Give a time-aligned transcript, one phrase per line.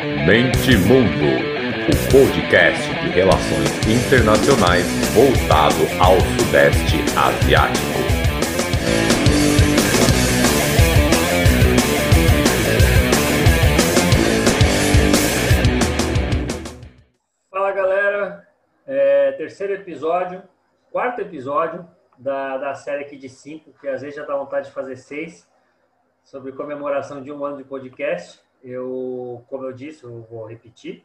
[0.00, 1.26] Mente Mundo,
[1.88, 7.98] o podcast de relações internacionais voltado ao Sudeste Asiático.
[17.50, 18.48] Fala galera,
[18.86, 20.44] é, terceiro episódio,
[20.92, 21.84] quarto episódio
[22.16, 25.50] da, da série aqui de cinco, que às vezes já dá vontade de fazer seis,
[26.22, 28.46] sobre comemoração de um ano de podcast.
[28.62, 31.04] Eu, como eu disse, eu vou repetir.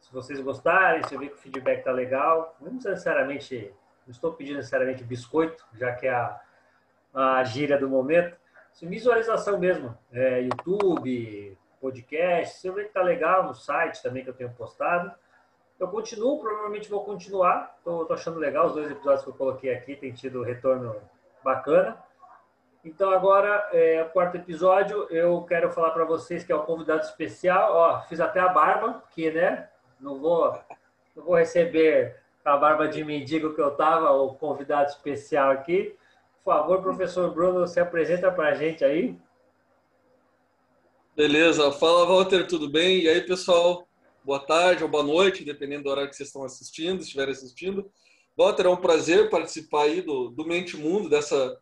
[0.00, 3.72] Se vocês gostarem, se eu ver que o feedback tá legal, não necessariamente,
[4.06, 6.40] não estou pedindo necessariamente biscoito, já que é a,
[7.12, 8.36] a gíria do momento.
[8.72, 14.22] Se visualização mesmo, é, YouTube, podcast, se eu ver que tá legal no site também
[14.22, 15.12] que eu tenho postado,
[15.78, 17.76] eu continuo, provavelmente vou continuar.
[17.78, 20.96] Estou achando legal os dois episódios que eu coloquei aqui, tem tido retorno
[21.42, 22.02] bacana.
[22.88, 27.74] Então, agora, é, quarto episódio, eu quero falar para vocês que é o convidado especial.
[27.74, 29.68] Ó, fiz até a barba, que, né?
[30.00, 30.58] Não vou,
[31.14, 35.94] não vou receber a barba de mendigo que eu tava, o convidado especial aqui.
[36.42, 39.14] Por favor, professor Bruno, se apresenta para a gente aí.
[41.14, 41.70] Beleza.
[41.72, 43.02] Fala, Walter, tudo bem?
[43.02, 43.86] E aí, pessoal?
[44.24, 47.90] Boa tarde ou boa noite, dependendo do horário que vocês estão assistindo, estiverem assistindo.
[48.34, 51.54] Walter, é um prazer participar aí do, do Mente Mundo, dessa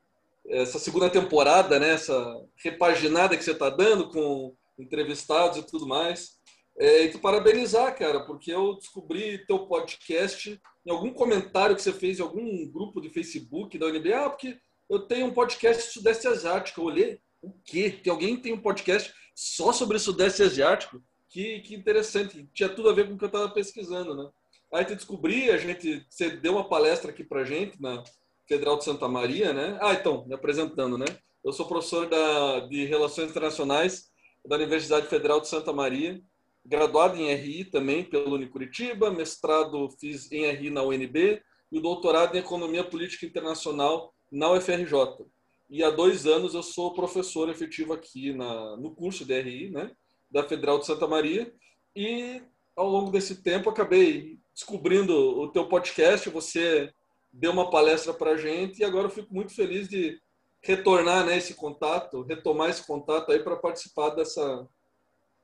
[0.48, 1.90] essa segunda temporada, né?
[1.92, 6.36] Essa repaginada que você está dando com entrevistados e tudo mais.
[6.78, 11.92] É, e te parabenizar, cara, porque eu descobri teu podcast em algum comentário que você
[11.92, 14.12] fez em algum grupo de Facebook da UNB.
[14.12, 14.58] Ah, porque
[14.88, 16.80] eu tenho um podcast Sudeste Asiático.
[16.80, 17.90] Eu olhei, o quê?
[17.90, 21.02] Que alguém tem um podcast só sobre Sudeste Asiático?
[21.28, 22.48] Que, que interessante.
[22.52, 24.30] Tinha tudo a ver com o que eu estava pesquisando, né?
[24.72, 28.02] Aí te descobri, a gente, você deu uma palestra aqui pra gente na
[28.46, 29.78] Federal de Santa Maria, né?
[29.80, 31.06] Ah, então, me apresentando, né?
[31.44, 34.10] Eu sou professor da, de Relações Internacionais
[34.46, 36.20] da Universidade Federal de Santa Maria,
[36.64, 42.36] graduado em RI também pelo Unicuritiba, mestrado fiz em RI na UNB e o doutorado
[42.36, 45.26] em Economia Política Internacional na UFRJ.
[45.68, 49.90] E há dois anos eu sou professor efetivo aqui na, no curso de RI, né?
[50.30, 51.52] Da Federal de Santa Maria.
[51.94, 52.40] E
[52.76, 56.92] ao longo desse tempo acabei descobrindo o teu podcast, você
[57.36, 60.18] deu uma palestra para a gente e agora eu fico muito feliz de
[60.62, 64.66] retornar né, esse contato, retomar esse contato aí para participar dessa,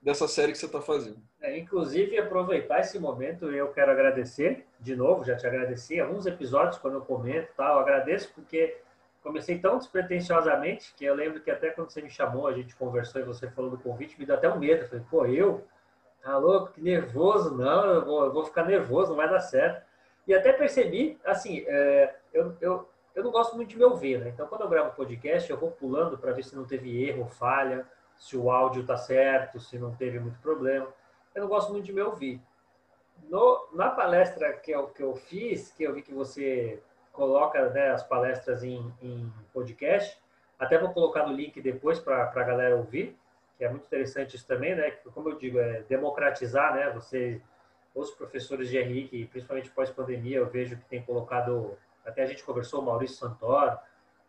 [0.00, 1.22] dessa série que você está fazendo.
[1.40, 6.78] É, inclusive, aproveitar esse momento, eu quero agradecer, de novo, já te agradeci, alguns episódios
[6.78, 8.78] quando eu comento, tá, eu agradeço porque
[9.22, 13.20] comecei tão despretensiosamente que eu lembro que até quando você me chamou, a gente conversou
[13.20, 14.88] e você falou do convite, me deu até um medo.
[14.88, 15.64] Falei, pô, eu?
[16.22, 16.72] Tá louco?
[16.72, 17.56] Que nervoso?
[17.56, 19.91] Não, eu vou, eu vou ficar nervoso, não vai dar certo.
[20.26, 24.28] E até percebi, assim, é, eu, eu, eu não gosto muito de me ouvir, né?
[24.28, 27.86] Então, quando eu gravo podcast, eu vou pulando para ver se não teve erro, falha,
[28.16, 30.88] se o áudio tá certo, se não teve muito problema.
[31.34, 32.40] Eu não gosto muito de me ouvir.
[33.28, 36.80] No, na palestra que eu, que eu fiz, que eu vi que você
[37.12, 40.20] coloca né, as palestras em, em podcast,
[40.58, 43.16] até vou colocar no link depois para a galera ouvir,
[43.58, 44.90] que é muito interessante isso também, né?
[45.12, 46.90] Como eu digo, é democratizar, né?
[46.90, 47.40] Você
[47.94, 52.42] os professores de RI, que principalmente pós-pandemia, eu vejo que tem colocado, até a gente
[52.42, 53.78] conversou, o Maurício Santoro,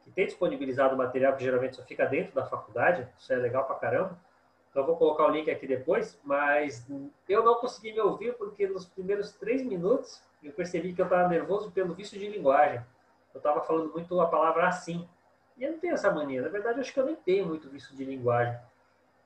[0.03, 3.75] que tem disponibilizado material que geralmente só fica dentro da faculdade, isso é legal pra
[3.75, 4.19] caramba.
[4.69, 6.85] Então vou colocar o link aqui depois, mas
[7.29, 11.27] eu não consegui me ouvir porque nos primeiros três minutos eu percebi que eu estava
[11.29, 12.83] nervoso pelo vício de linguagem.
[13.33, 15.07] Eu estava falando muito a palavra assim.
[15.57, 16.41] E eu não tenho essa mania.
[16.41, 18.59] Na verdade, eu acho que eu nem tenho muito vício de linguagem.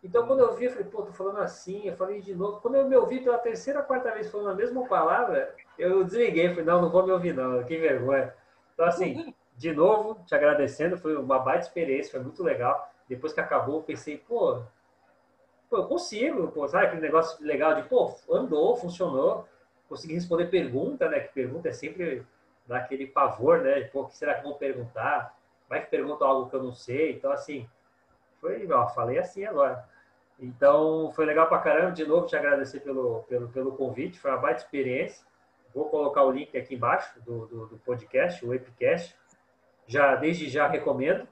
[0.03, 2.61] Então, quando eu vi, eu falei, pô, tô falando assim, eu falei de novo.
[2.61, 6.65] Quando eu me ouvi pela terceira, quarta vez falando a mesma palavra, eu desliguei, falei,
[6.65, 8.33] não, não vou me ouvir, não, que vergonha.
[8.73, 12.91] Então, assim, de novo, te agradecendo, foi uma baita experiência, foi muito legal.
[13.09, 14.61] Depois que acabou, eu pensei, pô,
[15.69, 19.47] pô, eu consigo, pô, sabe aquele negócio legal de, pô, andou, funcionou,
[19.89, 21.21] consegui responder pergunta, né?
[21.21, 22.25] Que pergunta é sempre
[22.67, 23.81] daquele pavor, né?
[23.85, 25.35] Pô, o que será que vão perguntar?
[25.67, 27.13] Vai que perguntam algo que eu não sei?
[27.13, 27.67] Então, assim,
[28.47, 29.85] foi, ó, falei assim agora.
[30.39, 31.91] Então, foi legal pra caramba.
[31.91, 34.19] De novo, te agradecer pelo, pelo, pelo convite.
[34.19, 35.25] Foi uma baita experiência.
[35.73, 39.15] Vou colocar o link aqui embaixo do, do, do podcast, o Epicast.
[39.85, 41.27] Já, desde já recomendo.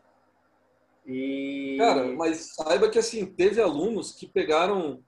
[1.06, 1.78] E...
[1.78, 5.04] Cara, mas saiba que assim, teve alunos que pegaram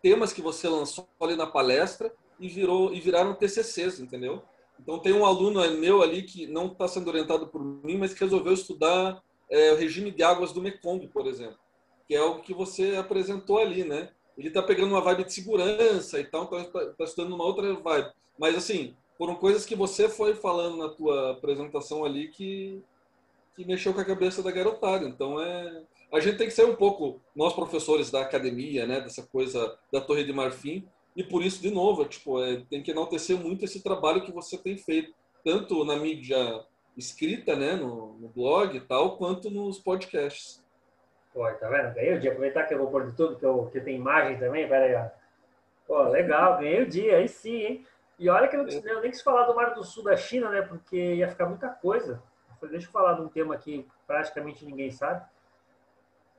[0.00, 4.42] temas que você lançou ali na palestra e, virou, e viraram TCCs, entendeu?
[4.78, 8.20] Então tem um aluno meu ali que não está sendo orientado por mim, mas que
[8.20, 9.22] resolveu estudar
[9.52, 11.58] é, o regime de águas do Mekong, por exemplo,
[12.08, 14.08] que é o que você apresentou ali, né?
[14.36, 18.10] Ele está pegando uma vibe de segurança e tal, está tá estudando uma outra vibe.
[18.38, 22.82] Mas, assim, foram coisas que você foi falando na tua apresentação ali que,
[23.54, 25.06] que mexeu com a cabeça da garotada.
[25.06, 29.22] Então, é, a gente tem que ser um pouco, nós professores da academia, né, dessa
[29.22, 33.36] coisa da Torre de Marfim, e por isso, de novo, tipo, é, tem que enaltecer
[33.36, 35.12] muito esse trabalho que você tem feito,
[35.44, 36.64] tanto na mídia
[36.96, 40.62] escrita, né, no, no blog e tal, quanto nos podcasts.
[41.32, 41.94] Pô, tá vendo?
[41.94, 42.30] Ganhei o dia.
[42.30, 44.94] Aproveitar que eu vou pôr de tudo, que, eu, que tem imagem também, pera aí,
[44.94, 45.22] ó.
[45.86, 47.86] Pô, legal, ganhei o dia, aí sim, hein?
[48.18, 50.50] E olha que eu, não, eu nem quis falar do Mar do Sul da China,
[50.50, 50.62] né?
[50.62, 52.22] Porque ia ficar muita coisa.
[52.50, 55.24] Eu falei, deixa eu falar de um tema que praticamente ninguém sabe.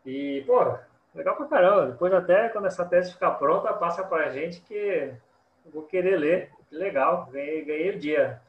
[0.06, 0.78] E, pô,
[1.14, 1.88] legal pra caramba.
[1.88, 5.14] Depois até, quando essa tese ficar pronta, passa pra gente que
[5.66, 6.52] eu vou querer ler.
[6.70, 8.42] Que legal, ganhei, ganhei o dia.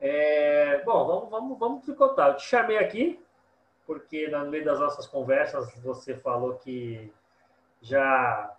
[0.00, 2.30] É, bom, vamos, vamos, vamos tricotar.
[2.30, 3.22] Eu te chamei aqui,
[3.86, 7.12] porque no meio das nossas conversas você falou que
[7.82, 8.56] já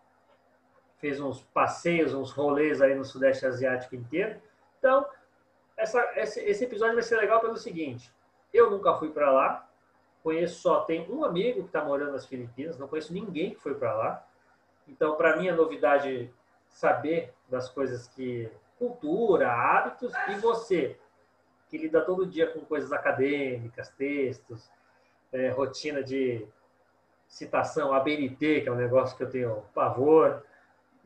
[1.00, 4.40] fez uns passeios, uns rolês aí no Sudeste Asiático inteiro.
[4.78, 5.06] Então,
[5.76, 8.14] essa, esse, esse episódio vai ser legal pelo seguinte:
[8.54, 9.68] eu nunca fui para lá,
[10.24, 13.74] conheço só, tem um amigo que está morando nas Filipinas, não conheço ninguém que foi
[13.74, 14.28] para lá.
[14.88, 16.32] Então, para mim, é novidade
[16.68, 18.52] saber das coisas que.
[18.78, 20.98] cultura, hábitos, e você,
[21.72, 24.70] que lida todo dia com coisas acadêmicas, textos,
[25.32, 26.46] é, rotina de
[27.26, 30.44] citação, ABNT, que é um negócio que eu tenho pavor.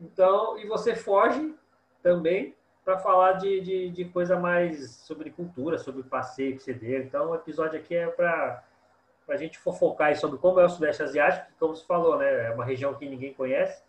[0.00, 1.54] Então, e você foge
[2.02, 2.52] também
[2.84, 7.00] para falar de, de, de, coisa mais sobre cultura, sobre passeio que você deu.
[7.00, 8.62] Então, o episódio aqui é para
[9.28, 12.46] a gente fofocar sobre como é o Sudeste Asiático, como você falou, né?
[12.46, 13.84] É uma região que ninguém conhece.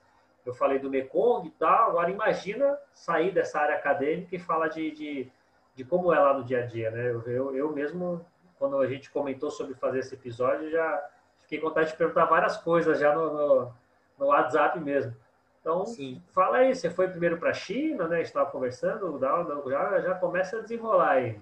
[0.45, 1.89] Eu falei do Mekong e tal.
[1.89, 5.31] Agora, imagina sair dessa área acadêmica e falar de, de,
[5.77, 7.07] de como é lá no dia a dia, né?
[7.07, 8.25] Eu, eu, eu mesmo,
[8.57, 11.07] quando a gente comentou sobre fazer esse episódio, já
[11.41, 13.73] fiquei com vontade de perguntar várias coisas já no, no,
[14.17, 15.15] no WhatsApp mesmo.
[15.61, 16.19] Então, Sim.
[16.33, 18.23] fala aí, você foi primeiro para a China, né?
[18.23, 21.39] Estava conversando, já, já começa a desenrolar aí.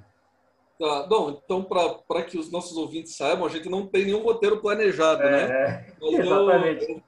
[0.77, 4.59] Tá, bom, então para que os nossos ouvintes saibam, a gente não tem nenhum roteiro
[4.59, 5.43] planejado, né?
[5.43, 5.93] é, né?
[6.01, 7.03] Mas exatamente.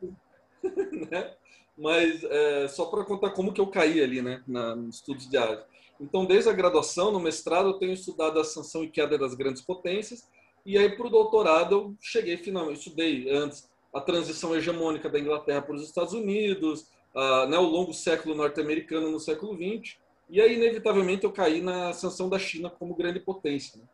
[0.63, 0.71] Eu,
[1.11, 1.33] né?
[1.77, 4.41] Mas é, só para contar como que eu caí ali, né?
[4.47, 5.65] Na, nos estudos de área.
[5.99, 9.61] Então, desde a graduação, no mestrado, eu tenho estudado a sanção e queda das grandes
[9.61, 10.27] potências.
[10.65, 15.61] E aí, para o doutorado, eu cheguei finalmente, estudei antes a transição hegemônica da Inglaterra
[15.61, 19.97] para os Estados Unidos, uh, né, o longo século norte-americano no século XX,
[20.29, 23.79] e aí, inevitavelmente, eu caí na ascensão da China como grande potência.
[23.79, 23.87] Né?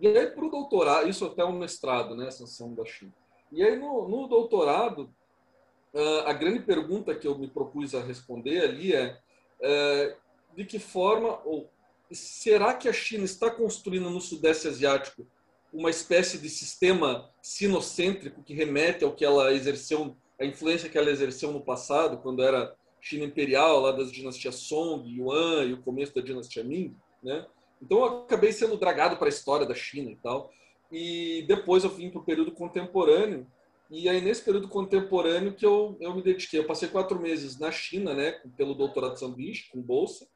[0.00, 3.12] E aí, para o doutorado, isso até um mestrado, né, ascensão da China.
[3.52, 5.08] E aí, no, no doutorado,
[5.94, 9.18] uh, a grande pergunta que eu me propus a responder ali é
[9.60, 10.27] uh,
[10.58, 11.70] de que forma, ou
[12.10, 15.24] será que a China está construindo no Sudeste Asiático
[15.72, 21.12] uma espécie de sistema sinocêntrico que remete ao que ela exerceu a influência que ela
[21.12, 26.12] exerceu no passado, quando era China imperial, lá das dinastias Song, Yuan e o começo
[26.12, 27.46] da dinastia Ming, né?
[27.80, 30.50] Então eu acabei sendo dragado para a história da China e tal.
[30.90, 33.46] E depois eu vim para o período contemporâneo.
[33.88, 36.58] E aí nesse período contemporâneo que eu, eu me dediquei.
[36.58, 40.26] Eu passei quatro meses na China, né, pelo doutorado sanduíche, com bolsa.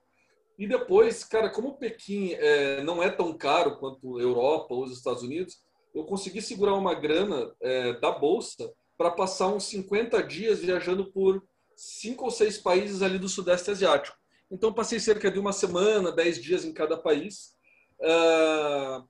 [0.59, 5.23] E depois, cara, como Pequim é, não é tão caro quanto Europa ou os Estados
[5.23, 5.63] Unidos,
[5.95, 11.43] eu consegui segurar uma grana é, da bolsa para passar uns 50 dias viajando por
[11.77, 14.17] cinco ou seis países ali do Sudeste Asiático.
[14.51, 17.55] Então, passei cerca de uma semana, dez dias em cada país,
[18.01, 19.09] uh,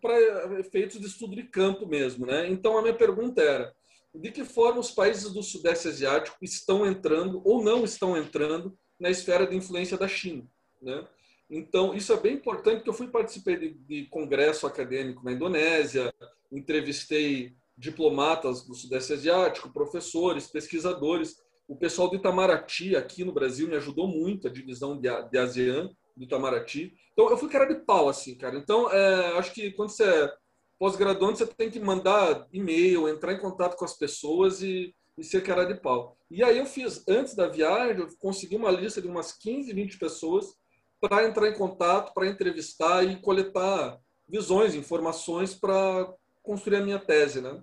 [0.00, 2.26] para efeitos de estudo de campo mesmo.
[2.26, 2.48] Né?
[2.48, 3.72] Então, a minha pergunta era,
[4.14, 9.08] de que forma os países do Sudeste Asiático estão entrando ou não estão entrando na
[9.08, 10.46] esfera de influência da China?
[10.82, 11.06] Né?
[11.48, 16.12] Então, isso é bem importante, porque eu fui participei de, de congresso acadêmico na Indonésia,
[16.50, 21.36] entrevistei diplomatas do Sudeste Asiático, professores, pesquisadores.
[21.68, 25.90] O pessoal do Itamaraty aqui no Brasil me ajudou muito, a divisão de, de ASEAN
[26.16, 26.94] do Itamaraty.
[27.12, 28.56] Então, eu fui cara de pau, assim, cara.
[28.56, 30.32] Então, é, acho que quando você é
[30.78, 35.42] pós-graduando, você tem que mandar e-mail, entrar em contato com as pessoas e, e ser
[35.42, 36.16] cara de pau.
[36.30, 39.98] E aí eu fiz, antes da viagem, eu consegui uma lista de umas 15, 20
[39.98, 40.61] pessoas
[41.02, 46.08] para entrar em contato, para entrevistar e coletar visões, informações para
[46.42, 47.60] construir a minha tese, né?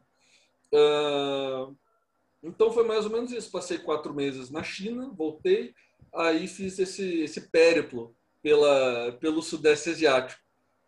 [0.73, 1.73] Uh,
[2.43, 3.49] então foi mais ou menos isso.
[3.49, 5.73] Passei quatro meses na China, voltei,
[6.13, 10.41] aí fiz esse, esse périplo pela, pelo Sudeste Asiático.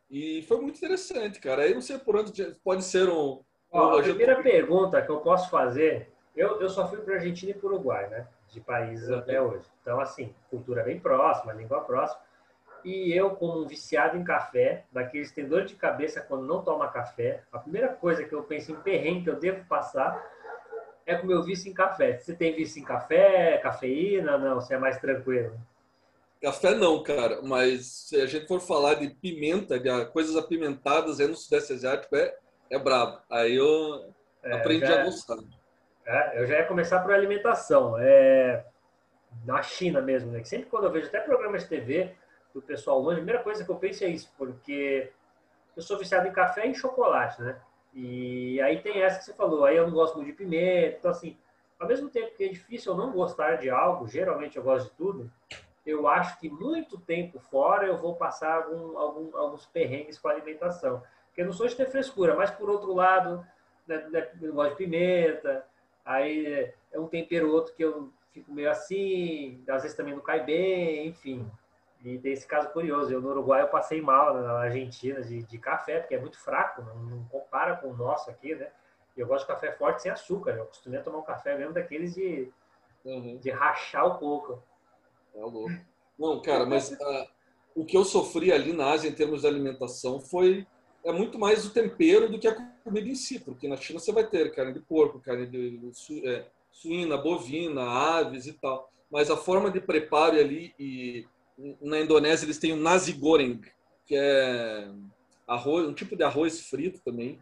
[0.09, 1.63] E foi muito interessante, cara.
[1.63, 3.41] Aí não sei por onde pode ser um.
[3.71, 7.53] Ó, a primeira pergunta que eu posso fazer, eu, eu só fui para Argentina e
[7.53, 8.27] para Uruguai, né?
[8.49, 9.65] De países até hoje.
[9.81, 12.19] Então, assim, cultura bem próxima, língua próxima.
[12.83, 16.63] E eu, como um viciado em café, daqueles que tem dor de cabeça quando não
[16.63, 20.23] toma café, a primeira coisa que eu penso em perrengue que eu devo passar
[21.05, 22.17] é com o meu vício em café.
[22.17, 24.37] Você tem vício em café, cafeína?
[24.37, 25.53] Não, você é mais tranquilo?
[26.41, 31.27] Café não, cara, mas se a gente for falar de pimenta, de coisas apimentadas aí
[31.27, 32.35] no Sudeste Asiático, é,
[32.69, 33.19] é brabo.
[33.29, 34.11] Aí eu,
[34.43, 35.37] É, Aprendi já, a gostar.
[36.05, 37.95] É, eu já ia começar por alimentação.
[37.99, 38.65] É,
[39.45, 40.39] na China mesmo, né?
[40.41, 42.11] Que sempre quando eu vejo até programas de TV
[42.53, 45.11] do pessoal longe, a primeira coisa que eu penso é isso, porque
[45.75, 47.59] eu sou viciado em café e em chocolate, né?
[47.93, 51.11] E aí tem essa que você falou, aí eu não gosto muito de pimenta, então
[51.11, 51.37] assim,
[51.79, 54.95] ao mesmo tempo que é difícil eu não gostar de algo, geralmente eu gosto de
[54.95, 55.31] tudo,
[55.85, 60.31] eu acho que muito tempo fora eu vou passar algum, algum, alguns perrengues com a
[60.31, 61.01] alimentação.
[61.27, 63.45] Porque eu não sou de ter frescura, mas por outro lado,
[63.87, 65.65] né, né, gosto de pimenta,
[66.05, 70.43] aí é um tempero outro que eu fico meio assim, às vezes também não cai
[70.43, 71.49] bem, enfim.
[72.03, 73.11] E tem esse caso curioso.
[73.11, 76.81] Eu no Uruguai eu passei mal na Argentina de, de café, porque é muito fraco,
[76.81, 78.69] não, não, compara com o nosso aqui, né?
[79.15, 80.51] E eu gosto de café forte sem açúcar.
[80.51, 82.51] Eu costumei tomar um café mesmo daqueles de,
[83.05, 83.37] uhum.
[83.37, 84.63] de rachar o coco.
[85.35, 85.71] É louco.
[86.17, 87.27] Não, cara, mas uh,
[87.75, 90.65] o que eu sofri ali na Ásia em termos de alimentação foi
[91.03, 94.11] é muito mais o tempero do que a comida em si, porque na China você
[94.11, 98.91] vai ter carne de porco, carne de, de é, suína, bovina, aves e tal.
[99.09, 101.25] Mas a forma de preparo ali e
[101.81, 103.61] na Indonésia eles têm o nasi goreng,
[104.05, 104.87] que é
[105.47, 107.39] arroz, um tipo de arroz frito também.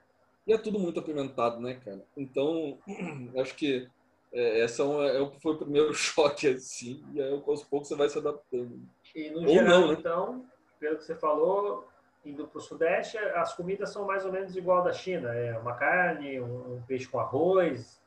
[0.48, 2.04] E é tudo muito apimentado, né, cara?
[2.18, 2.80] Então,
[3.38, 3.88] acho que
[4.32, 8.10] é, essa é, é, foi o primeiro choque, assim, e aí aos poucos você vai
[8.10, 8.80] se adaptando.
[9.16, 9.96] E no Ou geral, não, né?
[10.00, 10.46] então,
[10.80, 11.88] pelo que você falou,
[12.26, 15.34] indo para o Sudeste, as comidas são mais ou menos igual da China.
[15.34, 18.00] É uma carne, um, um peixe com arroz,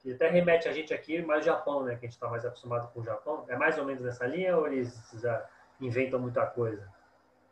[0.00, 1.92] que até remete a gente aqui, mais Japão, né?
[1.92, 3.44] Que a gente está mais acostumado com o Japão.
[3.48, 5.46] É mais ou menos nessa linha ou eles já
[5.80, 6.88] inventam muita coisa?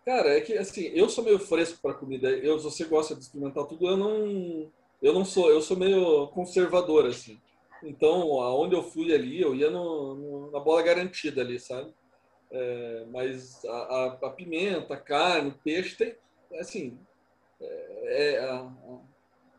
[0.04, 2.30] Cara, é que assim, eu sou meio fresco para comida.
[2.30, 7.06] Eu, você gosta de experimentar tudo, eu não, eu não sou, eu sou meio conservador
[7.06, 7.38] assim.
[7.82, 11.92] Então, aonde eu fui ali, eu ia no, no, na bola garantida ali, sabe?
[12.50, 16.16] É, mas a, a, a, pimenta, a carne, o peixe tem,
[16.58, 16.98] assim,
[17.60, 18.62] é, é a,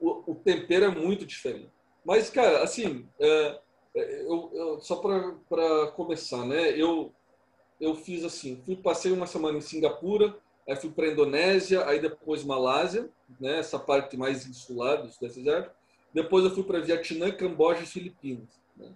[0.02, 1.70] o, o, tempero é muito diferente.
[2.04, 3.60] Mas, cara, assim, é,
[3.96, 6.72] é eu, eu, só para começar, né?
[6.72, 7.14] Eu
[7.80, 10.36] eu fiz assim, fui passei uma semana em Singapura,
[10.68, 13.10] aí fui para Indonésia, aí depois Malásia,
[13.40, 13.60] né?
[13.60, 15.76] Essa parte mais insular do Asiático.
[16.14, 18.60] Depois eu fui para Vietnã, Camboja e Filipinas.
[18.76, 18.92] Né?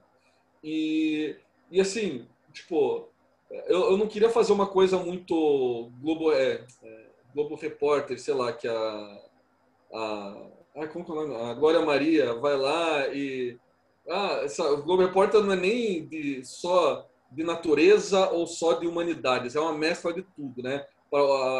[0.64, 1.36] E,
[1.72, 3.08] e assim, tipo,
[3.50, 8.52] eu, eu não queria fazer uma coisa muito Globo, é, é, Globo Repórter, sei lá,
[8.52, 9.22] que a,
[9.94, 11.36] a, ah, como que é o nome?
[11.36, 13.58] a Glória Maria vai lá e.
[14.10, 18.88] Ah, essa, o Globo Repórter não é nem de só de natureza ou só de
[18.88, 20.86] humanidades, é uma mescla de tudo, né?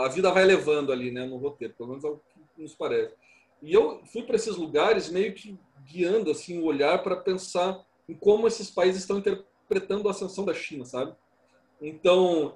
[0.04, 2.18] A vida vai levando ali, né, no roteiro, pelo menos é o
[2.56, 3.14] que nos parece.
[3.62, 8.14] E eu fui para esses lugares meio que guiando assim o olhar para pensar em
[8.14, 11.16] como esses países estão interpretando a ascensão da China, sabe?
[11.82, 12.56] Então,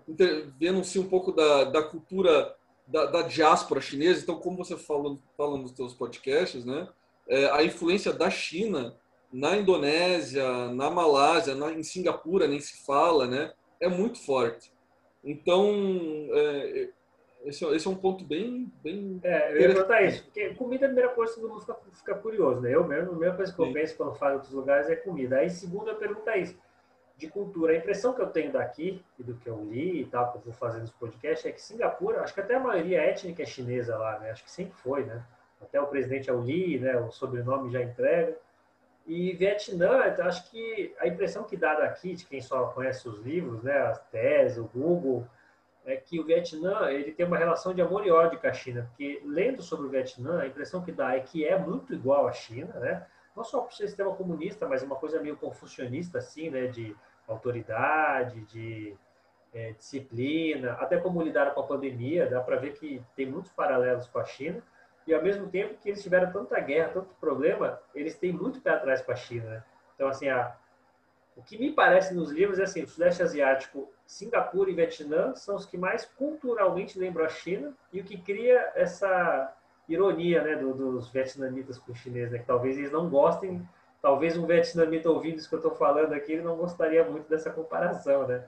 [0.57, 2.55] vendo-se um pouco da, da cultura
[2.87, 5.17] da, da, diáspora chinesa, então, como você fala
[5.57, 6.87] nos seus podcasts, né?
[7.27, 8.95] É, a influência da China
[9.31, 13.51] na Indonésia, na Malásia, na, em Singapura nem se fala, né?
[13.79, 14.71] É muito forte.
[15.23, 15.69] Então,
[16.31, 16.89] é,
[17.45, 18.71] esse, esse, é um ponto bem.
[18.83, 21.61] bem é, eu ia perguntar isso, porque comida é a primeira coisa que todo mundo
[21.61, 22.73] fica, fica curioso, né?
[22.73, 23.73] Eu mesmo, a primeira coisa que eu Sim.
[23.73, 25.37] penso quando falo em outros lugares é comida.
[25.37, 26.57] Aí, segunda pergunta é isso,
[27.17, 27.73] de cultura.
[27.73, 30.41] A impressão que eu tenho daqui, e do que eu li e tal, que eu
[30.41, 33.97] vou fazer nos podcasts, é que Singapura, acho que até a maioria étnica é chinesa
[33.97, 34.31] lá, né?
[34.31, 35.23] Acho que sempre foi, né?
[35.61, 36.97] Até o presidente é o Li, né?
[36.97, 38.37] O sobrenome já entrega.
[39.07, 43.63] E Vietnã, acho que a impressão que dá daqui, de quem só conhece os livros,
[43.63, 45.25] né, as teses, o Google,
[45.85, 48.85] é que o Vietnã ele tem uma relação de amor e ódio com a China,
[48.89, 52.33] porque lendo sobre o Vietnã, a impressão que dá é que é muito igual à
[52.33, 53.07] China, né?
[53.33, 56.67] Não só para o sistema comunista, mas uma coisa meio confucionista, assim, né?
[56.67, 56.93] De
[57.25, 58.93] autoridade, de
[59.53, 64.07] é, disciplina, até como lidaram com a pandemia, dá para ver que tem muitos paralelos
[64.07, 64.61] com a China
[65.07, 68.71] e ao mesmo tempo que eles tiveram tanta guerra, tanto problema, eles têm muito pé
[68.71, 69.49] atrás com a China.
[69.49, 69.63] Né?
[69.95, 70.55] Então, assim, a,
[71.35, 75.55] o que me parece nos livros é assim, o Sudeste Asiático, Singapura e Vietnã são
[75.55, 79.53] os que mais culturalmente lembram a China e o que cria essa
[79.87, 83.65] ironia né, do, dos vietnamitas com os chineses, né, que talvez eles não gostem,
[84.01, 87.49] talvez um vietnamita ouvindo isso que eu estou falando aqui, ele não gostaria muito dessa
[87.49, 88.45] comparação, né?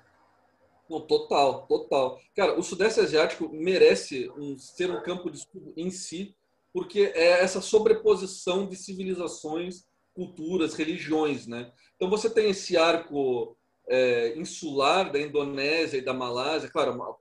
[0.89, 2.19] Não, total, total.
[2.35, 6.35] Cara, o Sudeste Asiático merece um, ser um campo de estudo em si,
[6.73, 11.71] porque é essa sobreposição de civilizações, culturas, religiões, né?
[11.95, 13.57] Então você tem esse arco
[13.87, 17.15] é, insular da Indonésia e da Malásia, claro, uma,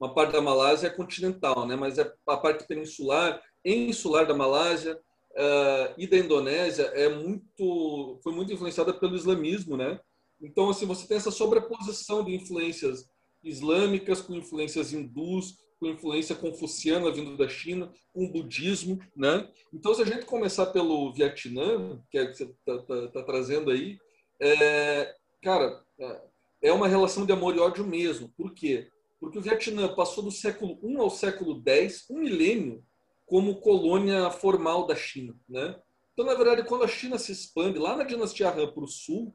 [0.00, 1.76] uma, parte da Malásia é continental, né?
[1.76, 4.94] Mas é a parte peninsular, insular da Malásia
[5.32, 10.00] uh, e da Indonésia é muito, foi muito influenciada pelo islamismo, né?
[10.40, 13.06] Então assim você tem essa sobreposição de influências
[13.42, 19.48] islâmicas com influências hindus, com influência confuciana vindo da China, com o budismo, né?
[19.72, 23.70] Então, se a gente começar pelo Vietnã, que é que você está tá, tá trazendo
[23.70, 23.98] aí,
[24.40, 26.20] é, cara, é,
[26.62, 28.28] é uma relação de amor e ódio mesmo.
[28.36, 28.88] Por quê?
[29.20, 32.84] Porque o Vietnã passou do século I ao século X, um milênio,
[33.26, 35.78] como colônia formal da China, né?
[36.12, 39.32] Então, na verdade, quando a China se expande lá na dinastia Han para o sul,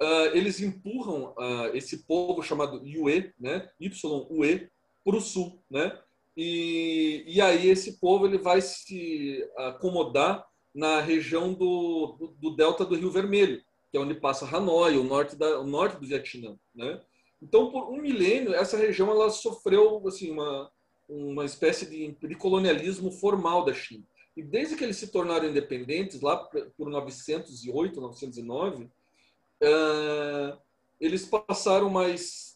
[0.00, 3.68] uh, eles empurram uh, esse povo chamado Yue, né?
[3.78, 4.70] Y-U-E,
[5.06, 5.96] para o sul, né?
[6.36, 10.44] E, e aí esse povo ele vai se acomodar
[10.74, 15.04] na região do, do, do delta do Rio Vermelho, que é onde passa Hanoi, o
[15.04, 17.00] norte, da, o norte do Vietnã, né?
[17.40, 20.70] Então, por um milênio, essa região ela sofreu assim uma
[21.08, 24.04] uma espécie de, de colonialismo formal da China.
[24.36, 26.36] E desde que eles se tornaram independentes, lá
[26.76, 30.58] por 908, 909, uh,
[31.00, 32.55] eles passaram mais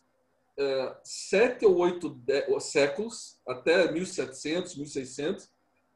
[0.61, 2.21] é, sete ou oito
[2.61, 5.49] séculos, até 1700, 1600,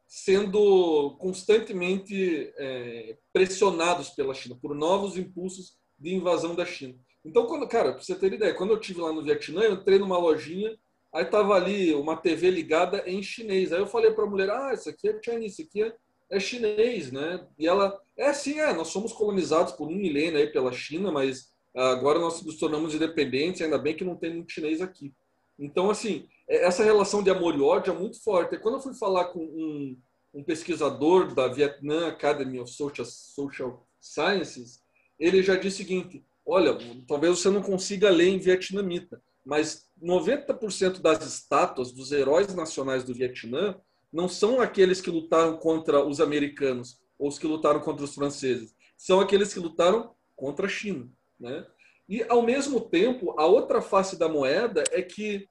[0.07, 6.95] sendo constantemente é, pressionados pela China por novos impulsos de invasão da China.
[7.25, 9.99] Então, quando, cara, para você ter ideia, quando eu tive lá no Vietnã, eu entrei
[9.99, 10.77] numa lojinha,
[11.13, 13.73] aí tava ali uma TV ligada em chinês.
[13.73, 15.95] Aí eu falei para a mulher: "Ah, isso aqui é Chinese, isso aqui é,
[16.31, 20.49] é chinês, né?" E ela: "É sim, é, nós somos colonizados por um milênio aí
[20.49, 24.81] pela China, mas Agora nós nos tornamos independentes, ainda bem que não tem muito chinês
[24.81, 25.13] aqui.
[25.59, 28.59] Então, assim, é, essa relação de amor e ódio é muito forte.
[28.59, 29.97] Quando eu fui falar com um,
[30.33, 34.81] um pesquisador da Vietnam Academy of Social, Social Sciences,
[35.19, 36.77] ele já disse o seguinte: olha,
[37.09, 43.15] talvez você não consiga ler em vietnamita, mas 90% das estátuas dos heróis nacionais do
[43.15, 43.77] Vietnã
[44.13, 48.75] não são aqueles que lutaram contra os americanos ou os que lutaram contra os franceses,
[48.97, 51.09] são aqueles que lutaram contra a China.
[51.39, 51.67] Né?
[52.09, 55.49] E, ao mesmo tempo, a outra face da moeda é que,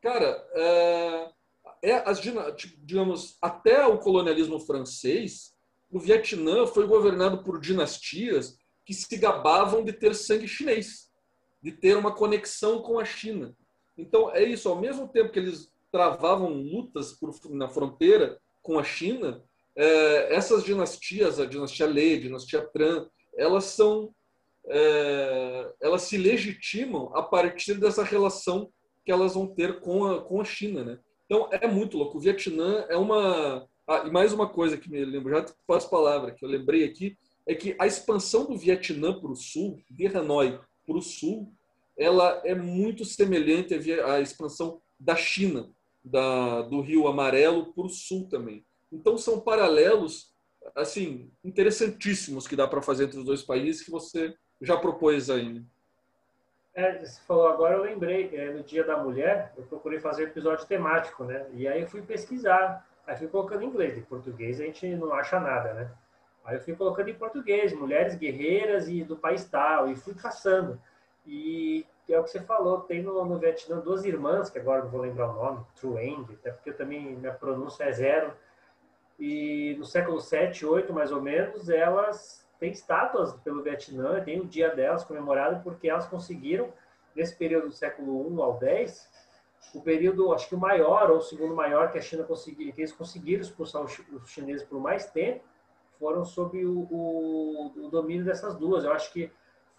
[0.00, 1.30] cara, é,
[1.82, 5.54] é as, digamos, até o colonialismo francês,
[5.90, 11.10] o Vietnã foi governado por dinastias que se gabavam de ter sangue chinês,
[11.62, 13.56] de ter uma conexão com a China.
[13.98, 18.84] Então, é isso, ao mesmo tempo que eles travavam lutas por, na fronteira com a
[18.84, 19.42] China,
[19.74, 24.14] é, essas dinastias, a dinastia Lei, a dinastia Tran, elas são
[24.68, 28.70] é, elas se legitimam a partir dessa relação
[29.04, 30.98] que elas vão ter com a, com a China, né?
[31.24, 32.18] Então é muito louco.
[32.18, 36.32] O Vietnã é uma ah, e mais uma coisa que me lembro, já passo palavra
[36.32, 40.58] que eu lembrei aqui é que a expansão do Vietnã para o sul, de Hanoi
[40.84, 41.52] para o sul,
[41.96, 45.70] ela é muito semelhante à expansão da China,
[46.04, 48.64] da, do Rio Amarelo para o sul também.
[48.90, 50.34] Então são paralelos
[50.74, 55.28] assim interessantíssimos que dá para fazer entre os dois países que você já propôs?
[55.28, 55.62] Né?
[56.74, 60.66] É, você falou agora, eu lembrei, é, no Dia da Mulher, eu procurei fazer episódio
[60.66, 61.46] temático, né?
[61.54, 65.12] E aí eu fui pesquisar, aí fui colocando em inglês, em português a gente não
[65.14, 65.90] acha nada, né?
[66.44, 70.80] Aí eu fui colocando em português, mulheres guerreiras e do país tal, e fui caçando.
[71.26, 74.90] E é o que você falou, tem no, no Vietnã duas irmãs, que agora não
[74.90, 78.32] vou lembrar o nome, Truend, até porque também minha pronúncia é zero.
[79.18, 84.46] E no século 7, 8 mais ou menos, elas tem estátuas pelo Vietnã, tem o
[84.46, 86.72] dia delas comemorado porque elas conseguiram,
[87.14, 89.08] nesse período do século 1 ao 10,
[89.74, 92.80] o período, acho que o maior ou o segundo maior que a China conseguiu, que
[92.80, 95.44] eles conseguiram expulsar os chineses por mais tempo,
[95.98, 98.84] foram sob o, o, o domínio dessas duas.
[98.84, 99.30] Eu acho que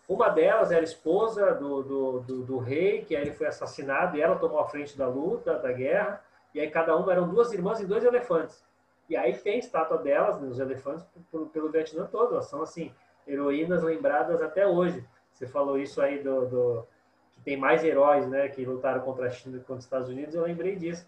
[0.07, 4.21] uma delas era esposa do, do, do, do, rei, que aí ele foi assassinado e
[4.21, 7.79] ela tomou a frente da luta, da guerra, e aí cada uma eram duas irmãs
[7.79, 8.65] e dois elefantes.
[9.09, 12.33] E aí tem estátua delas, nos elefantes, pelo, Vietnã todo.
[12.33, 12.93] Elas são, assim,
[13.25, 15.03] heroínas lembradas até hoje.
[15.33, 16.87] Você falou isso aí do, do,
[17.33, 20.35] que tem mais heróis, né, que lutaram contra a China e contra os Estados Unidos.
[20.35, 21.07] Eu lembrei disso.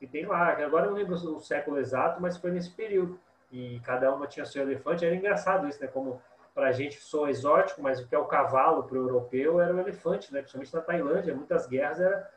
[0.00, 3.18] E tem lá, agora eu não lembro o século exato, mas foi nesse período.
[3.50, 5.04] E cada uma tinha seu elefante.
[5.04, 5.86] Era engraçado isso, né?
[5.86, 6.20] Como
[6.52, 9.74] para a gente soa exótico, mas o que é o cavalo para o europeu era
[9.74, 10.40] o elefante, né?
[10.40, 12.30] Principalmente na Tailândia, muitas guerras era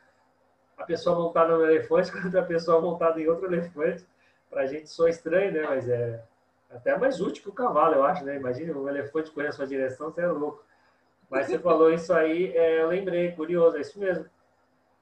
[0.77, 4.05] a pessoa montada no elefante contra a pessoa montada em outro elefante
[4.49, 5.61] para a gente soa estranho, né?
[5.67, 6.23] Mas é
[6.69, 8.35] até mais útil que o cavalo, eu acho, né?
[8.35, 10.63] Imagina um elefante correndo na sua direção, você é louco.
[11.29, 14.25] Mas você falou isso aí, é, eu lembrei, curioso, é isso mesmo.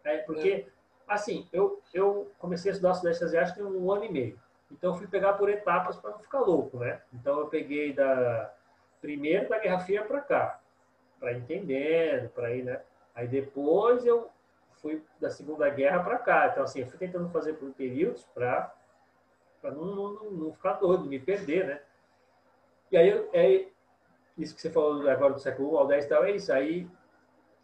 [0.04, 0.68] É, porque,
[1.08, 4.40] assim, eu, eu comecei a estudar o Sudeste Asiático tem um ano e meio.
[4.72, 7.02] Então, eu fui pegar por etapas para não ficar louco, né?
[7.14, 8.54] Então, eu peguei da
[9.02, 10.60] primeiro da Guerra Fria para cá,
[11.20, 12.82] para entendendo, para ir, né?
[13.16, 14.30] Aí depois eu
[14.82, 16.50] fui da Segunda Guerra para cá.
[16.52, 18.74] Então, assim, eu fui tentando fazer por períodos para
[19.68, 21.82] para não, não, não, ficar doido, me perder, né?
[22.92, 23.68] E aí, é
[24.38, 26.54] isso que você falou agora do século 1 ao 10 tal, é isso.
[26.54, 26.88] Aí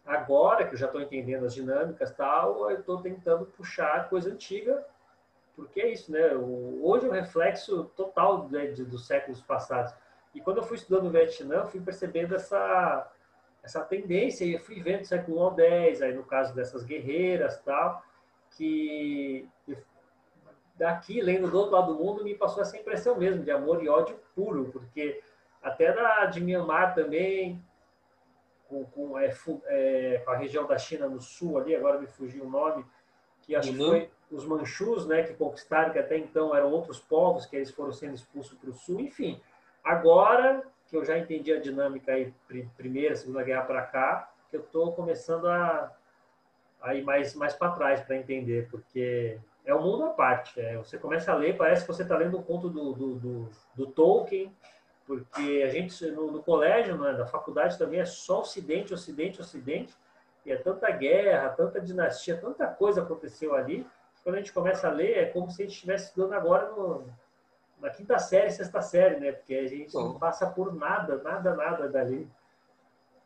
[0.04, 4.84] agora que eu já estou entendendo as dinâmicas tal, eu estou tentando puxar coisa antiga,
[5.56, 6.34] porque é isso, né?
[6.34, 9.94] O, hoje é um reflexo total né, de, dos séculos passados.
[10.34, 13.10] E quando eu fui estudando o Vietnã, fui percebendo essa
[13.62, 18.04] essa tendência e eu fui vendo século X, aí no caso dessas guerreiras tal,
[18.50, 19.48] que
[20.74, 23.88] daqui, lendo do outro lado do mundo, me passou essa impressão mesmo de amor e
[23.88, 25.22] ódio puro, porque
[25.62, 27.62] até da, de Myanmar também,
[28.68, 29.32] com, com, é,
[29.66, 32.84] é, com a região da China no sul ali, agora me fugiu o nome,
[33.42, 33.78] que acho uhum.
[33.78, 37.70] que foi os manchus, né, que conquistaram, que até então eram outros povos, que eles
[37.70, 39.40] foram sendo expulsos para o sul, enfim.
[39.82, 42.32] Agora que eu já entendi a dinâmica aí,
[42.76, 45.92] primeira, segunda guerra para cá, que eu estou começando a,
[46.82, 50.60] a ir mais, mais para trás para entender, porque é um mundo à parte.
[50.60, 53.50] É, você começa a ler, parece que você está lendo um conto do, do, do,
[53.74, 54.54] do, Tolkien,
[55.06, 59.94] porque a gente, no, no colégio, né, na faculdade também, é só Ocidente, Ocidente, Ocidente,
[60.44, 63.86] e é tanta guerra, tanta dinastia, tanta coisa aconteceu ali,
[64.24, 67.06] quando a gente começa a ler, é como se a gente estivesse estudando agora no,
[67.78, 69.32] na quinta série, sexta série, né?
[69.32, 72.26] Porque a gente não passa por nada, nada, nada dali.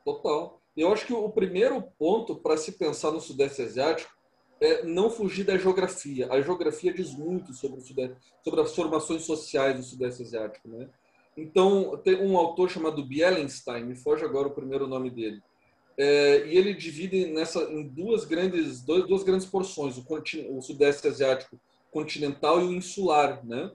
[0.05, 0.61] Total.
[0.77, 4.12] Eu acho que o primeiro ponto para se pensar no Sudeste Asiático
[4.61, 6.31] é não fugir da geografia.
[6.31, 10.88] A geografia diz muito sobre, Sudeste, sobre as formações sociais do Sudeste Asiático, né?
[11.37, 15.40] Então, tem um autor chamado Bielenstein, me foge agora o primeiro nome dele,
[15.97, 20.05] é, e ele divide nessa em duas grandes dois, duas grandes porções, o,
[20.57, 21.59] o Sudeste Asiático
[21.90, 23.71] continental e o insular, né?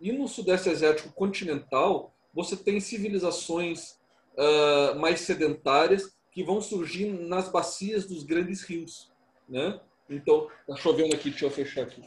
[0.00, 3.98] E no Sudeste Asiático continental, você tem civilizações
[4.34, 9.10] uh, mais sedentárias que vão surgir nas bacias dos grandes rios,
[9.48, 9.80] né?
[10.10, 12.02] Então, tá chovendo aqui, deixa eu fechar aqui.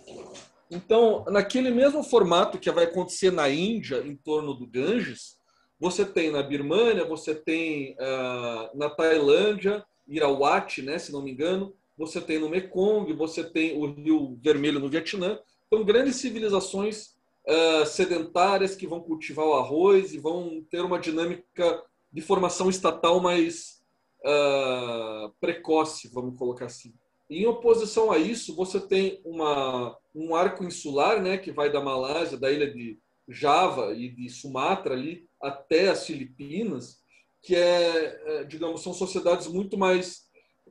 [0.69, 5.37] Então, naquele mesmo formato que vai acontecer na Índia, em torno do Ganges,
[5.79, 11.73] você tem na Birmânia, você tem uh, na Tailândia, Irauati, né, se não me engano,
[11.97, 15.39] você tem no Mekong, você tem o Rio Vermelho no Vietnã.
[15.67, 17.15] Então, grandes civilizações
[17.47, 23.19] uh, sedentárias que vão cultivar o arroz e vão ter uma dinâmica de formação estatal
[23.19, 23.81] mais
[24.25, 26.93] uh, precoce, vamos colocar assim.
[27.41, 32.37] Em oposição a isso, você tem uma, um arco insular, né, que vai da Malásia,
[32.37, 36.97] da ilha de Java e de Sumatra ali até as Filipinas,
[37.41, 40.23] que é, é digamos, são sociedades muito mais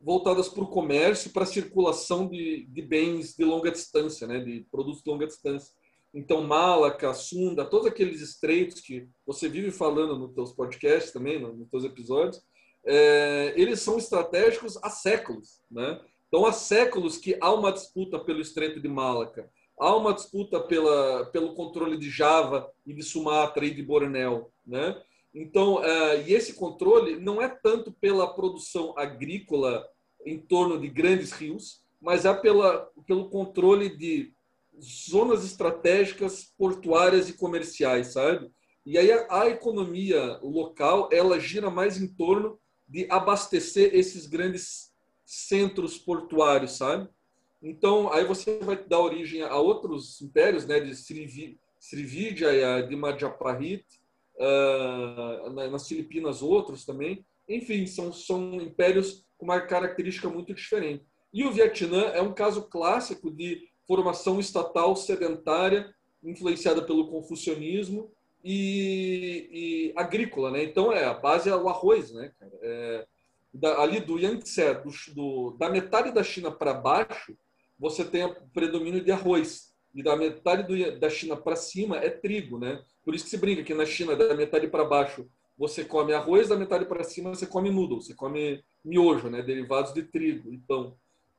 [0.02, 4.66] voltadas para o comércio, para a circulação de, de bens de longa distância, né, de
[4.70, 5.72] produtos de longa distância.
[6.14, 11.70] Então, Malaca, Sunda, todos aqueles estreitos que você vive falando nos teus podcasts também, nos
[11.70, 12.42] teus episódios,
[12.84, 15.62] é, eles são estratégicos há séculos.
[15.70, 15.98] Né?
[16.32, 21.26] Então, há séculos que há uma disputa pelo estreito de Malaca, há uma disputa pela,
[21.26, 24.50] pelo controle de Java e de Sumatra e de Borneo.
[24.66, 24.98] Né?
[25.34, 29.86] Então, é, e esse controle não é tanto pela produção agrícola
[30.24, 34.32] em torno de grandes rios, mas é pela, pelo controle de
[34.82, 38.50] zonas estratégicas portuárias e comerciais, sabe?
[38.86, 44.91] E aí a, a, economia local ela gira mais em torno de abastecer esses grandes
[45.32, 47.08] centros portuários, sabe?
[47.62, 50.78] Então aí você vai dar origem a outros impérios, né?
[50.78, 50.92] De
[51.80, 53.86] Srivijaya, de Madhyaparit,
[54.36, 57.24] uh, nas Filipinas outros também.
[57.48, 61.02] Enfim, são, são impérios com uma característica muito diferente.
[61.32, 68.12] E o Vietnã é um caso clássico de formação estatal sedentária, influenciada pelo confucionismo
[68.44, 70.62] e, e, agrícola, né?
[70.62, 72.32] Então é a base é o arroz, né?
[72.60, 73.06] É,
[73.52, 77.36] da, ali do Yangtze, do, do, da metade da China para baixo,
[77.78, 82.08] você tem o predomínio de arroz e da metade do, da China para cima é
[82.08, 82.82] trigo, né?
[83.04, 86.48] Por isso que se brinca que na China da metade para baixo você come arroz,
[86.48, 89.42] da metade para cima você come noodle, você come miojo, né?
[89.42, 90.96] Derivados de trigo e pão.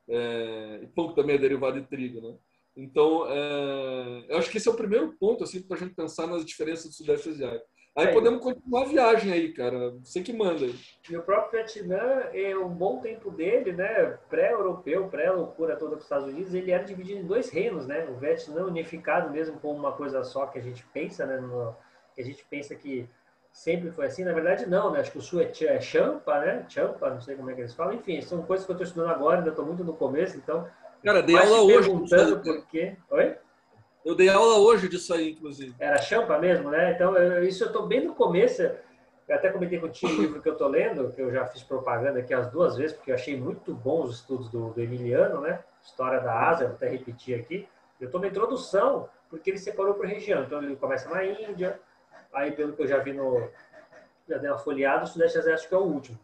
[0.08, 2.36] É, e pão também é derivado de trigo, né?
[2.76, 6.26] Então, é, eu acho que esse é o primeiro ponto, assim, para a gente pensar
[6.26, 7.66] nas diferenças do Sudeste Asiático.
[7.96, 8.12] Aí é.
[8.12, 9.92] podemos continuar a viagem aí, cara.
[10.02, 10.66] Você que manda.
[11.08, 16.26] E o próprio Vietnã, é um bom tempo dele, né, pré-europeu, pré-loucura toda dos Estados
[16.26, 18.04] Unidos, ele era dividido em dois reinos, né?
[18.10, 21.38] O Vietnã unificado mesmo como uma coisa só que a gente pensa, né?
[21.38, 21.76] No,
[22.14, 23.08] que a gente pensa que
[23.52, 24.24] sempre foi assim.
[24.24, 24.98] Na verdade, não, né?
[24.98, 26.66] Acho que o sul é, é Champa, né?
[26.68, 27.94] Champa, não sei como é que eles falam.
[27.94, 30.68] Enfim, são coisas que eu estou estudando agora, ainda estou muito no começo, então.
[31.04, 31.88] Cara, dei aula hoje.
[31.88, 32.96] Perguntando por quê.
[33.10, 33.36] Oi?
[34.04, 35.74] Eu dei aula hoje disso aí, inclusive.
[35.78, 36.92] Era Champa mesmo, né?
[36.92, 38.62] Então, eu, isso eu estou bem no começo.
[38.62, 42.18] Eu até comentei contigo o livro que eu estou lendo, que eu já fiz propaganda
[42.18, 45.60] aqui as duas vezes, porque eu achei muito bons os estudos do, do Emiliano, né?
[45.82, 47.66] História da Ásia, vou até repetir aqui.
[47.98, 50.42] Eu estou na introdução, porque ele separou por região.
[50.42, 51.80] Então, ele começa na Índia,
[52.32, 53.48] aí, pelo que eu já vi no,
[54.28, 56.18] já dei uma folheada, o Sudeste Asiático é o último.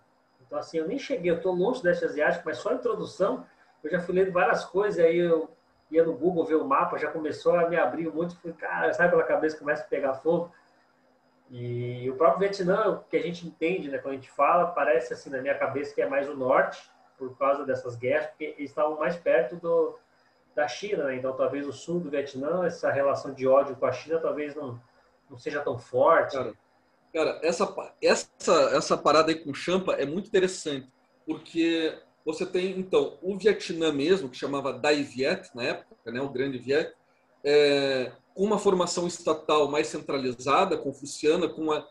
[0.47, 3.47] Então, assim, eu nem cheguei, eu estou longe deste asiático, mas só a introdução,
[3.85, 5.49] eu já fui lendo várias coisas, aí eu
[5.91, 9.11] ia no Google ver o mapa, já começou a me abrir muito, fui, cara, sai
[9.11, 10.53] pela cabeça, começa a pegar fogo.
[11.51, 15.31] E o próprio Vietnã, que a gente entende, né, quando a gente fala, parece assim
[15.31, 16.81] na minha cabeça que é mais o norte,
[17.19, 19.99] por causa dessas guerras, porque eles estavam mais perto do,
[20.55, 21.17] da China, né?
[21.17, 24.81] então talvez o sul do Vietnã, essa relação de ódio com a China talvez não,
[25.29, 26.37] não seja tão forte.
[26.37, 26.55] Cara,
[27.13, 30.89] cara essa, essa, essa parada aí com Champa é muito interessante,
[31.27, 36.29] porque você tem, então, o Vietnã mesmo, que chamava Dai Viet na época, né, o
[36.29, 36.93] Grande Viet,
[37.43, 41.89] é, com uma formação estatal mais centralizada, confuciana, com uma,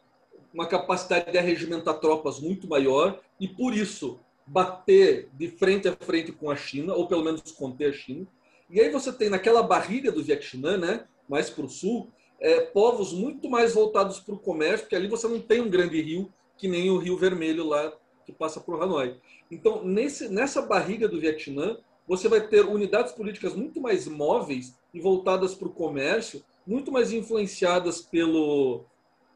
[0.53, 6.31] uma capacidade de arregimentar tropas muito maior, e por isso bater de frente a frente
[6.31, 8.27] com a China, ou pelo menos conter a China.
[8.69, 13.13] E aí você tem naquela barriga do Vietnã, né, mais para o sul, é, povos
[13.13, 16.67] muito mais voltados para o comércio, porque ali você não tem um grande rio, que
[16.67, 17.93] nem o Rio Vermelho lá,
[18.29, 19.17] que passa por Hanoi.
[19.49, 25.01] Então, nesse, nessa barriga do Vietnã, você vai ter unidades políticas muito mais móveis e
[25.01, 28.85] voltadas para o comércio, muito mais influenciadas pelo,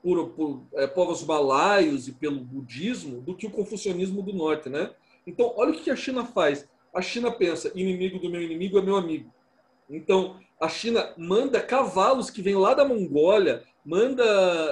[0.01, 4.91] por, por é, povos malaios e pelo budismo do que o confucionismo do norte, né?
[5.25, 6.69] Então, olha o que a China faz.
[6.93, 9.31] A China pensa: inimigo do meu inimigo é meu amigo.
[9.89, 14.23] Então, a China manda cavalos que vêm lá da Mongólia, manda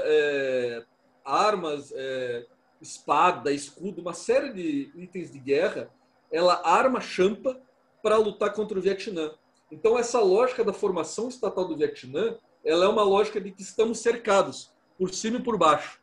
[0.05, 0.83] é,
[1.25, 2.45] armas, é,
[2.81, 5.91] espada, escudo, uma série de itens de guerra.
[6.31, 7.61] Ela arma champa
[8.01, 9.31] para lutar contra o Vietnã.
[9.71, 13.99] Então, essa lógica da formação estatal do Vietnã, ela é uma lógica de que estamos
[13.99, 15.99] cercados por cima e por baixo,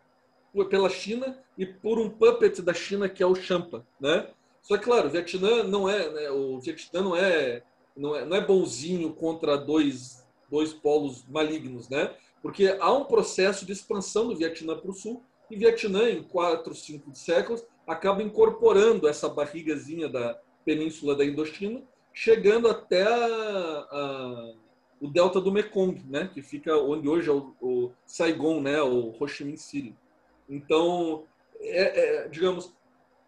[0.71, 4.31] pela China e por um puppet da China que é o Champa, né?
[4.63, 7.63] Só que, claro, o Vietnã não é, né, o Vietnã não é,
[7.97, 12.15] não é, não é bonzinho contra dois, dois polos malignos, né?
[12.43, 16.75] Porque há um processo de expansão do Vietnã para o sul e Vietnã, em quatro,
[16.75, 21.83] cinco séculos, acaba incorporando essa barrigazinha da península da Indochina,
[22.13, 24.53] chegando até a, a,
[25.01, 26.31] o delta do Mekong, né?
[26.33, 28.83] Que fica onde hoje é o, o Saigon, né?
[28.83, 29.97] O Ho Chi Minh City.
[30.49, 31.25] Então,
[31.61, 32.73] é, é, digamos,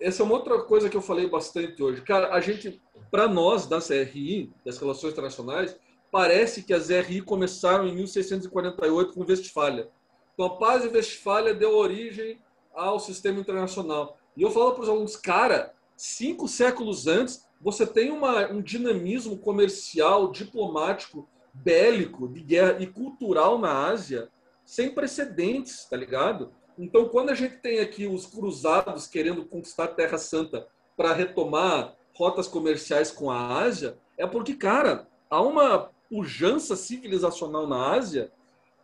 [0.01, 2.03] essa é uma outra coisa que eu falei bastante hoje.
[2.03, 2.81] Cara, a gente,
[3.11, 5.79] para nós da CRI, das Relações Internacionais,
[6.11, 9.89] parece que as RI começaram em 1648 com Westfália.
[10.35, 12.39] Então, a paz de Westfália deu origem
[12.75, 14.19] ao sistema internacional.
[14.37, 19.37] E eu falo para os alunos, cara, cinco séculos antes, você tem uma, um dinamismo
[19.37, 24.31] comercial, diplomático, bélico, de guerra e cultural na Ásia
[24.65, 26.53] sem precedentes, tá ligado?
[26.79, 30.67] Então, quando a gente tem aqui os cruzados querendo conquistar a Terra Santa
[30.97, 37.93] para retomar rotas comerciais com a Ásia, é porque, cara, há uma pujança civilizacional na
[37.93, 38.33] Ásia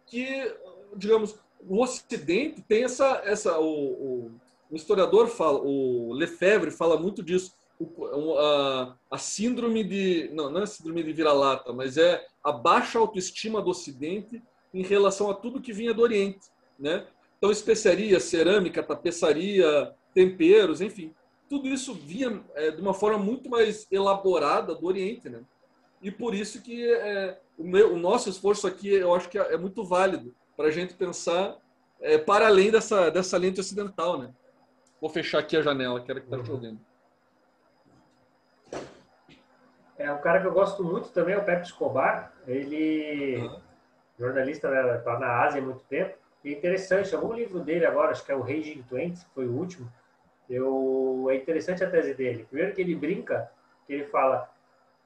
[0.06, 0.54] que,
[0.96, 3.22] digamos, o Ocidente tem essa.
[3.24, 4.30] essa o, o,
[4.70, 7.54] o historiador fala, o Lefebvre fala muito disso.
[7.78, 10.30] O, a, a, síndrome de.
[10.32, 15.30] Não, não é síndrome de vira-lata, mas é a baixa autoestima do Ocidente em relação
[15.30, 16.48] a tudo que vinha do Oriente.
[16.78, 17.06] Né?
[17.36, 21.14] Então, especiaria, cerâmica, tapeçaria, temperos, enfim,
[21.48, 25.42] tudo isso vinha é, de uma forma muito mais elaborada do Oriente, né?
[26.02, 29.54] E por isso que é, o, meu, o nosso esforço aqui, eu acho que é,
[29.54, 31.56] é muito válido para a gente pensar
[32.00, 34.30] é, para além dessa, dessa lente ocidental, né?
[35.00, 36.80] Vou fechar aqui a janela, que era que está chovendo.
[39.98, 42.32] É, um cara que eu gosto muito também é o Pepe Escobar.
[42.46, 43.60] Ele, uhum.
[44.18, 46.16] jornalista, né, na Ásia há muito tempo.
[46.44, 49.52] E interessante, algum livro dele agora, acho que é o Raging Twenty, que foi o
[49.52, 49.90] último.
[50.48, 52.44] Eu, é interessante a tese dele.
[52.44, 53.50] Primeiro que ele brinca,
[53.86, 54.50] que ele fala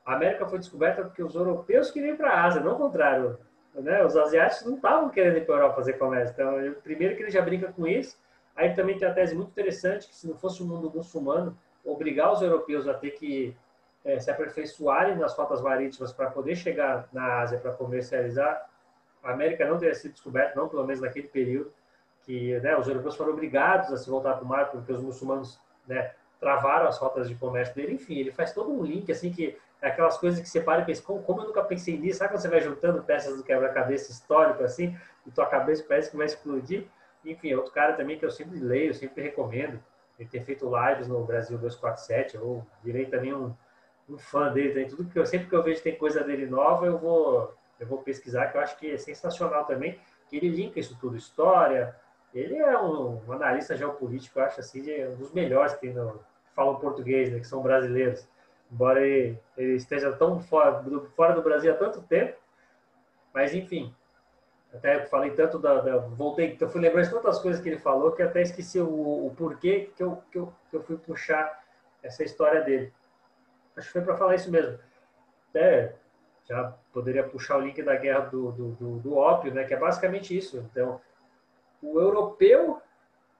[0.04, 3.38] a América foi descoberta porque os europeus queriam ir para a Ásia, não o contrário.
[3.74, 4.04] Né?
[4.04, 6.32] Os asiáticos não estavam querendo ir para a Europa fazer comércio.
[6.32, 8.18] Então, primeiro que ele já brinca com isso.
[8.56, 12.32] Aí também tem a tese muito interessante que se não fosse o mundo muçulmano, obrigar
[12.32, 13.56] os europeus a ter que
[14.04, 18.68] é, se aperfeiçoarem nas rotas marítimas para poder chegar na Ásia para comercializar
[19.22, 21.72] a América não teria sido descoberta, não pelo menos naquele período,
[22.22, 25.60] que né, os europeus foram obrigados a se voltar para o mar porque os muçulmanos
[25.86, 27.94] né, travaram as rotas de comércio dele.
[27.94, 31.02] Enfim, ele faz todo um link, assim, que aquelas coisas que você para e pensa,
[31.02, 32.18] como, como eu nunca pensei nisso?
[32.18, 36.16] Sabe quando você vai juntando peças do quebra-cabeça histórico, assim, e tua cabeça parece que
[36.16, 36.86] vai explodir?
[37.24, 39.82] Enfim, é outro cara também que eu sempre leio, sempre recomendo.
[40.18, 43.54] Ele tem feito lives no Brasil 247, eu virei também um,
[44.08, 44.74] um fã dele.
[44.74, 47.86] Tem tudo que eu sempre que eu vejo tem coisa dele nova, eu vou eu
[47.86, 51.96] vou pesquisar, que eu acho que é sensacional também, que ele linka isso tudo, história.
[52.34, 56.12] Ele é um, um analista geopolítico, eu acho assim, de, um dos melhores que, no,
[56.12, 58.28] que falam português, né, que são brasileiros.
[58.70, 62.38] Embora ele, esteja tão fora do, fora do Brasil há tanto tempo.
[63.34, 63.94] Mas, enfim,
[64.72, 68.12] Até falei tanto da, da voltei, eu fui lembrando de tantas coisas que ele falou
[68.12, 71.64] que até esqueci o, o porquê que eu, que eu, que eu fui puxar
[72.02, 72.92] essa história dele.
[73.76, 74.78] Acho que foi para falar isso mesmo.
[75.48, 75.96] Até
[76.48, 79.64] já poderia puxar o link da guerra do, do, do, do ópio, né?
[79.64, 80.58] Que é basicamente isso.
[80.70, 81.00] Então,
[81.82, 82.80] o europeu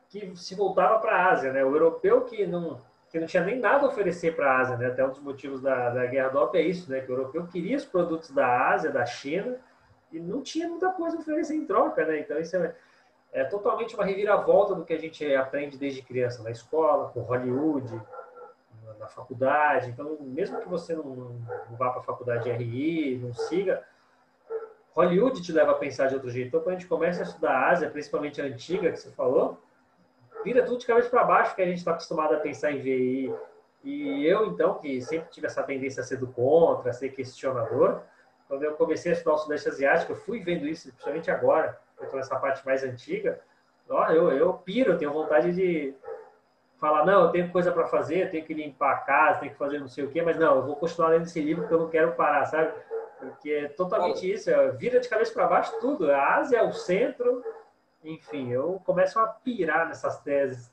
[0.09, 1.65] que se voltava para a Ásia, né?
[1.65, 4.87] O europeu que não que não tinha nem nada a oferecer para a Ásia, né?
[4.87, 7.01] Até um dos motivos da, da guerra do ópio é isso, né?
[7.01, 9.59] Que o europeu queria os produtos da Ásia, da China,
[10.13, 12.21] e não tinha muita coisa a oferecer em troca, né?
[12.21, 12.75] Então isso é,
[13.33, 18.01] é totalmente uma reviravolta do que a gente aprende desde criança, na escola, com Hollywood,
[18.99, 19.91] na faculdade.
[19.91, 23.83] Então, mesmo que você não, não vá para a faculdade de RI, não siga,
[24.95, 26.49] Hollywood te leva a pensar de outro jeito.
[26.49, 29.60] Então, quando a gente começa a estudar a Ásia, principalmente a antiga que você falou,
[30.45, 33.35] vira tudo de cabeça para baixo, que a gente está acostumado a pensar em VI.
[33.83, 38.03] E eu, então, que sempre tive essa tendência a ser do contra, a ser questionador,
[38.47, 42.05] quando eu comecei a estudar o Sudeste Asiático, eu fui vendo isso, principalmente agora, eu
[42.05, 43.41] estou nessa parte mais antiga,
[43.89, 45.95] ó, eu, eu piro, eu tenho vontade de
[46.79, 49.59] falar, não, eu tenho coisa para fazer, eu tenho que limpar a casa, tenho que
[49.59, 51.81] fazer não sei o quê, mas não, eu vou continuar lendo esse livro porque eu
[51.81, 52.73] não quero parar, sabe?
[53.19, 56.73] Porque é totalmente isso, é, vira de cabeça para baixo tudo, a Ásia é o
[56.73, 57.45] centro,
[58.05, 60.71] enfim, eu começo a pirar nessas teses.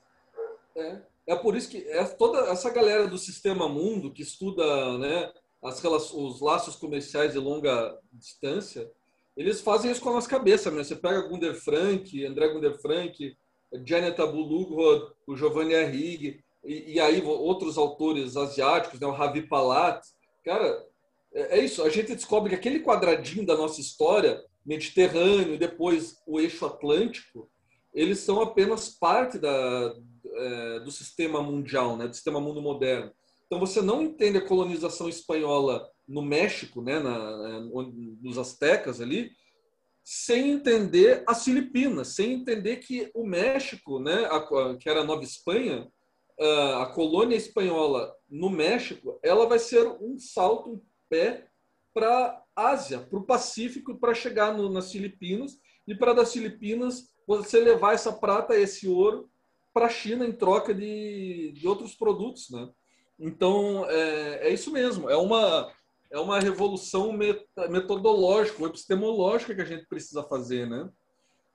[0.74, 5.32] É, é por isso que é toda essa galera do sistema mundo que estuda né,
[5.62, 8.90] as, os laços comerciais de longa distância,
[9.36, 10.70] eles fazem isso com a nossa cabeça.
[10.70, 10.82] Né?
[10.82, 13.36] Você pega Gunder Frank, André Gunder Frank,
[13.84, 19.06] Janet Abulugrod, o Giovanni Arrighi, e, e, aí outros autores asiáticos, né?
[19.06, 20.02] o Ravi Palat.
[20.44, 20.84] Cara,
[21.32, 21.82] é, é isso.
[21.82, 27.50] A gente descobre que aquele quadradinho da nossa história Mediterrâneo e depois o eixo Atlântico,
[27.94, 29.94] eles são apenas parte da,
[30.36, 33.10] é, do sistema mundial, né, do sistema mundo moderno.
[33.46, 37.60] Então você não entende a colonização espanhola no México, né, na,
[38.20, 39.30] nos astecas ali,
[40.04, 45.24] sem entender as Filipinas, sem entender que o México, né, a, que era a Nova
[45.24, 45.88] Espanha,
[46.38, 51.48] a, a colônia espanhola no México, ela vai ser um salto, um pé
[51.94, 57.60] para Ásia, para o Pacífico, para chegar no, nas Filipinas e para das Filipinas você
[57.60, 59.30] levar essa prata, esse ouro
[59.72, 62.68] para a China em troca de, de outros produtos, né?
[63.18, 65.72] Então é, é isso mesmo, é uma
[66.10, 70.88] é uma revolução metodológica, epistemológica que a gente precisa fazer, né?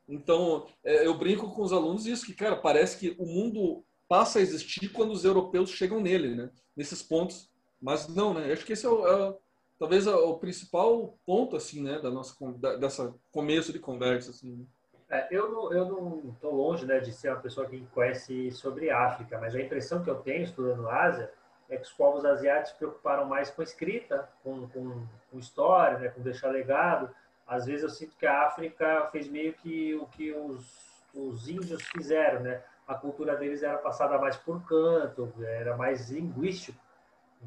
[0.07, 4.39] Então é, eu brinco com os alunos isso que cara parece que o mundo passa
[4.39, 6.51] a existir quando os europeus chegam nele, né?
[6.77, 7.49] Nesses pontos,
[7.81, 8.51] mas não, né?
[8.53, 9.37] Acho que esse é o, é
[9.83, 14.65] talvez o principal ponto assim, né, da nossa da, dessa começo de conversa assim.
[15.09, 18.89] É, eu não eu não estou longe, né, de ser uma pessoa que conhece sobre
[18.89, 21.29] África, mas a impressão que eu tenho estudando Ásia
[21.69, 26.21] é que os povos asiáticos preocuparam mais com escrita, com, com, com história, né, com
[26.21, 27.13] deixar legado.
[27.45, 31.83] Às vezes eu sinto que a África fez meio que o que os, os índios
[31.87, 32.63] fizeram, né?
[32.87, 36.79] A cultura deles era passada mais por canto, era mais linguístico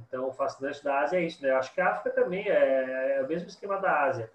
[0.06, 1.50] então, o fascinante da Ásia é isso, né?
[1.50, 4.30] Eu acho que a África também é, é, o mesmo esquema da Ásia.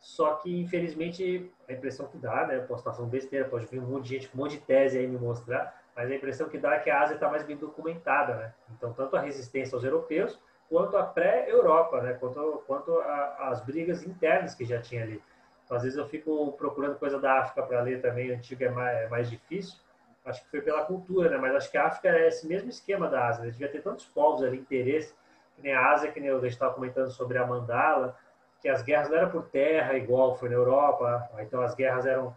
[0.00, 2.56] Só que, infelizmente, a impressão que dá, né?
[2.56, 4.98] Eu posso estar falando besteira, pode vir um monte de gente, um monte de tese
[4.98, 7.56] aí me mostrar, mas a impressão que dá é que a Ásia está mais bem
[7.56, 8.54] documentada, né?
[8.76, 12.14] Então, tanto a resistência aos europeus, quanto a pré-Europa, né?
[12.14, 15.22] Quanto, quanto a, as brigas internas que já tinha ali.
[15.64, 18.98] Então, às vezes eu fico procurando coisa da África para ler também, antiga é mais,
[18.98, 19.78] é mais difícil,
[20.24, 21.36] acho que foi pela cultura, né?
[21.36, 23.44] Mas acho que a África é esse mesmo esquema da Ásia.
[23.44, 23.50] Né?
[23.50, 25.14] Devia ter tantos povos ali, interesse,
[25.56, 28.16] que nem a Ásia, que nem eu estava comentando sobre a Mandala,
[28.60, 31.28] que as guerras não eram por terra, igual foi na Europa.
[31.40, 32.34] Então as guerras eram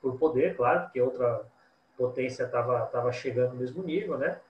[0.00, 1.46] por poder, claro, porque outra
[1.96, 4.40] potência estava tava chegando no mesmo nível, né?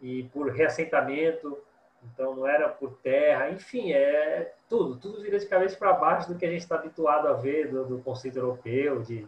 [0.00, 1.58] E por reassentamento,
[2.12, 6.38] então não era por terra, enfim, é tudo, tudo vira de cabeça para baixo do
[6.38, 9.26] que a gente está habituado a ver do, do conceito europeu, de,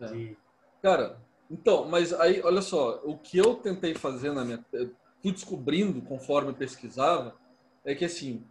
[0.00, 0.06] é.
[0.06, 0.38] de...
[0.82, 1.18] Cara,
[1.50, 4.64] então, mas aí, olha só, o que eu tentei fazer na minha.
[5.22, 7.34] fui descobrindo conforme pesquisava,
[7.84, 8.44] é que assim,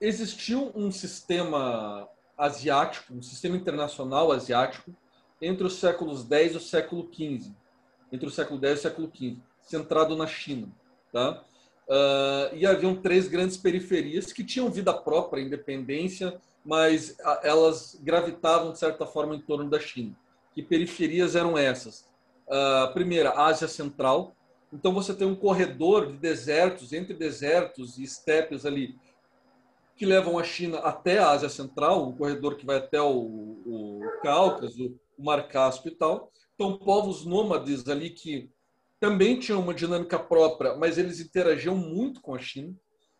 [0.00, 4.94] existiu um sistema asiático, um sistema internacional asiático,
[5.40, 7.54] entre os séculos 10 e o século 15.
[8.12, 10.68] Entre o século 10 e o século 15, centrado na China.
[11.12, 11.42] Tá?
[11.88, 18.78] Uh, e haviam três grandes periferias que tinham vida própria, independência, mas elas gravitavam, de
[18.78, 20.16] certa forma, em torno da China.
[20.56, 22.08] Que periferias eram essas?
[22.48, 24.34] Uh, primeira, Ásia Central.
[24.72, 28.96] Então você tem um corredor de desertos, entre desertos e estepes ali,
[29.96, 33.18] que levam a China até a Ásia Central, um corredor que vai até o,
[33.66, 36.32] o Cáucaso, o Mar Cáspio e tal.
[36.54, 38.50] Então, povos nômades ali que
[38.98, 42.74] também tinham uma dinâmica própria, mas eles interagiam muito com a China.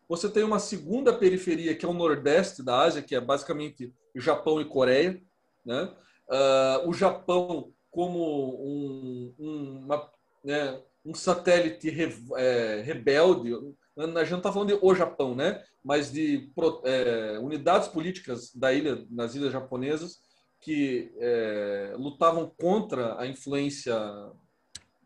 [0.09, 4.59] Você tem uma segunda periferia, que é o nordeste da Ásia, que é basicamente Japão
[4.59, 5.23] e Coreia,
[5.67, 5.95] né?
[6.29, 10.11] Uh, o Japão como um, um, uma,
[10.45, 13.55] né, um satélite re, é, rebelde,
[13.97, 15.63] a gente não está falando de o Japão, né?
[15.83, 16.53] mas de
[16.85, 20.19] é, unidades políticas da ilha, nas ilhas japonesas,
[20.61, 23.97] que é, lutavam contra a influência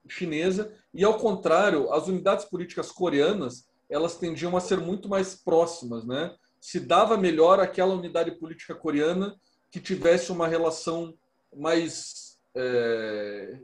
[0.09, 6.07] chinesa e, ao contrário, as unidades políticas coreanas elas tendiam a ser muito mais próximas,
[6.07, 6.35] né?
[6.61, 9.37] Se dava melhor aquela unidade política coreana
[9.71, 11.15] que tivesse uma relação
[11.55, 13.59] mais é,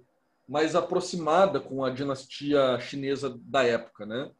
[0.48, 4.30] mais aproximada com a dinastia chinesa da época, né?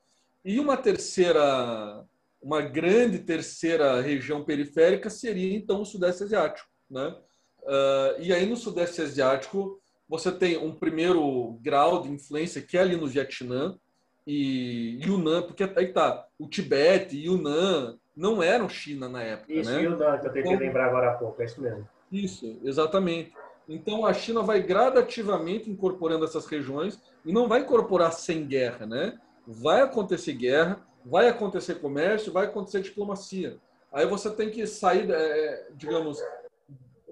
[0.45, 2.05] E uma terceira,
[2.41, 7.17] uma grande terceira região periférica seria então o Sudeste Asiático, né?
[7.63, 12.81] Uh, e aí no Sudeste Asiático você tem um primeiro grau de influência que é
[12.81, 13.77] ali no Vietnã
[14.25, 19.83] e Yunnan, porque aí tá, o Tibete Yunnan não eram China na época, isso, né?
[19.83, 21.87] Yunnan, que eu tenho então, lembrar agora há pouco, é isso mesmo.
[22.11, 23.33] Isso, exatamente.
[23.69, 29.19] Então a China vai gradativamente incorporando essas regiões e não vai incorporar sem guerra, né?
[29.47, 33.59] Vai acontecer guerra, vai acontecer comércio, vai acontecer diplomacia.
[33.93, 36.19] Aí você tem que sair, é, digamos,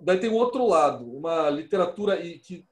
[0.01, 2.65] daí tem o outro lado, uma literatura que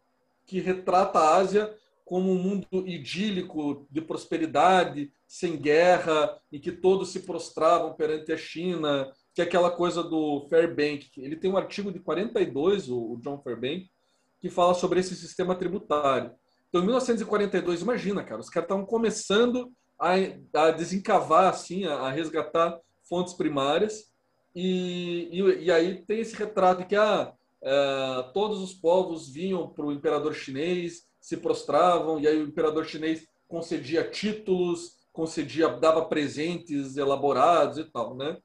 [0.47, 1.75] que retrata a Ásia
[2.13, 8.37] como um mundo idílico de prosperidade, sem guerra, em que todos se prostravam perante a
[8.37, 11.11] China, que é aquela coisa do Fairbank.
[11.17, 13.91] Ele tem um artigo de 42, o John Fairbank,
[14.39, 16.33] que fala sobre esse sistema tributário.
[16.69, 22.79] Então, em 1942, imagina, cara, os caras estavam começando a, desencavar, assim, a, a resgatar
[23.09, 24.13] fontes primárias,
[24.55, 27.33] e, e, e, aí tem esse retrato que ah,
[27.63, 32.85] é, todos os povos vinham para o imperador chinês, se prostravam, e aí o imperador
[32.85, 38.39] chinês concedia títulos, concedia, dava presentes elaborados e tal, né?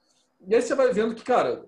[0.48, 1.66] E aí você vai vendo que, cara,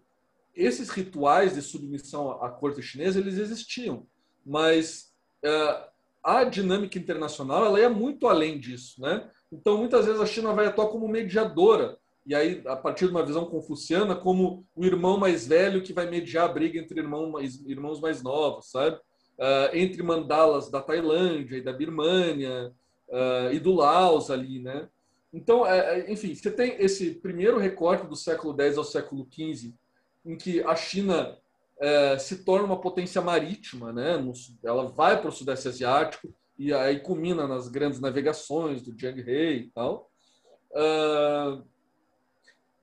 [0.53, 4.05] esses rituais de submissão à corte chinesa, eles existiam,
[4.45, 5.11] mas
[5.43, 5.89] é,
[6.23, 9.27] a dinâmica internacional, ela é muito além disso, né?
[9.51, 11.97] Então, muitas vezes a China vai atuar como mediadora
[12.29, 16.07] e aí, a partir de uma visão confuciana, como o irmão mais velho que vai
[16.07, 18.97] mediar a briga entre irmão mais, irmãos mais novos, sabe?
[19.39, 22.71] Uh, entre mandalas da Tailândia e da Birmânia
[23.07, 24.87] uh, e do Laos ali, né?
[25.33, 29.73] Então, é, é enfim, você tem esse primeiro recorte do século X ao século XV,
[30.23, 31.35] em que a China
[31.79, 34.23] é, se torna uma potência marítima, né?
[34.63, 39.53] Ela vai para o Sudeste Asiático e aí culmina nas grandes navegações do Jiang He
[39.53, 40.11] e tal.
[40.71, 41.67] Uh,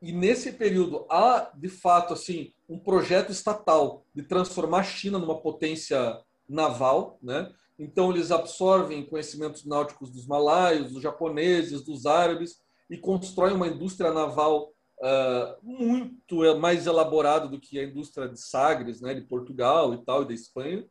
[0.06, 5.40] e nesse período há, de fato, assim, um projeto estatal de transformar a China numa
[5.40, 7.52] potência naval, né?
[7.76, 14.12] Então eles absorvem conhecimentos náuticos dos malaios, dos japoneses, dos árabes e constroem uma indústria
[14.12, 20.04] naval uh, muito mais elaborada do que a indústria de Sagres, né, de Portugal e
[20.04, 20.86] tal e da Espanha.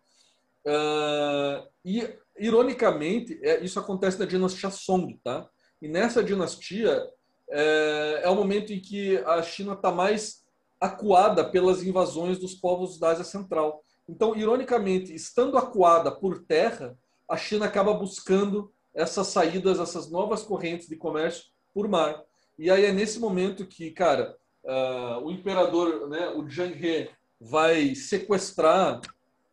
[0.68, 5.50] Uh, e ironicamente, é, isso acontece na dinastia Song, tá?
[5.82, 7.02] E nessa dinastia
[7.50, 10.44] é, é o momento em que a China está mais
[10.80, 13.84] acuada pelas invasões dos povos da Ásia Central.
[14.08, 20.88] Então, ironicamente, estando acuada por terra, a China acaba buscando essas saídas, essas novas correntes
[20.88, 22.24] de comércio por mar.
[22.58, 27.96] E aí é nesse momento que, cara, uh, o imperador, né, o Jiang He, vai
[27.96, 29.02] sequestrar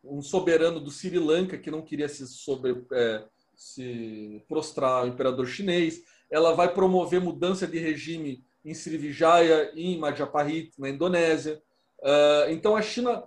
[0.04, 3.24] um soberano do Sri Lanka que não queria se, sobre, é,
[3.56, 6.02] se prostrar ao imperador chinês
[6.32, 11.62] ela vai promover mudança de regime em Srivijaya e em Majapahit, na Indonésia.
[12.02, 13.22] Ah, então, a China,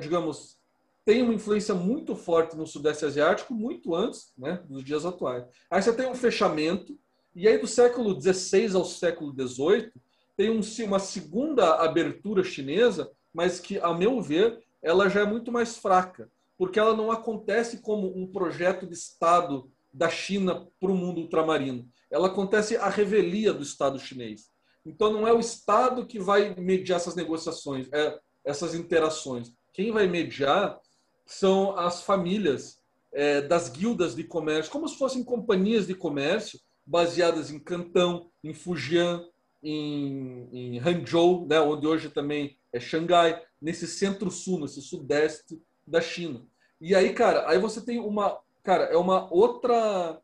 [0.00, 0.56] digamos,
[1.04, 5.44] tem uma influência muito forte no Sudeste Asiático, muito antes né, dos dias atuais.
[5.68, 6.96] Aí você tem um fechamento,
[7.34, 9.90] e aí do século XVI ao século XVIII,
[10.36, 15.50] tem um, uma segunda abertura chinesa, mas que, a meu ver, ela já é muito
[15.50, 20.96] mais fraca, porque ela não acontece como um projeto de Estado da China para o
[20.96, 24.50] mundo ultramarino ela acontece a revelia do Estado chinês.
[24.84, 29.52] Então não é o Estado que vai mediar essas negociações, é, essas interações.
[29.72, 30.78] Quem vai mediar
[31.26, 32.78] são as famílias
[33.12, 38.54] é, das guildas de comércio, como se fossem companhias de comércio baseadas em Cantão, em
[38.54, 39.24] Fujian,
[39.62, 46.46] em, em Hangzhou, né, onde hoje também é Xangai, nesse centro-sul, nesse sudeste da China.
[46.80, 50.20] E aí, cara, aí você tem uma, cara, é uma outra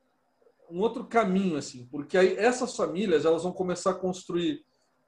[0.75, 4.61] um outro caminho assim, porque aí essas famílias elas vão começar a construir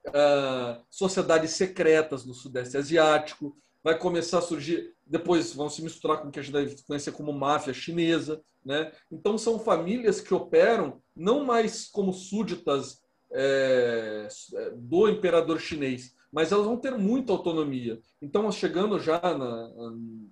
[0.07, 6.29] uh, sociedades secretas no Sudeste Asiático, vai começar a surgir, depois vão se misturar com
[6.29, 8.91] o que a gente deve como máfia chinesa, né?
[9.11, 13.01] Então são famílias que operam não mais como súditas
[13.31, 14.27] é,
[14.75, 17.99] do imperador chinês, mas elas vão ter muita autonomia.
[18.21, 19.67] Então, chegando já na,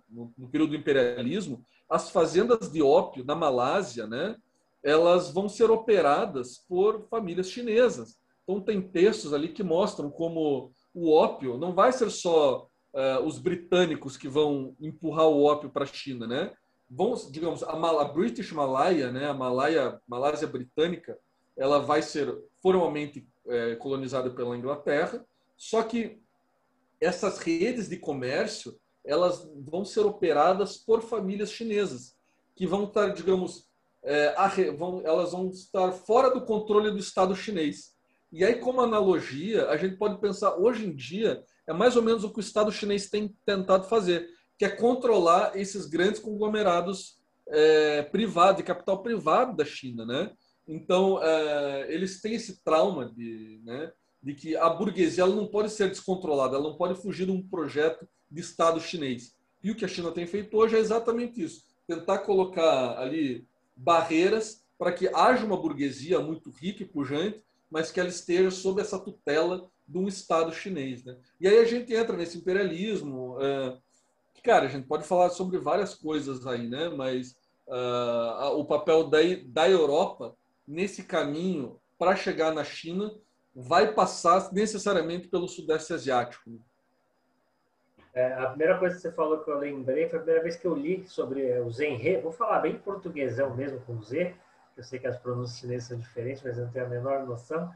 [0.09, 4.35] no, no, período do imperialismo, as fazendas de ópio na Malásia, né,
[4.85, 8.19] elas vão ser operadas por famílias chinesas.
[8.43, 13.39] Então, tem textos ali que mostram como o ópio não vai ser só uh, os
[13.39, 16.53] britânicos que vão empurrar o ópio para a China, né?
[16.87, 21.17] Vão, digamos, a, Mal a British Malaya, né, a Malaya, Malásia britânica,
[21.57, 22.31] ela vai ser
[22.61, 25.25] formalmente é, colonizada pela Inglaterra,
[25.57, 26.21] só que
[27.01, 32.15] essas redes de comércio elas vão ser operadas por famílias chinesas
[32.55, 33.64] que vão estar, digamos,
[34.05, 37.95] é, vão, elas vão estar fora do controle do Estado chinês.
[38.31, 42.23] E aí, como analogia, a gente pode pensar hoje em dia é mais ou menos
[42.23, 48.03] o que o Estado chinês tem tentado fazer, que é controlar esses grandes conglomerados é,
[48.03, 50.31] privados, de capital privado da China, né?
[50.67, 53.91] Então, é, eles têm esse trauma de, né,
[54.21, 57.47] de que a burguesia ela não pode ser descontrolada, ela não pode fugir de um
[57.47, 59.35] projeto de Estado chinês.
[59.63, 64.63] E o que a China tem feito hoje é exatamente isso: tentar colocar ali barreiras
[64.77, 68.99] para que haja uma burguesia muito rica e pujante, mas que ela esteja sob essa
[68.99, 71.03] tutela de um Estado chinês.
[71.03, 71.17] Né?
[71.39, 73.37] E aí a gente entra nesse imperialismo.
[73.41, 73.77] É,
[74.33, 76.89] que, cara, a gente pode falar sobre várias coisas aí, né?
[76.89, 77.35] mas
[77.67, 80.35] uh, o papel da, da Europa
[80.67, 83.13] nesse caminho para chegar na China
[83.55, 86.59] vai passar necessariamente pelo Sudeste Asiático.
[88.15, 90.65] É, a primeira coisa que você falou que eu lembrei foi a primeira vez que
[90.65, 92.17] eu li sobre o Zenhe.
[92.21, 94.33] Vou falar bem portuguesão mesmo com Z.
[94.77, 97.69] Eu sei que as pronúncias chinesas são diferentes, mas eu não tenho a menor noção.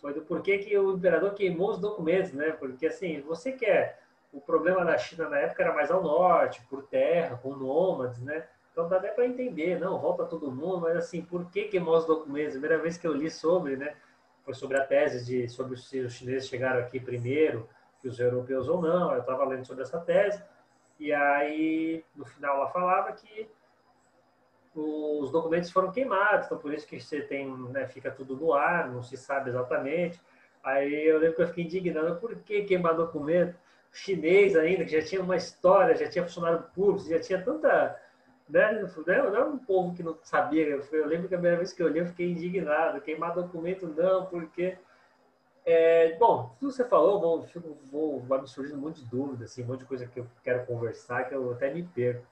[0.00, 2.52] Foi do porquê que o imperador queimou os documentos, né?
[2.52, 3.98] Porque assim, você quer
[4.32, 8.46] o problema da China na época era mais ao norte, por terra, com nômades, né?
[8.70, 12.06] Então dá até para entender, não, volta todo mundo, mas assim, por que queimou os
[12.06, 12.50] documentos?
[12.50, 13.96] A primeira vez que eu li sobre, né,
[14.44, 17.68] foi sobre a tese de sobre se os chineses chegaram aqui primeiro,
[18.00, 19.12] que os europeus ou não.
[19.12, 20.42] Eu estava lendo sobre essa tese
[20.98, 23.48] e aí no final ela falava que
[24.74, 28.88] os documentos foram queimados, então por isso que você tem, né, fica tudo no ar,
[28.88, 30.20] não se sabe exatamente.
[30.62, 33.56] Aí eu lembro que eu fiquei indignado, por que queimar documento
[33.92, 37.98] chinês ainda, que já tinha uma história, já tinha funcionário público, já tinha tanta
[38.50, 39.22] né?
[39.22, 40.66] Não é um povo que não sabia.
[40.66, 43.00] Eu lembro que a primeira vez que eu li, eu fiquei indignado.
[43.00, 44.76] Queimar documento, não, porque
[45.64, 47.46] é, bom, tudo que você falou, vou,
[47.90, 50.26] vou, vai me surgindo um monte de dúvidas, assim, um monte de coisa que eu
[50.42, 52.24] quero conversar, que eu até me perco.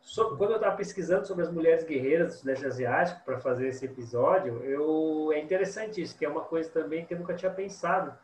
[0.00, 3.84] Sobre, quando eu estava pesquisando sobre as mulheres guerreiras do Sudeste Asiático para fazer esse
[3.84, 8.16] episódio, eu, é interessante isso, que é uma coisa também que eu nunca tinha pensado.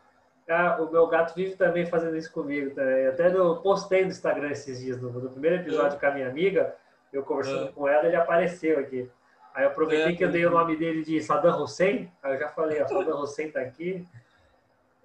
[0.49, 2.73] Ah, o meu gato vive também fazendo isso comigo.
[2.73, 2.81] Tá?
[3.09, 5.99] Até eu postei no Instagram esses dias, no, no primeiro episódio é.
[5.99, 6.75] com a minha amiga,
[7.11, 7.71] eu conversando é.
[7.71, 9.09] com ela, ele apareceu aqui.
[9.55, 12.39] Aí eu aproveitei é, que eu dei o nome dele de Saddam Hussein, aí eu
[12.39, 14.05] já falei, ó, Saddam Hussein tá aqui.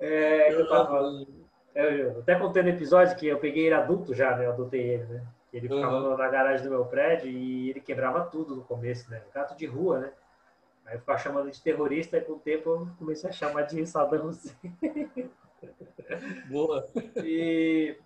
[0.00, 1.24] É, eu, tava,
[1.72, 4.46] eu, até contei no episódio que eu peguei ele adulto já, né?
[4.46, 5.22] Eu adotei ele, né?
[5.52, 6.16] Ele ficava uhum.
[6.16, 9.22] na garagem do meu prédio e ele quebrava tudo no começo, né?
[9.32, 10.12] Gato de rua, né?
[10.84, 13.86] Aí eu ficava chamando de terrorista e com o tempo eu comecei a chamar de
[13.86, 14.54] Saddam Hussein.
[16.50, 16.84] Boa.
[17.22, 17.96] E...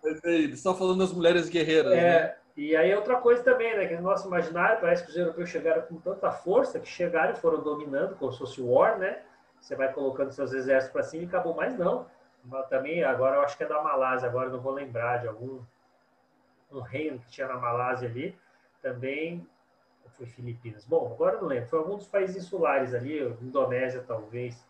[0.57, 2.37] Só falando das mulheres guerreiras, é, né?
[2.57, 5.83] E aí outra coisa também, né, que no nosso imaginário parece que os europeus chegaram
[5.83, 9.23] com tanta força que chegaram e foram dominando, como se fosse war, né?
[9.61, 12.07] Você vai colocando seus exércitos para cima e acabou mais não.
[12.45, 15.61] Mas também agora eu acho que é da Malásia, agora não vou lembrar de algum
[16.71, 18.37] um reino que tinha na Malásia ali,
[18.83, 19.47] também
[20.11, 20.85] foi Filipinas.
[20.85, 24.67] Bom, agora não lembro, foi algum dos países insulares ali, Indonésia talvez,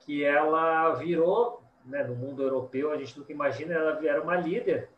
[0.00, 4.88] que ela virou, né, no mundo europeu, a gente nunca imagina, ela era uma líder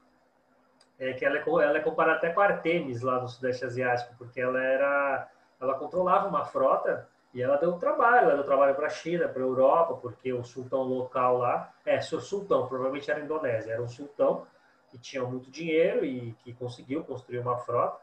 [0.99, 4.15] é que ela é, ela é comparada até com a Artemis lá no Sudeste Asiático,
[4.19, 5.29] porque ela era,
[5.61, 9.43] ela controlava uma frota e ela deu trabalho, ela deu trabalho para a China, para
[9.43, 13.89] a Europa, porque o sultão local lá, é, seu sultão, provavelmente era Indonésia, era um
[13.89, 14.47] sultão
[14.91, 18.01] que tinha muito dinheiro e que conseguiu construir uma frota.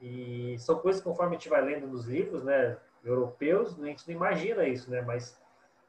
[0.00, 4.16] E são coisas conforme a gente vai lendo nos livros, né, europeus, a gente não
[4.16, 5.40] imagina isso, né, mas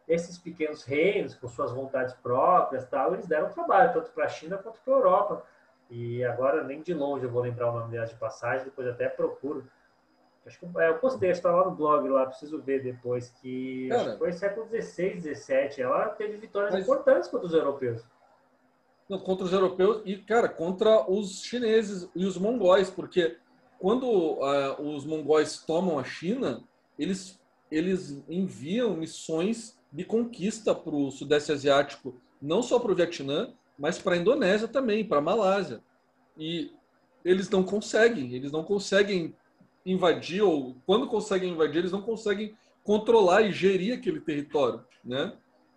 [0.07, 4.57] esses pequenos reinos com suas vontades próprias, tal, eles deram trabalho tanto para a China
[4.57, 5.43] quanto para a Europa
[5.89, 9.07] e agora nem de longe eu vou lembrar o nome dela de passagem, depois até
[9.07, 9.65] procuro.
[10.45, 14.13] Acho que é, eu postei, está lá no blog lá, preciso ver depois, que, Cara,
[14.13, 15.83] que foi século XVI, XVII.
[15.83, 16.83] Ela teve vitórias mas...
[16.83, 18.01] importantes contra os europeus.
[19.09, 23.37] Não, contra os europeus e, cara, contra os chineses e os mongóis, porque
[23.79, 26.63] quando uh, os mongóis tomam a China,
[26.97, 33.53] eles, eles enviam missões de conquista para o Sudeste Asiático, não só para o Vietnã,
[33.77, 35.81] mas para a Indonésia também, para a Malásia.
[36.37, 36.71] E
[37.23, 39.35] eles não conseguem, eles não conseguem
[39.85, 45.33] invadir, ou quando conseguem invadir, eles não conseguem controlar e gerir aquele território, né?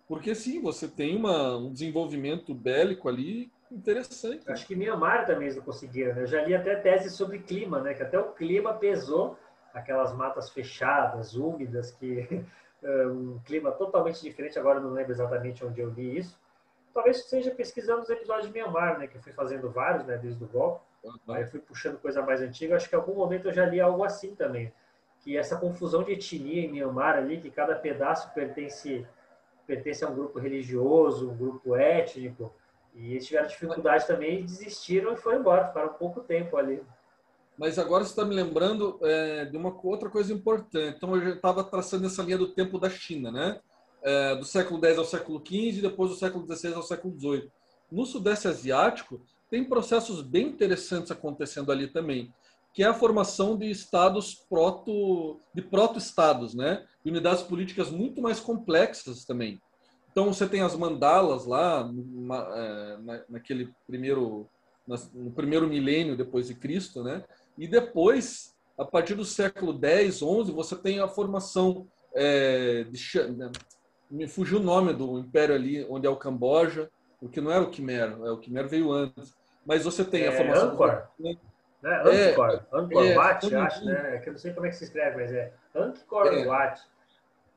[0.07, 4.49] Porque sim, você tem uma, um desenvolvimento bélico ali interessante.
[4.51, 6.13] Acho que Mianmar também não conseguiram.
[6.13, 6.23] Né?
[6.23, 7.93] Eu já li até tese sobre clima, né?
[7.93, 9.37] Que até o clima pesou
[9.73, 12.27] aquelas matas fechadas, úmidas, que
[12.83, 14.59] é um clima totalmente diferente.
[14.59, 16.37] Agora não lembro exatamente onde eu li isso.
[16.93, 19.07] Talvez seja pesquisando os episódios de Mianmar, né?
[19.07, 20.17] Que eu fui fazendo vários, né?
[20.17, 20.81] Desde o golpe.
[21.03, 21.33] Uhum.
[21.33, 22.75] Aí eu fui puxando coisa mais antiga.
[22.75, 24.73] Acho que em algum momento eu já li algo assim também.
[25.21, 29.07] Que essa confusão de etnia em Mianmar ali, que cada pedaço pertence
[29.65, 32.51] pertence a um grupo religioso, um grupo étnico,
[32.93, 36.83] e eles tiveram dificuldade também, desistiram e foram embora, ficaram pouco tempo ali.
[37.57, 40.97] Mas agora você está me lembrando é, de uma outra coisa importante.
[40.97, 43.59] Então, eu já estava traçando essa linha do tempo da China, né?
[44.03, 47.51] É, do século X ao século XV e depois do século XVI ao século XVIII.
[47.91, 52.33] No Sudeste Asiático, tem processos bem interessantes acontecendo ali também,
[52.73, 56.85] que é a formação de estados proto, de proto-estados, né?
[57.03, 59.61] De unidades políticas muito mais complexas também.
[60.09, 61.89] Então, você tem as mandalas lá,
[62.55, 64.47] é, na, naquele primeiro,
[65.13, 67.23] no primeiro milênio depois de Cristo, né?
[67.57, 73.51] E depois, a partir do século 10, 11, você tem a formação é, de, né,
[74.11, 76.89] me fugiu o nome do império ali, onde é o Camboja,
[77.19, 79.33] porque não era o Khmer, é, o Khmer veio antes.
[79.65, 80.71] Mas você tem é, a formação...
[80.71, 81.07] Angkor.
[81.17, 81.23] Do...
[81.23, 81.37] Né?
[81.83, 84.15] Angkor, é, Angkor é, Wat, acho, né?
[84.15, 86.81] É que eu não sei como é que se escreve, mas é Angkor é, Wat.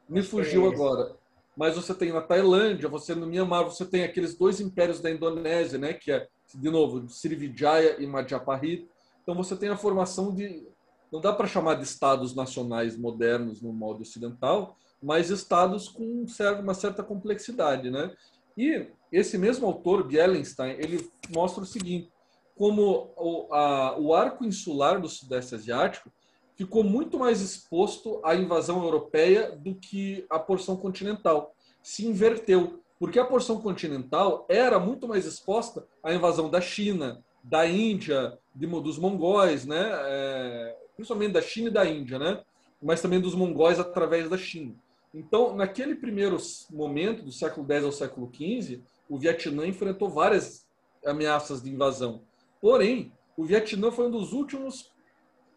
[0.09, 1.17] Me fugiu é agora.
[1.57, 5.79] Mas você tem na Tailândia, você no Myanmar, você tem aqueles dois impérios da Indonésia,
[5.79, 5.93] né?
[5.93, 8.89] Que é, de novo, Srivijaya e Majapahit.
[9.23, 10.67] Então você tem a formação de
[11.15, 16.25] não dá para chamar de estados nacionais modernos no modo ocidental, mas estados com
[16.63, 18.11] uma certa complexidade, né?
[18.57, 22.11] E esse mesmo autor, Bielenstein, ele mostra o seguinte,
[22.57, 26.11] como o, a, o arco insular do Sudeste Asiático
[26.57, 31.55] ficou muito mais exposto à invasão europeia do que a porção continental.
[31.83, 37.67] Se inverteu, porque a porção continental era muito mais exposta à invasão da China, da
[37.67, 39.91] Índia, de, dos mongóis, né?
[39.93, 42.41] É, principalmente da China e da Índia, né?
[42.85, 44.75] mas também dos mongóis através da China.
[45.15, 46.37] Então, naquele primeiro
[46.71, 50.67] momento, do século X ao século XV, o Vietnã enfrentou várias
[51.07, 52.23] ameaças de invasão.
[52.61, 54.93] Porém, o Vietnã foi um dos últimos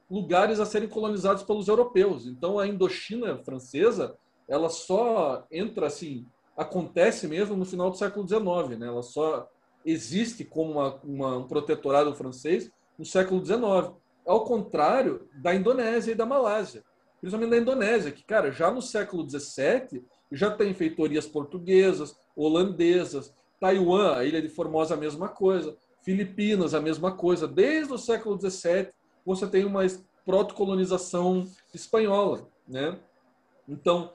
[0.10, 2.28] lugares a serem colonizados pelos europeus.
[2.28, 4.16] Então, a Indochina francesa,
[4.48, 8.88] ela só entra assim, acontece mesmo no final do século XIX, né?
[8.88, 9.50] Ela só
[9.84, 13.96] existe como uma, uma, um protetorado francês no século XIX.
[14.26, 16.84] Ao contrário da Indonésia e da Malásia.
[17.28, 20.02] Principalmente da Indonésia, que, cara, já no século XVII
[20.32, 26.80] já tem feitorias portuguesas, holandesas, Taiwan, a ilha de Formosa, a mesma coisa, Filipinas, a
[26.80, 27.46] mesma coisa.
[27.46, 28.94] Desde o século XVII,
[29.26, 29.82] você tem uma
[30.26, 32.98] protocolonização espanhola, né?
[33.68, 34.14] Então,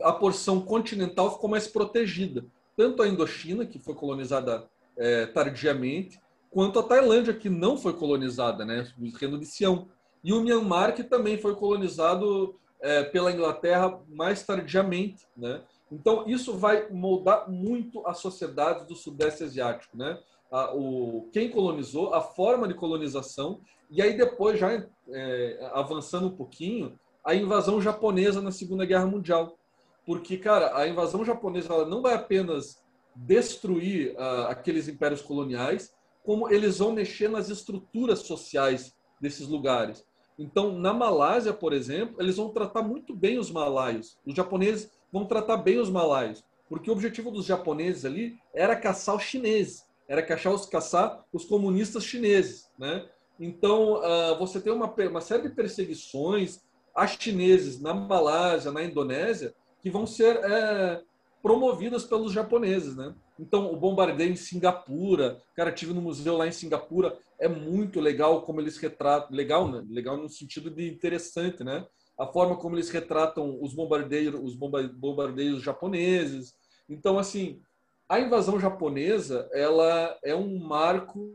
[0.00, 2.44] a porção continental ficou mais protegida.
[2.76, 8.64] Tanto a Indochina, que foi colonizada é, tardiamente, quanto a Tailândia, que não foi colonizada,
[8.64, 9.88] né, o reino de Sião.
[10.22, 15.26] E o Myanmar, que também foi colonizado é, pela Inglaterra mais tardiamente.
[15.36, 15.62] Né?
[15.90, 19.96] Então, isso vai moldar muito a sociedade do Sudeste Asiático.
[19.96, 20.18] Né?
[20.50, 23.60] A, o, quem colonizou, a forma de colonização,
[23.90, 24.72] e aí depois, já
[25.10, 29.56] é, avançando um pouquinho, a invasão japonesa na Segunda Guerra Mundial.
[30.04, 32.82] Porque, cara, a invasão japonesa ela não vai apenas
[33.14, 34.16] destruir
[34.48, 35.94] aqueles impérios coloniais,
[36.24, 40.04] como eles vão mexer nas estruturas sociais desses lugares.
[40.38, 44.18] Então, na Malásia, por exemplo, eles vão tratar muito bem os malaios.
[44.26, 49.14] Os japoneses vão tratar bem os malaios, porque o objetivo dos japoneses ali era caçar
[49.14, 53.06] os chineses, era caçar os, caçar os comunistas chineses, né?
[53.38, 56.60] Então, uh, você tem uma, uma série de perseguições
[56.94, 61.02] a chineses na Malásia, na Indonésia, que vão ser é,
[61.42, 63.14] promovidas pelos japoneses, né?
[63.38, 68.42] Então, o bombardeio em Singapura, cara, tive no museu lá em Singapura, é muito legal
[68.42, 69.84] como eles retratam, legal, né?
[69.88, 71.86] Legal no sentido de interessante, né?
[72.18, 76.54] A forma como eles retratam os bombardeiros, os bombardeios japoneses.
[76.88, 77.60] Então, assim,
[78.08, 81.34] a invasão japonesa, ela é um marco,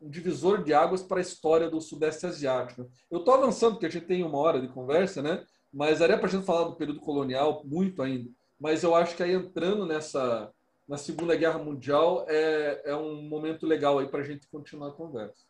[0.00, 2.88] um divisor de águas para a história do Sudeste Asiático.
[3.10, 5.44] Eu estou avançando, porque a gente tem uma hora de conversa, né?
[5.72, 8.28] Mas era para a gente falar do período colonial muito ainda
[8.58, 10.50] mas eu acho que aí entrando nessa
[10.88, 14.92] na Segunda Guerra Mundial é, é um momento legal aí para a gente continuar a
[14.92, 15.44] conversa.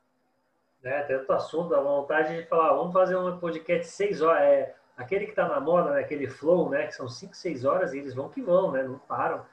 [0.82, 5.24] É, tanto assunto, a vontade de falar, vamos fazer um podcast seis horas, é, aquele
[5.24, 8.14] que está na moda, né, aquele flow, né, que são cinco, seis horas e eles
[8.14, 9.44] vão que vão, né, não param.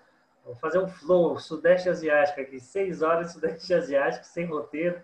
[0.46, 5.02] Vamos fazer um flow Sudeste Asiático aqui, seis horas Sudeste Asiático, sem roteiro.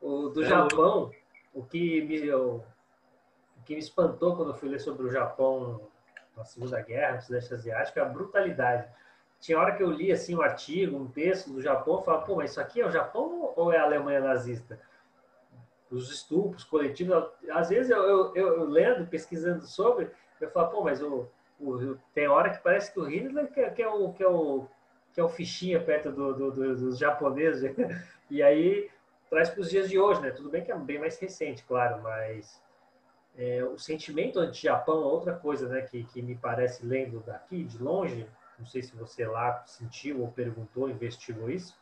[0.00, 1.10] O do é, Japão,
[1.52, 2.62] o que me, o,
[3.58, 5.80] o que me espantou quando eu fui ler sobre o Japão
[6.36, 8.88] na Segunda Guerra, no Sudeste Asiático, é a brutalidade.
[9.44, 12.36] Tinha hora que eu li assim um artigo, um texto do Japão, e falava, pô,
[12.36, 14.80] mas isso aqui é o Japão ou é a Alemanha nazista?
[15.90, 21.02] Os estupros coletivos, às vezes eu, eu, eu lendo, pesquisando sobre, eu falo, pô, mas
[21.02, 21.28] o,
[21.60, 24.66] o, tem hora que parece que o Hitler que, que, é o que é o
[25.12, 27.70] que é o fichinha perto do, do, do, dos japoneses
[28.30, 28.90] e aí
[29.28, 30.30] traz para os dias de hoje, né?
[30.30, 32.58] Tudo bem que é bem mais recente, claro, mas
[33.36, 35.82] é, o sentimento anti-Japão é outra coisa, né?
[35.82, 38.26] Que, que me parece lendo daqui, de longe,
[38.58, 41.76] não sei se você lá sentiu ou perguntou, investigou isso,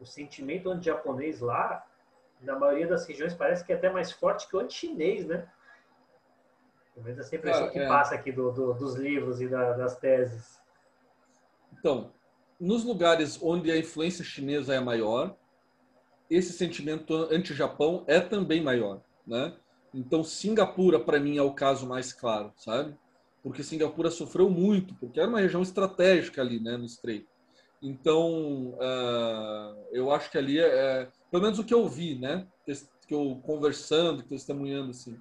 [0.00, 1.84] o sentimento anti-japonês lá,
[2.40, 5.48] na maioria das regiões, parece que é até mais forte que o anti-chinês, né?
[6.92, 7.88] Pelo menos essa impressão ah, que é.
[7.88, 10.60] passa aqui do, do, dos livros e da, das teses.
[11.72, 12.12] Então,
[12.58, 15.36] nos lugares onde a influência chinesa é maior,
[16.30, 19.56] esse sentimento anti-Japão é também maior, né?
[19.92, 22.96] Então, Singapura, para mim, é o caso mais claro, sabe?
[23.44, 27.28] Porque Singapura sofreu muito, porque era uma região estratégica ali, né, no Estreito.
[27.80, 32.46] Então, uh, eu acho que ali, é, é, pelo menos o que eu vi, né,
[33.06, 35.12] que eu conversando, testemunhando, assim.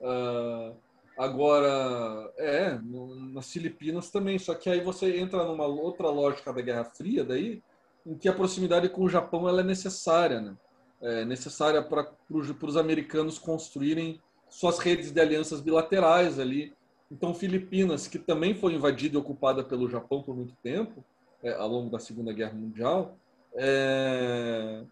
[0.00, 0.74] Uh,
[1.18, 6.62] agora, é, no, nas Filipinas também, só que aí você entra numa outra lógica da
[6.62, 7.62] Guerra Fria, daí,
[8.06, 10.56] em que a proximidade com o Japão ela é necessária, né?
[11.00, 16.72] É necessária para os americanos construírem suas redes de alianças bilaterais ali.
[17.10, 21.04] Então, Filipinas, que também foi invadida e ocupada pelo Japão por muito tempo,
[21.42, 23.16] é, ao longo da Segunda Guerra Mundial,
[23.54, 24.82] é,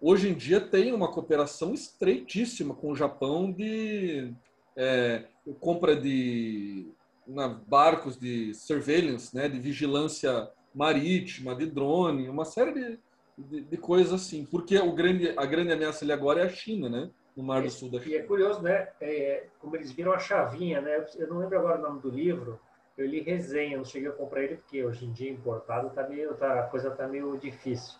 [0.00, 4.32] hoje em dia tem uma cooperação estreitíssima com o Japão de
[4.76, 5.24] é,
[5.60, 6.86] compra de
[7.26, 12.98] na, barcos de surveillance, né, de vigilância marítima, de drone, uma série de,
[13.38, 14.44] de, de, coisas assim.
[14.44, 17.10] Porque o grande, a grande ameaça ali agora é a China, né?
[17.36, 18.14] No Mar do Sul da China.
[18.14, 18.88] E é curioso, né?
[19.00, 21.04] É, como eles viram a chavinha, né?
[21.16, 22.60] Eu não lembro agora o nome do livro.
[22.96, 26.34] Eu li resenha, não cheguei a comprar ele porque hoje em dia importado tá meio,
[26.34, 27.98] tá, a coisa tá meio difícil.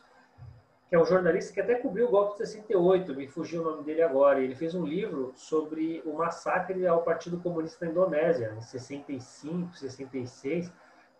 [0.88, 3.84] Que é um jornalista que até cobriu o golpe de 68, me fugiu o nome
[3.84, 4.40] dele agora.
[4.40, 10.70] Ele fez um livro sobre o massacre ao Partido Comunista da Indonésia, em 65, 66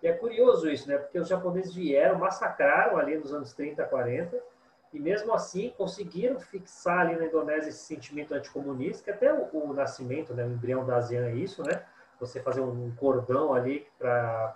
[0.03, 0.99] e é curioso isso, né?
[0.99, 4.37] Porque os japoneses vieram, massacraram ali nos anos 30, 40,
[4.93, 9.73] e mesmo assim conseguiram fixar ali na Indonésia esse sentimento anticomunista, que até o, o
[9.73, 11.83] nascimento, né, o embrião da ASEAN é isso, né?
[12.21, 14.55] Você fazer um cordão ali para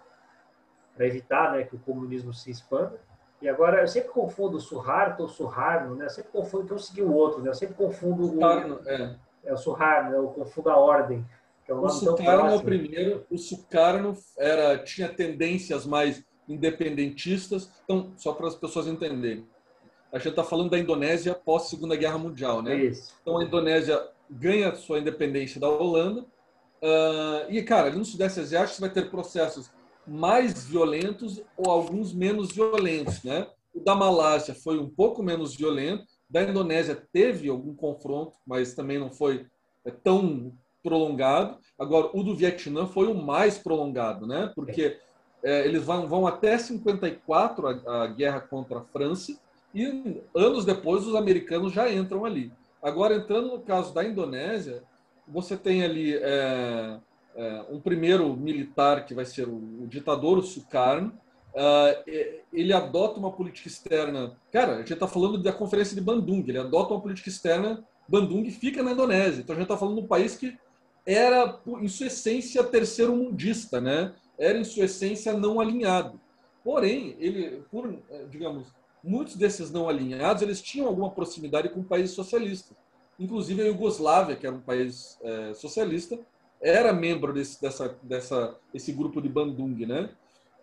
[1.01, 3.01] evitar né, que o comunismo se expanda.
[3.41, 6.07] E agora, eu sempre confundo o Suharto ou Suharno, né?
[6.07, 7.51] Eu sempre confundo que um seguiu o outro, né?
[7.51, 8.89] Eu sempre confundo o...
[8.89, 9.17] é.
[9.45, 10.17] é o Suharno, né?
[10.19, 11.25] eu confundo a ordem.
[11.69, 13.27] É um o Sukarno é o primeiro.
[13.31, 17.71] O Sukarno era, tinha tendências mais independentistas.
[17.85, 19.47] Então, só para as pessoas entenderem.
[20.13, 22.77] A gente está falando da Indonésia pós Segunda Guerra Mundial, né?
[22.77, 23.15] Isso.
[23.21, 24.01] Então a Indonésia
[24.31, 26.23] ganha sua independência da Holanda.
[26.83, 29.71] Uh, e, cara, ali no Sudeste Asiático você vai ter processos
[30.07, 33.49] mais violentos ou alguns menos violentos, né?
[33.75, 36.05] O da Malásia foi um pouco menos violento.
[36.29, 39.47] Da Indonésia teve algum confronto, mas também não foi
[39.85, 40.53] é, tão
[40.83, 41.59] prolongado.
[41.79, 44.51] Agora, o do Vietnã foi o mais prolongado, né?
[44.55, 44.99] Porque
[45.43, 49.37] é, eles vão, vão até 54 a, a guerra contra a França
[49.77, 52.51] e anos depois os americanos já entram ali.
[52.83, 54.83] Agora, entrando no caso da Indonésia,
[55.29, 56.99] você tem ali é,
[57.35, 61.13] é, um primeiro militar que vai ser o, o ditador, o Sukarno.
[61.55, 64.37] Uh, ele adota uma política externa.
[64.53, 66.45] Cara, a gente está falando da Conferência de Bandung.
[66.47, 67.83] Ele adota uma política externa.
[68.09, 69.41] Bandung fica na Indonésia.
[69.41, 70.57] Então a gente está falando de um país que
[71.05, 74.15] era, em sua essência, terceiro mundista, né?
[74.39, 76.21] Era, em sua essência, não alinhado.
[76.63, 82.15] Porém, ele, por, eh, digamos, muitos desses não alinhados, eles tinham alguma proximidade com países
[82.15, 82.77] socialistas.
[83.19, 86.19] Inclusive a Iugoslávia, que era um país é, socialista,
[86.61, 90.11] era membro desse, dessa, dessa, esse grupo de Bandung, né?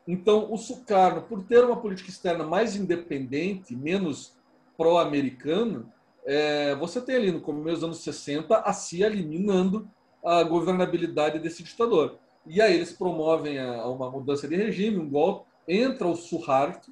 [0.07, 4.35] Então, o Sukarno, por ter uma política externa mais independente, menos
[4.77, 5.85] pró-americana,
[6.25, 9.87] é, você tem ali no começo dos anos 60 a CIA eliminando
[10.23, 12.17] a governabilidade desse ditador.
[12.45, 16.91] E aí eles promovem a, uma mudança de regime, um golpe, entra o Suharto,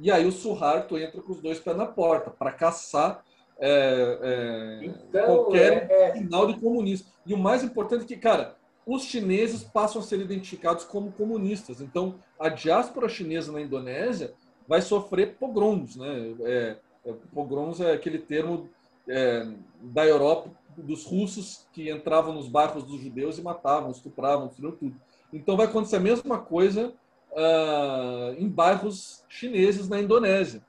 [0.00, 3.22] e aí o Suharto entra com os dois pés na porta para caçar
[3.58, 6.12] é, é, então, qualquer é, é...
[6.14, 7.08] sinal de comunismo.
[7.26, 11.82] E o mais importante é que, cara, os chineses passam a ser identificados como comunistas.
[11.82, 14.32] Então, a diáspora chinesa na Indonésia
[14.66, 16.34] vai sofrer pogroms, né?
[16.40, 18.70] É, é, pogroms é aquele termo
[19.06, 19.46] é,
[19.82, 24.96] da Europa dos russos que entravam nos bairros dos judeus e matavam, estupravam, tudo.
[25.32, 26.94] Então vai acontecer a mesma coisa
[27.32, 30.62] uh, em bairros chineses na Indonésia.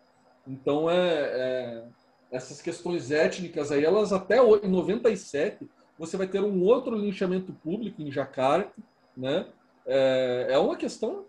[0.48, 1.84] Então é, é,
[2.32, 8.02] essas questões étnicas aí, elas até em 97 você vai ter um outro linchamento público
[8.02, 8.74] em Jakarta,
[9.16, 9.46] né?
[9.86, 11.26] é, é uma questão.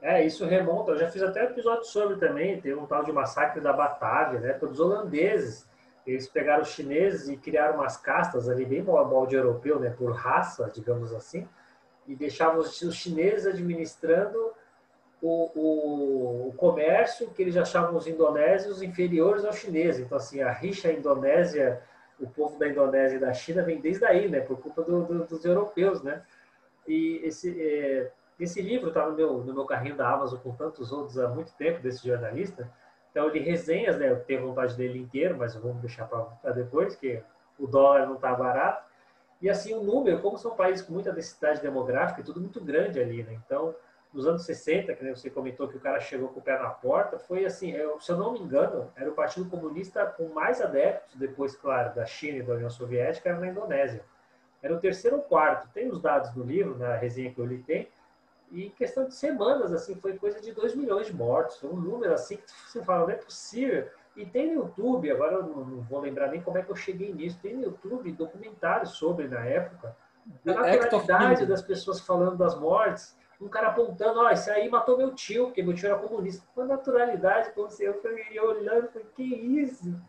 [0.00, 0.92] É, isso remonta.
[0.92, 2.60] Eu já fiz até episódio sobre também.
[2.60, 4.52] Teve um tal de massacre da Batávia, né?
[4.54, 5.66] Pelos holandeses.
[6.04, 9.90] Eles pegaram os chineses e criaram umas castas ali, bem molde europeu, né?
[9.90, 11.48] Por raça, digamos assim.
[12.08, 14.52] E deixavam os chineses administrando
[15.22, 20.04] o, o, o, comércio que eles achavam os indonésios inferiores aos chineses.
[20.04, 21.80] Então, assim, a rixa Indonésia,
[22.18, 24.40] o povo da Indonésia e da China vem desde aí, né?
[24.40, 26.22] Por culpa do, do, dos europeus, né?
[26.88, 30.90] E esse, é, esse livro está no meu, no meu carrinho da Amazon com tantos
[30.90, 32.68] outros há muito tempo, desse jornalista.
[33.12, 34.10] Então, ele resenhas, né?
[34.10, 37.22] Eu tenho vontade dele inteiro, mas vamos deixar para depois, que
[37.56, 38.90] o dólar não está barato.
[39.40, 42.98] E, assim, o número, como são países com muita densidade demográfica, é tudo muito grande
[42.98, 43.38] ali, né?
[43.46, 43.72] Então,
[44.12, 47.18] nos anos 60, que você comentou que o cara chegou com o pé na porta,
[47.18, 51.16] foi assim, eu, se eu não me engano, era o Partido Comunista com mais adeptos,
[51.16, 54.04] depois, claro, da China e da União Soviética, era na Indonésia.
[54.62, 55.68] Era o terceiro ou quarto.
[55.72, 57.88] Tem os dados do livro, na resenha que eu li tem,
[58.50, 61.56] e em questão de semanas, assim, foi coisa de 2 milhões de mortos.
[61.56, 63.88] Foi um número assim que você fala, não é possível.
[64.14, 66.76] E tem no YouTube, agora eu não, não vou lembrar nem como é que eu
[66.76, 69.96] cheguei nisso, tem no YouTube documentários sobre, na época,
[70.46, 75.14] a naturalidade das pessoas falando das mortes um cara apontando, ó, isso aí matou meu
[75.14, 76.46] tio, porque meu tio era comunista.
[76.54, 80.00] Com naturalidade, como se eu fui olhando, falei, que isso?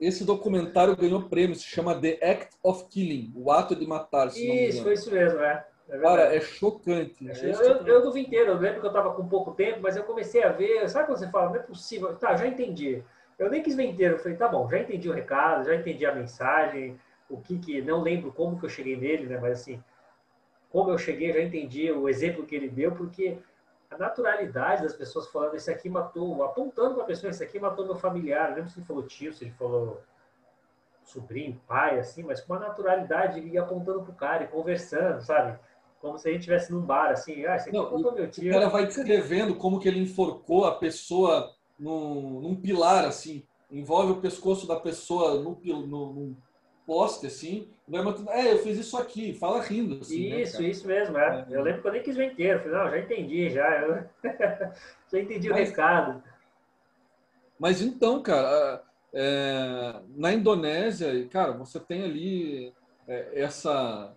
[0.00, 4.28] Esse documentário ganhou prêmio, se chama The Act of Killing, o ato de matar.
[4.28, 5.64] isso, foi isso mesmo, é.
[5.88, 7.28] é cara, é chocante.
[7.28, 9.80] É eu, eu, eu não vi inteiro, eu lembro que eu estava com pouco tempo,
[9.80, 13.02] mas eu comecei a ver, sabe quando você fala, não é possível, tá, já entendi.
[13.38, 16.04] Eu nem quis ver inteiro, eu falei, tá bom, já entendi o recado, já entendi
[16.04, 16.98] a mensagem,
[17.28, 19.82] o que que, não lembro como que eu cheguei nele, né, mas assim,
[20.70, 23.38] como eu cheguei, já entendi o exemplo que ele deu, porque
[23.90, 27.86] a naturalidade das pessoas falando, esse aqui matou, apontando para a pessoa, esse aqui matou
[27.86, 28.54] meu familiar.
[28.54, 30.02] Lembro se ele falou tio, se ele falou
[31.04, 35.58] sobrinho, pai, assim, mas com uma naturalidade, ia apontando para o cara e conversando, sabe?
[36.02, 38.50] Como se a gente estivesse num bar, assim, ah, esse aqui Não, matou meu tio.
[38.50, 44.12] O cara vai descrevendo como que ele enforcou a pessoa num, num pilar, assim, envolve
[44.12, 46.36] o pescoço da pessoa num, num
[46.88, 49.98] poste, assim, vai matando, é, eu fiz isso aqui, fala rindo.
[50.00, 51.46] Assim, né, isso, né, isso mesmo, é.
[51.46, 51.54] é.
[51.54, 54.04] Eu lembro que eu nem quis ver inteiro, falei, não, já entendi, já, eu...
[55.12, 56.22] já entendi mas, o recado.
[57.58, 58.82] Mas então, cara,
[59.12, 62.72] é, na Indonésia, cara, você tem ali
[63.06, 64.14] é, essa,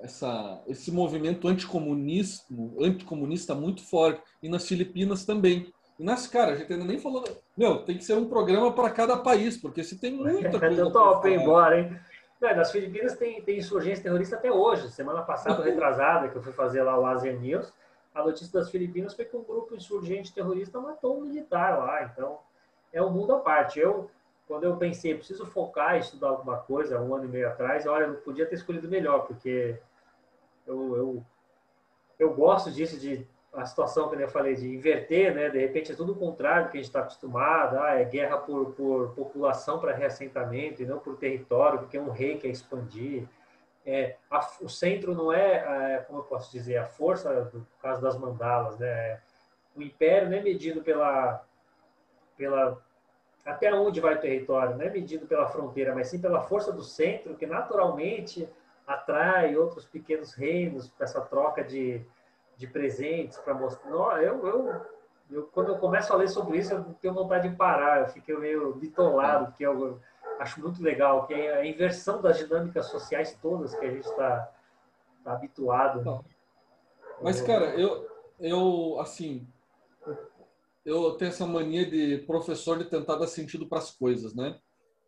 [0.00, 5.72] essa, esse movimento anticomunista, anticomunista muito forte, e nas Filipinas também.
[5.98, 7.24] E nas, cara, a gente ainda nem falou.
[7.56, 10.80] Meu, tem que ser um programa para cada país, porque se tem muita coisa.
[10.80, 12.00] Eu tô embora, hein?
[12.40, 14.90] Não, nas Filipinas tem, tem insurgência terrorista até hoje.
[14.90, 17.72] Semana passada, retrasada, que eu fui fazer lá o Asian News,
[18.14, 22.02] a notícia das Filipinas foi que um grupo insurgente terrorista matou um militar lá.
[22.04, 22.38] Então,
[22.92, 23.78] é um mundo à parte.
[23.78, 24.10] Eu,
[24.46, 28.04] quando eu pensei, preciso focar em estudar alguma coisa, um ano e meio atrás, olha,
[28.04, 29.78] eu podia ter escolhido melhor, porque
[30.66, 31.24] eu, eu,
[32.18, 35.48] eu gosto disso, de a situação que eu falei de inverter, né?
[35.48, 37.78] De repente é tudo o contrário do que a gente está acostumado.
[37.78, 42.38] Ah, é guerra por, por população para reassentamento e não por território, porque um rei
[42.38, 43.26] quer expandir.
[43.86, 48.02] É, a, o centro não é, é, como eu posso dizer, a força do caso
[48.02, 49.20] das mandalas, né?
[49.74, 51.42] O império não é medido pela,
[52.36, 52.78] pela
[53.44, 56.82] até onde vai o território, não é medido pela fronteira, mas sim pela força do
[56.82, 58.46] centro, que naturalmente
[58.86, 62.04] atrai outros pequenos reinos para essa troca de
[62.58, 63.88] de presentes para mostrar.
[63.88, 64.80] Não, eu, eu,
[65.30, 68.38] eu, quando eu começo a ler sobre isso, eu tenho vontade de parar, eu fico
[68.38, 70.00] meio bitolado, que eu
[70.40, 74.52] acho muito legal, que é a inversão das dinâmicas sociais todas que a gente está
[75.24, 76.24] tá habituado.
[77.22, 78.08] Mas, cara, eu,
[78.40, 79.46] eu, assim,
[80.84, 84.58] eu tenho essa mania de professor de tentar dar sentido para as coisas, né?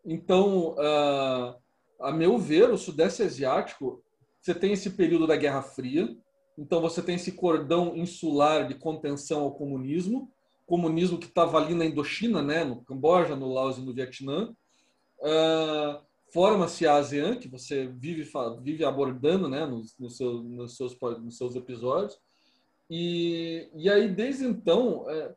[0.05, 1.55] Então, uh,
[1.99, 4.01] a meu ver, o Sudeste Asiático,
[4.39, 6.15] você tem esse período da Guerra Fria,
[6.57, 10.31] então você tem esse cordão insular de contenção ao comunismo,
[10.65, 14.53] comunismo que estava ali na Indochina, né, no Camboja, no Laos e no Vietnã.
[15.19, 18.29] Uh, Forma-se a ASEAN, que você vive,
[18.61, 22.17] vive abordando né, nos, nos, seus, nos, seus, episódios.
[22.89, 25.35] E, e aí, desde então, é,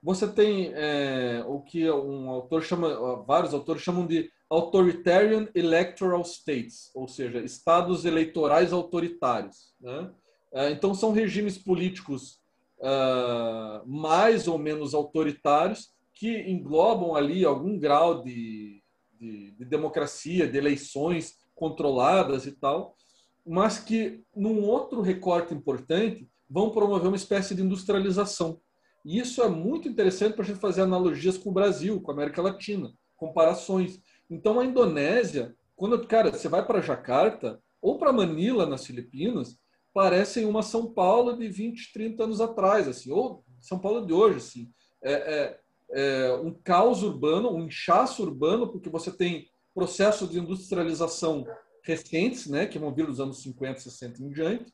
[0.00, 6.92] você tem é, o que um autor chama, vários autores chamam de authoritarian electoral states,
[6.94, 9.74] ou seja, estados eleitorais autoritários.
[9.80, 10.08] Né?
[10.52, 12.40] É, então, são regimes políticos
[12.78, 18.82] uh, mais ou menos autoritários que englobam ali algum grau de,
[19.18, 22.96] de, de, democracia, de eleições controladas e tal,
[23.44, 28.60] mas que, num outro recorte importante, vão promover uma espécie de industrialização.
[29.04, 32.14] E isso é muito interessante para a gente fazer analogias com o Brasil, com a
[32.14, 34.00] América Latina, comparações.
[34.28, 39.56] Então, a Indonésia, quando, cara, você vai para Jacarta ou para Manila, nas Filipinas,
[39.96, 44.36] parecem uma São Paulo de 20, 30 anos atrás, assim, ou São Paulo de hoje,
[44.36, 44.70] assim.
[45.02, 51.46] É, é, é um caos urbano, um inchaço urbano, porque você tem processos de industrialização
[51.82, 54.70] recentes, né, que vão vir dos anos 50, 60 em diante,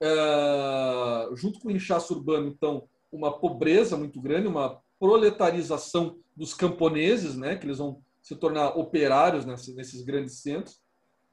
[0.00, 7.36] é, junto com o inchaço urbano, então, uma pobreza muito grande, uma proletarização dos camponeses,
[7.36, 10.80] né, que eles vão se tornar operários nesses, nesses grandes centros,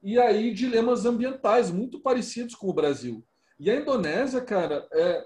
[0.04, 3.26] e aí dilemas ambientais muito parecidos com o Brasil.
[3.58, 5.26] E a Indonésia, cara, é,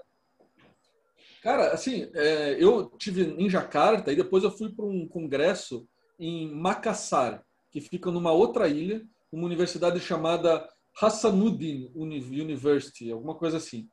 [1.42, 6.54] cara, assim, é, eu tive em Jakarta e depois eu fui para um congresso em
[6.54, 10.66] Makassar, que fica numa outra ilha, uma universidade chamada
[11.00, 13.88] Hassanuddin University, alguma coisa assim.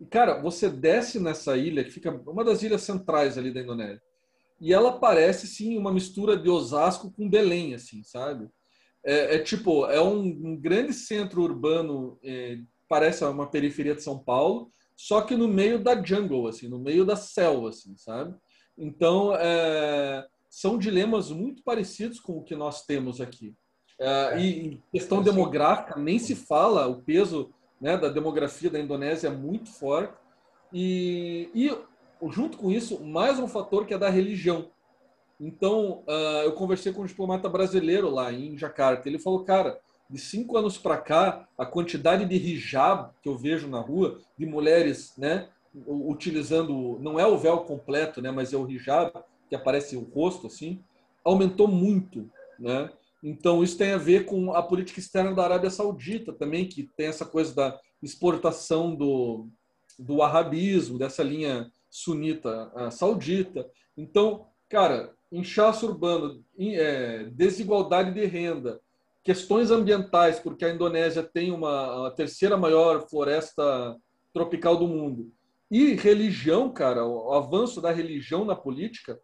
[0.00, 4.02] E, cara, você desce nessa ilha, que fica uma das ilhas centrais ali da Indonésia,
[4.60, 8.48] e ela parece, sim, uma mistura de Osasco com Belém, assim, sabe?
[9.04, 14.18] É, é tipo, é um, um, grande centro urbano, é, parece uma periferia de São
[14.18, 18.34] Paulo, só que no meio da jungle, assim, no meio da selva, assim, sabe?
[18.78, 23.54] Então, é, são dilemas muito parecidos com o que nós temos aqui.
[23.98, 29.28] É, e em questão demográfica, nem se fala, o peso né, da demografia da Indonésia
[29.28, 30.14] é muito forte.
[30.72, 31.70] E, e
[32.30, 34.70] junto com isso, mais um fator que é da religião.
[35.44, 39.08] Então, uh, eu conversei com um diplomata brasileiro lá em Jakarta.
[39.08, 43.66] Ele falou, cara, de cinco anos para cá, a quantidade de hijab que eu vejo
[43.66, 48.70] na rua, de mulheres, né, utilizando, não é o véu completo, né, mas é o
[48.70, 49.12] hijab,
[49.48, 50.80] que aparece o rosto, assim,
[51.24, 52.90] aumentou muito, né?
[53.22, 57.06] Então, isso tem a ver com a política externa da Arábia Saudita também, que tem
[57.06, 59.48] essa coisa da exportação do,
[59.98, 63.68] do arabismo, dessa linha sunita uh, saudita.
[63.96, 68.80] Então, cara, inchaço urbano, é, desigualdade de renda,
[69.24, 73.96] questões ambientais, porque a Indonésia tem uma a terceira maior floresta
[74.32, 75.32] tropical do mundo,
[75.70, 79.18] e religião, cara, o avanço da religião na política,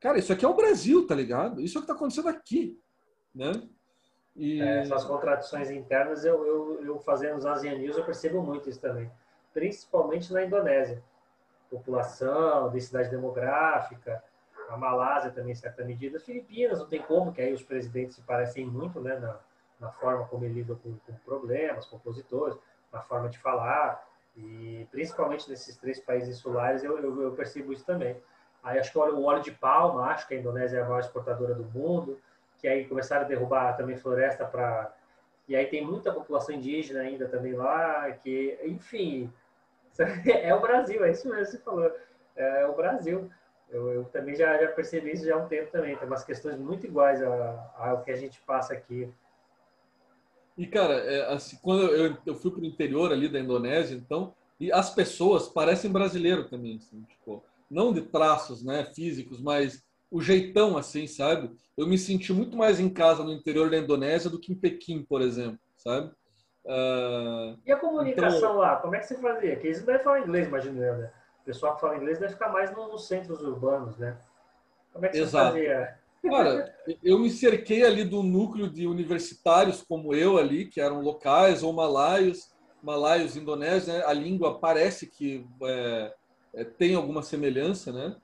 [0.00, 1.60] cara, isso aqui é o Brasil, tá ligado?
[1.60, 2.76] Isso é o que está acontecendo aqui,
[3.32, 3.52] né?
[4.34, 4.60] E...
[4.60, 8.80] É, essas contradições internas, eu, eu, eu fazendo os ASEAN News, eu percebo muito isso
[8.80, 9.08] também,
[9.54, 11.02] principalmente na Indonésia.
[11.70, 14.22] População, densidade demográfica,
[14.68, 18.16] a Malásia também, em certa medida, as Filipinas, não tem como, que aí os presidentes
[18.16, 19.38] se parecem muito né, na,
[19.80, 22.56] na forma como ele lida com, com problemas, com opositores,
[22.92, 24.06] na forma de falar,
[24.36, 28.16] e principalmente nesses três países insulares eu, eu, eu percebo isso também.
[28.62, 31.54] Aí acho que o óleo de palma, acho que a Indonésia é a maior exportadora
[31.54, 32.20] do mundo,
[32.58, 34.92] que aí começaram a derrubar também floresta para...
[35.48, 39.32] E aí tem muita população indígena ainda também lá, que, enfim,
[40.28, 41.92] é o Brasil, é isso mesmo que você falou,
[42.34, 43.30] é o Brasil.
[43.70, 45.96] Eu, eu, também já, já percebi isso já há um tempo também.
[45.96, 49.08] Tem umas questões muito iguais ao que a gente passa aqui.
[50.56, 54.34] E, cara, é, assim, quando eu, eu fui para o interior ali da Indonésia, então,
[54.58, 60.20] e as pessoas parecem brasileiro também, assim, tipo, não de traços né, físicos, mas o
[60.22, 61.50] jeitão, assim, sabe?
[61.76, 65.02] Eu me senti muito mais em casa no interior da Indonésia do que em Pequim,
[65.02, 66.10] por exemplo, sabe?
[66.64, 69.52] Uh, e a comunicação então, lá, como é que você fazia?
[69.52, 71.12] Porque eles não devem falar inglês, imagino eu, né?
[71.46, 74.18] Pessoal que fala inglês deve ficar mais nos centros urbanos, né?
[74.92, 75.54] Como é que Exato.
[75.54, 75.98] você fazia?
[76.28, 76.74] Cara,
[77.04, 81.72] eu me cerquei ali do núcleo de universitários como eu ali, que eram locais ou
[81.72, 82.50] malaios,
[82.82, 84.02] malaios indonésios, né?
[84.04, 86.14] A língua parece que é,
[86.54, 88.16] é, tem alguma semelhança, né?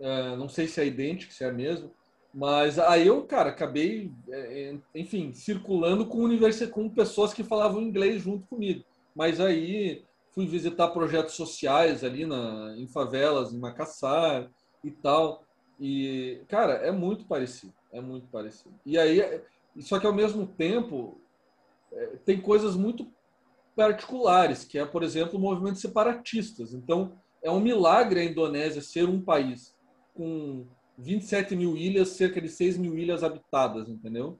[0.00, 1.90] É, não sei se é idêntico, se é a mesma.
[2.32, 8.22] Mas aí eu, cara, acabei, é, enfim, circulando com, universi com pessoas que falavam inglês
[8.22, 8.84] junto comigo.
[9.14, 10.04] Mas aí
[10.34, 14.50] fui visitar projetos sociais ali na, em favelas, em Macassar
[14.82, 15.44] e tal.
[15.78, 17.72] E, cara, é muito parecido.
[17.92, 18.74] É muito parecido.
[18.84, 19.40] E aí,
[19.80, 21.20] só que ao mesmo tempo,
[21.92, 23.06] é, tem coisas muito
[23.76, 26.74] particulares, que é, por exemplo, o movimento separatistas.
[26.74, 29.74] Então, é um milagre a Indonésia ser um país
[30.14, 30.66] com
[30.98, 34.38] 27 mil ilhas, cerca de 6 mil ilhas habitadas, entendeu?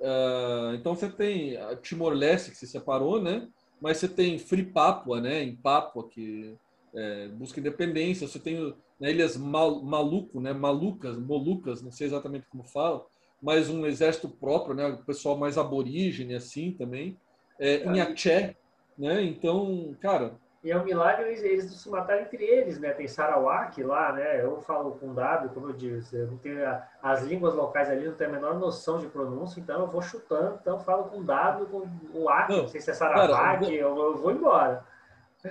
[0.00, 3.48] Uh, então, você tem Timor-Leste, que se separou, né?
[3.80, 6.56] Mas você tem Free Papua, né, em Papua, que
[6.94, 12.46] é, busca independência, você tem né, ilhas Mal, Maluco, né, Malucas, Molucas, não sei exatamente
[12.48, 13.04] como fala,
[13.40, 17.16] mas um exército próprio, né, o pessoal mais aborígene, assim, também,
[17.58, 18.56] é, em Aceh,
[18.96, 22.90] né, então, cara, e é um milagre eles, eles se matarem entre eles, né?
[22.90, 24.42] Tem Sarawak lá, né?
[24.42, 28.06] Eu falo com W, como eu disse, eu não tenho a, as línguas locais ali,
[28.06, 31.22] não tenho a menor noção de pronúncia, então eu vou chutando, então eu falo com
[31.22, 34.84] W, com o A, não, não sei se é Sarawak, cara, eu, eu, vou embora.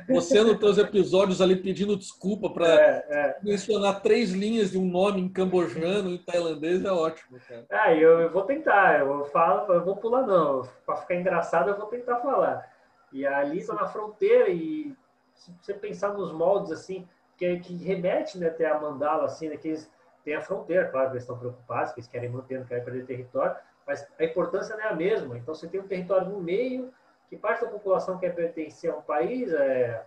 [0.09, 3.37] Você nos teus episódios ali pedindo desculpa para é, é.
[3.41, 7.65] mencionar três linhas de um nome em cambojano e tailandês é ótimo, cara.
[7.69, 11.77] É, eu, eu vou tentar, eu falo, eu vou pular não, para ficar engraçado eu
[11.77, 12.69] vou tentar falar.
[13.13, 14.93] E ali está na fronteira e
[15.37, 17.07] se você pensar nos moldes assim,
[17.37, 19.91] que, que remete né, até a mandala, assim, né, que eles
[20.23, 23.05] têm a fronteira, claro que eles estão preocupados, que eles querem manter, não querem perder
[23.05, 25.37] território, mas a importância não é a mesma.
[25.37, 26.91] Então você tem um território no meio,
[27.29, 30.05] que parte da população quer pertencer a um país, é,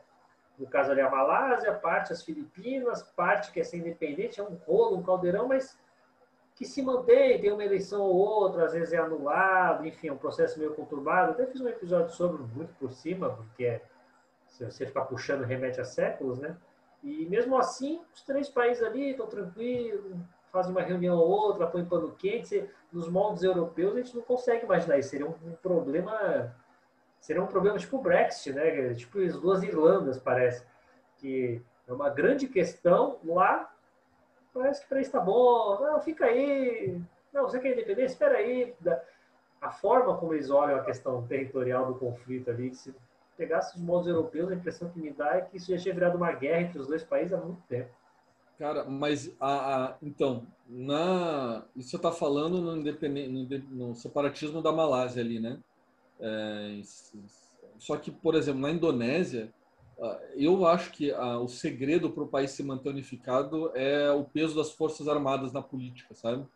[0.59, 4.99] no caso ali a Malásia, parte as Filipinas, parte quer ser independente, é um rolo,
[4.99, 5.79] um caldeirão, mas
[6.55, 10.19] que se mantém, tem uma eleição ou outra, às vezes é anulado, enfim, é um
[10.19, 11.33] processo meio conturbado.
[11.33, 13.83] Até fiz um episódio sobre, muito por cima, porque é,
[14.51, 16.57] se você ficar puxando, remete a séculos, né?
[17.03, 20.15] E mesmo assim, os três países ali estão tranquilos,
[20.53, 22.69] fazem uma reunião ou outra, põem pano quente.
[22.93, 25.11] Nos moldes europeus, a gente não consegue imaginar isso.
[25.11, 25.33] Seria um
[25.63, 26.55] problema
[27.21, 28.95] seria um problema tipo o Brexit, né?
[28.95, 30.67] Tipo as duas Irlandas, parece.
[31.17, 33.73] Que é uma grande questão lá.
[34.53, 35.81] Parece que para isso está bom.
[35.81, 37.01] Não, fica aí.
[37.33, 38.15] Não, você quer independência?
[38.15, 38.75] Espera aí.
[39.61, 42.95] A forma como eles olham a questão territorial do conflito ali, se
[43.41, 46.19] pegasse os modos europeus, a impressão que me dá é que isso já tinha virado
[46.19, 47.91] uma guerra entre os dois países há muito tempo.
[48.59, 54.71] Cara, mas a, a então, na, isso você está falando no, no, no separatismo da
[54.71, 55.59] Malásia ali, né?
[56.21, 56.81] É,
[57.79, 59.51] só que, por exemplo, na Indonésia,
[60.35, 64.71] eu acho que o segredo para o país se manter unificado é o peso das
[64.71, 66.47] forças armadas na política, sabe?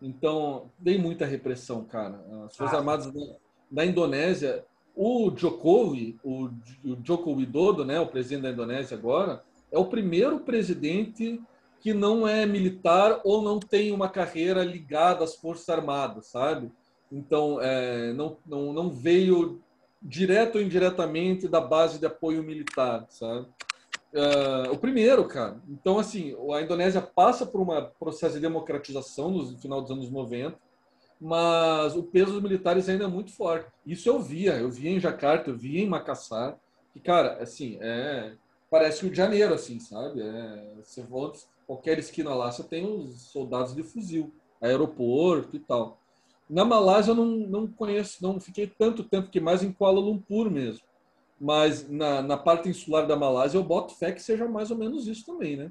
[0.00, 2.24] Então, tem muita repressão, cara.
[2.46, 2.78] As forças ah.
[2.78, 3.36] armadas da,
[3.70, 4.64] da, Indonésia,
[5.00, 6.50] o Jokowi, o,
[6.84, 11.40] o Widodo, né, o presidente da Indonésia agora, é o primeiro presidente
[11.80, 16.72] que não é militar ou não tem uma carreira ligada às forças armadas, sabe?
[17.12, 19.62] Então, é, não, não, não veio
[20.02, 23.46] direto ou indiretamente da base de apoio militar, sabe?
[24.12, 25.60] Uh, o primeiro, cara.
[25.68, 27.68] Então, assim, a Indonésia passa por um
[28.00, 30.58] processo de democratização no final dos anos 90,
[31.20, 33.70] mas o peso dos militares ainda é muito forte.
[33.84, 36.58] Isso eu via, eu via em Jacarta, eu via em Macassar,
[36.92, 38.34] que, cara, assim, é,
[38.70, 40.22] parece Rio de Janeiro, assim, sabe?
[40.22, 45.98] É, você volta, qualquer esquina lá, você tem os soldados de fuzil, aeroporto e tal.
[46.48, 50.50] Na Malásia eu não, não conheço, não fiquei tanto tempo que mais em Kuala Lumpur
[50.50, 50.80] mesmo.
[51.40, 55.06] Mas na, na parte insular da Malásia eu boto fé que seja mais ou menos
[55.06, 55.70] isso também, né?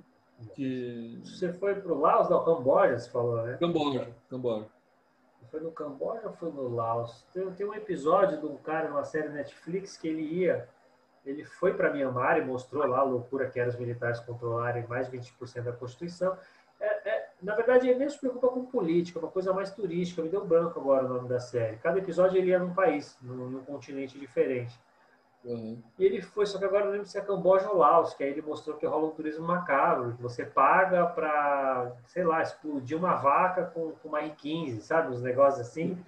[0.53, 1.19] Que...
[1.23, 3.57] Você foi para o Laos, não, Camboja, você falou, né?
[3.57, 4.67] Camboja, Camboja.
[5.49, 7.25] Foi no Camboja ou foi no Laos?
[7.33, 10.67] Tem, tem um episódio de um cara numa série Netflix que ele ia,
[11.25, 15.09] ele foi para Myanmar e mostrou lá a loucura que era os militares controlarem mais
[15.09, 16.37] de 20% da Constituição.
[16.79, 20.21] É, é, na verdade, ele nem se preocupa com política, é uma coisa mais turística.
[20.21, 21.77] Me deu branco agora o nome da série.
[21.77, 24.79] Cada episódio ele ia num país, num, num continente diferente.
[25.43, 25.81] Uhum.
[25.97, 28.31] E ele foi, só que agora não lembro se é Camboja ou Laos, que aí
[28.31, 33.15] ele mostrou que rola um turismo macabro, que você paga para, sei lá, explodir uma
[33.15, 35.13] vaca com, com uma R15, sabe?
[35.13, 36.03] Uns negócios assim.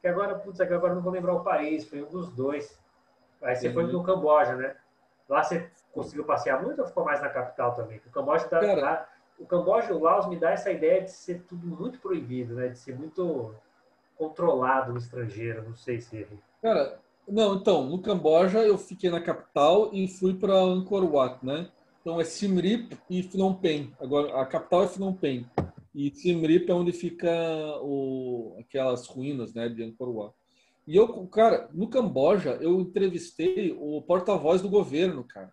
[0.00, 2.78] Que agora, putz, é agora não vou lembrar o país, foi um dos dois.
[3.40, 3.74] Aí você uhum.
[3.74, 4.76] foi no Camboja, né?
[5.28, 8.00] Lá você conseguiu passear muito ou ficou mais na capital também?
[8.06, 9.08] O Camboja tá,
[9.38, 12.68] o Camboja e o Laos me dá essa ideia de ser tudo muito proibido, né?
[12.68, 13.54] De ser muito
[14.16, 16.28] controlado no estrangeiro, não sei se...
[16.60, 16.98] Cara,
[17.28, 21.70] não, então, no Camboja eu fiquei na capital e fui para Angkor Wat, né?
[22.00, 23.92] Então é Siem Reap e Phnom Penh.
[24.00, 25.46] Agora, a capital é Phnom Penh.
[25.94, 27.30] E Siem Reap é onde fica
[27.80, 30.34] o, aquelas ruínas, né, de Angkor Wat.
[30.86, 35.52] E eu, cara, no Camboja, eu entrevistei o porta-voz do governo, cara.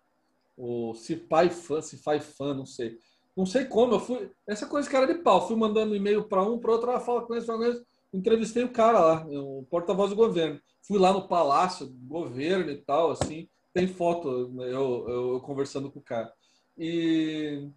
[0.56, 2.98] O Sipai Fan, Sipai Fan, não sei.
[3.36, 4.30] Não sei como, eu fui.
[4.46, 5.46] Essa coisa cara de pau.
[5.46, 7.82] Fui mandando e-mail para um, para outro, fala com esse, com esse.
[8.12, 10.60] Entrevistei o cara lá, o porta-voz do governo.
[10.82, 13.48] Fui lá no palácio do governo e tal, assim.
[13.72, 16.32] Tem foto eu, eu, eu conversando com o cara.
[16.76, 17.68] E,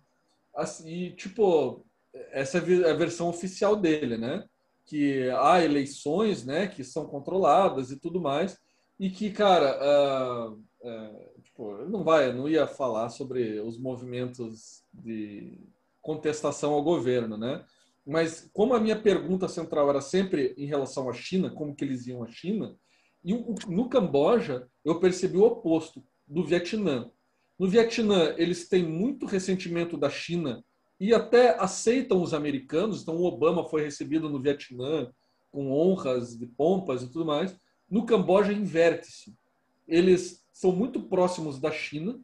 [0.56, 1.86] assim, e, tipo,
[2.32, 4.44] essa é a versão oficial dele, né?
[4.86, 6.68] Que há eleições, né?
[6.68, 8.58] Que são controladas e tudo mais.
[9.00, 15.60] E que, cara, uh, uh, tipo, não vai, não ia falar sobre os movimentos de
[16.02, 17.64] contestação ao governo, né?
[18.06, 22.06] Mas como a minha pergunta central era sempre em relação à China, como que eles
[22.06, 22.76] iam à China,
[23.24, 27.10] e no Camboja eu percebi o oposto do Vietnã.
[27.58, 30.64] No Vietnã eles têm muito ressentimento da China
[31.00, 33.02] e até aceitam os americanos.
[33.02, 35.10] Então o Obama foi recebido no Vietnã
[35.52, 37.56] com honras de pompas e tudo mais.
[37.90, 39.34] No Camboja inverte-se.
[39.88, 42.20] Eles são muito próximos da China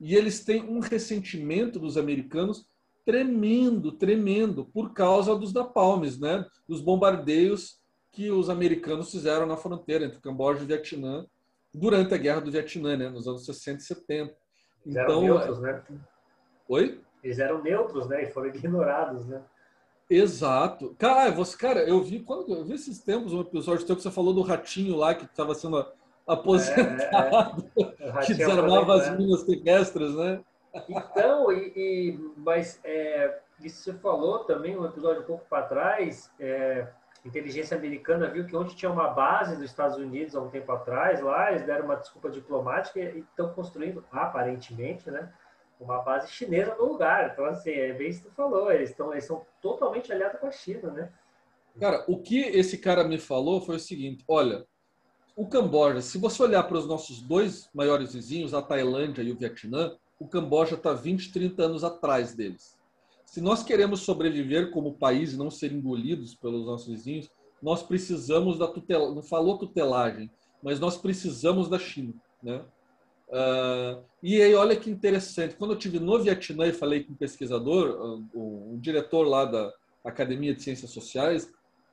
[0.00, 2.66] e eles têm um ressentimento dos americanos
[3.08, 6.44] tremendo, tremendo, por causa dos napalmes, né?
[6.68, 7.80] dos bombardeios
[8.12, 11.24] que os americanos fizeram na fronteira entre Camboja e Vietnã
[11.72, 13.08] durante a Guerra do Vietnã, né?
[13.08, 14.24] nos anos 60 e 70.
[14.24, 14.36] Eles
[14.84, 15.82] então, eram neutros, né?
[16.68, 17.00] Oi?
[17.24, 18.24] Eles eram neutros, né?
[18.24, 19.42] E foram ignorados, né?
[20.10, 20.94] Exato.
[20.98, 24.10] Cara, você, cara, eu vi quando eu vi esses tempos um episódio teu que você
[24.10, 25.82] falou do ratinho lá que estava sendo
[26.26, 30.44] aposentado é, é, que desarmava as minas terrestres, né?
[30.88, 36.30] Então, e, e mas é, isso você falou também um episódio um pouco para trás,
[36.38, 36.86] é,
[37.24, 41.20] inteligência americana viu que onde tinha uma base dos Estados Unidos há um tempo atrás,
[41.20, 45.32] lá eles deram uma desculpa diplomática e estão construindo, aparentemente, né,
[45.80, 47.30] uma base chinesa no lugar.
[47.32, 50.46] Então, assim, é bem isso que tu falou, eles, estão, eles são totalmente aliados com
[50.46, 51.12] a China, né?
[51.78, 54.66] Cara, o que esse cara me falou foi o seguinte: olha,
[55.36, 59.36] o Camboja, se você olhar para os nossos dois maiores vizinhos, a Tailândia e o
[59.36, 62.76] Vietnã, o Camboja está 20, 30 anos atrás deles.
[63.24, 67.30] Se nós queremos sobreviver como país e não ser engolidos pelos nossos vizinhos,
[67.62, 70.30] nós precisamos da tutela, não falou tutelagem,
[70.62, 72.64] mas nós precisamos da China, né?
[73.28, 77.16] Uh, e aí, olha que interessante, quando eu tive no Vietnã e falei com um
[77.16, 79.72] pesquisador, o, o diretor lá da
[80.02, 81.52] Academia de Ciências Sociais,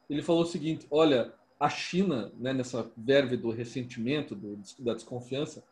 [0.09, 5.63] ele falou o seguinte: olha, a China, né, nessa verve do ressentimento, do, da desconfiança,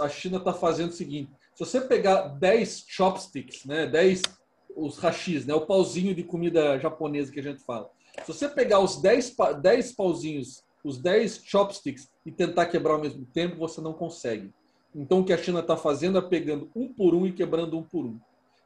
[0.00, 4.22] a China está fazendo o seguinte: se você pegar 10 chopsticks, né, 10
[4.76, 7.90] os rachis, né, o pauzinho de comida japonesa que a gente fala.
[8.24, 13.24] Se você pegar os 10, 10 pauzinhos, os 10 chopsticks e tentar quebrar ao mesmo
[13.26, 14.52] tempo, você não consegue.
[14.94, 17.82] Então o que a China está fazendo é pegando um por um e quebrando um
[17.82, 18.18] por um.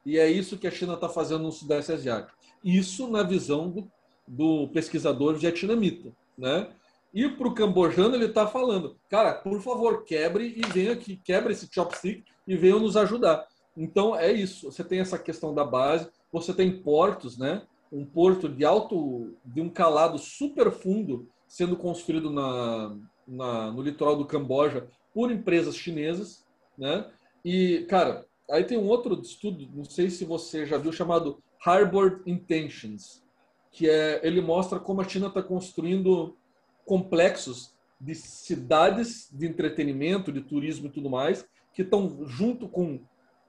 [0.05, 2.37] E é isso que a China está fazendo no Sudeste Asiático.
[2.63, 3.91] Isso na visão do,
[4.27, 6.69] do pesquisador vietnamita, né?
[7.15, 11.53] E para o cambojano ele está falando, cara, por favor, quebre e venha aqui, quebre
[11.53, 13.47] esse chopstick e venham nos ajudar.
[13.77, 14.69] Então é isso.
[14.69, 17.61] Você tem essa questão da base, você tem portos, né?
[17.89, 24.17] Um porto de alto, de um calado super fundo sendo construído na, na, no litoral
[24.17, 26.43] do Camboja por empresas chinesas,
[26.77, 27.09] né?
[27.45, 32.21] E cara, aí tem um outro estudo, não sei se você já viu, chamado Harbor
[32.25, 33.23] Intentions,
[33.71, 36.35] que é ele mostra como a China está construindo
[36.85, 42.99] complexos de cidades de entretenimento, de turismo e tudo mais, que estão junto com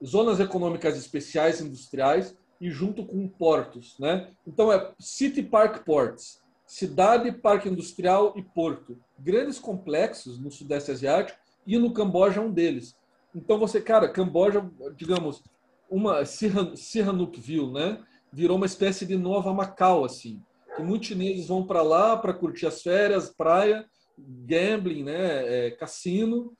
[0.03, 4.31] zonas econômicas especiais industriais e junto com portos, né?
[4.45, 11.39] Então é City Park Ports, cidade, parque industrial e porto, grandes complexos no sudeste asiático
[11.65, 12.95] e no Camboja é um deles.
[13.33, 15.43] Então você, cara, Camboja, digamos,
[15.89, 18.03] uma Sihanoukville, né?
[18.31, 20.41] Virou uma espécie de nova Macau assim,
[20.77, 23.85] que muitos chineses vão para lá para curtir as férias, praia,
[24.17, 25.67] gambling, né?
[25.67, 26.53] É, cassino.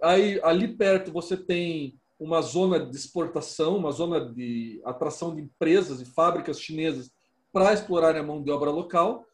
[0.00, 6.00] Aí ali perto você tem uma zona de exportação, uma zona de atração de empresas
[6.00, 7.10] e fábricas chinesas
[7.52, 9.26] para explorar a mão de obra local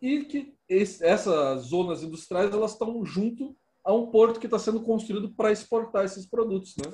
[0.00, 3.54] e que essas zonas industriais elas estão junto
[3.84, 6.90] a um porto que está sendo construído para exportar esses produtos, né?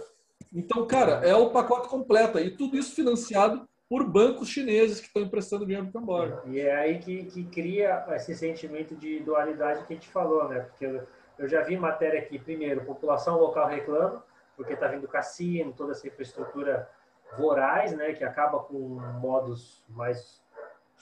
[0.52, 5.22] Então, cara, é o pacote completo e tudo isso financiado por bancos chineses que estão
[5.22, 6.42] emprestando dinheiro para o Camboja.
[6.46, 10.60] E é aí que, que, cria esse sentimento de dualidade que a gente falou, né?
[10.60, 11.06] Porque eu,
[11.38, 14.22] eu já vi matéria aqui, primeiro, população local reclama,
[14.56, 16.90] porque está vindo cassino, toda essa infraestrutura
[17.36, 18.78] voraz, né, que acaba com
[19.20, 20.42] modos mais,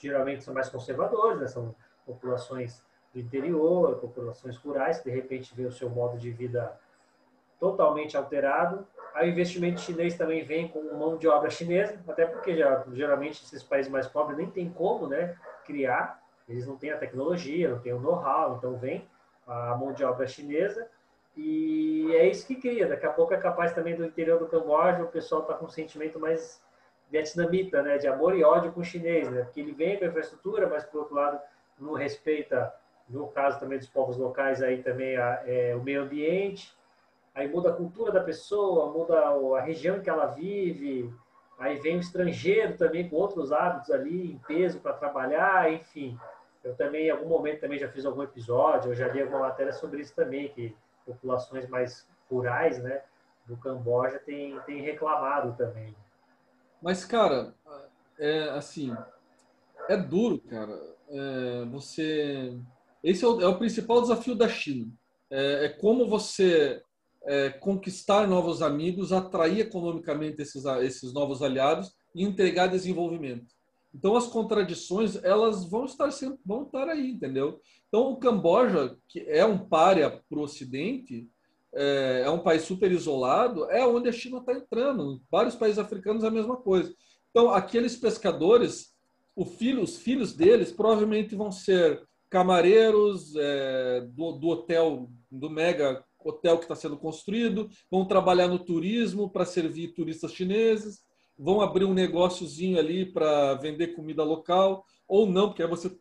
[0.01, 5.65] geralmente são mais conservadores, né, são populações do interior, populações rurais, que de repente vê
[5.65, 6.79] o seu modo de vida
[7.59, 8.87] totalmente alterado.
[9.21, 13.63] O investimento chinês também vem com mão de obra chinesa, até porque já, geralmente esses
[13.63, 15.35] países mais pobres nem tem como né,
[15.65, 19.09] criar, eles não têm a tecnologia, não têm o know-how, então vem
[19.47, 20.87] a mão de obra chinesa
[21.37, 22.89] e é isso que cria.
[22.89, 25.71] Daqui a pouco é capaz também do interior do Camboja, o pessoal está com um
[25.71, 26.63] sentimento mais
[27.11, 27.99] vietnamita, né?
[27.99, 29.43] De amor e ódio com o chinês, né?
[29.43, 31.39] Porque ele vem com a infraestrutura, mas por outro lado
[31.79, 32.73] não respeita,
[33.09, 36.75] no caso também dos povos locais aí também a, é, o meio ambiente.
[37.37, 41.13] Aí muda a cultura da pessoa, muda a região que ela vive.
[41.59, 46.19] Aí vem o estrangeiro também com outros hábitos ali em peso para trabalhar, enfim.
[46.65, 49.73] Eu também, em algum momento, também já fiz algum episódio, eu já li alguma matéria
[49.73, 53.03] sobre isso também, que populações mais rurais, né,
[53.47, 55.95] do Camboja tem, tem reclamado também.
[56.81, 57.55] Mas, cara,
[58.19, 58.97] é assim,
[59.91, 60.73] é duro, cara.
[61.09, 62.59] É, você,
[63.05, 64.91] esse é o, é o, principal desafio da China.
[65.31, 66.83] É, é como você
[67.27, 73.47] é, conquistar novos amigos, atrair economicamente esses, esses novos aliados e entregar desenvolvimento.
[73.95, 77.61] Então as contradições elas vão estar sempre, vão estar aí, entendeu?
[77.89, 81.29] Então o Camboja, que é um párea para o Ocidente,
[81.75, 85.21] é, é, um país super isolado, é onde a China está entrando.
[85.31, 86.95] Vários países africanos a mesma coisa.
[87.31, 88.95] Então aqueles pescadores,
[89.59, 96.59] filho, os filhos deles provavelmente vão ser camareiros é, do, do hotel, do mega hotel
[96.59, 101.07] que está sendo construído, vão trabalhar no turismo para servir turistas chineses
[101.39, 105.95] vão abrir um negóciozinho ali para vender comida local, ou não, porque aí você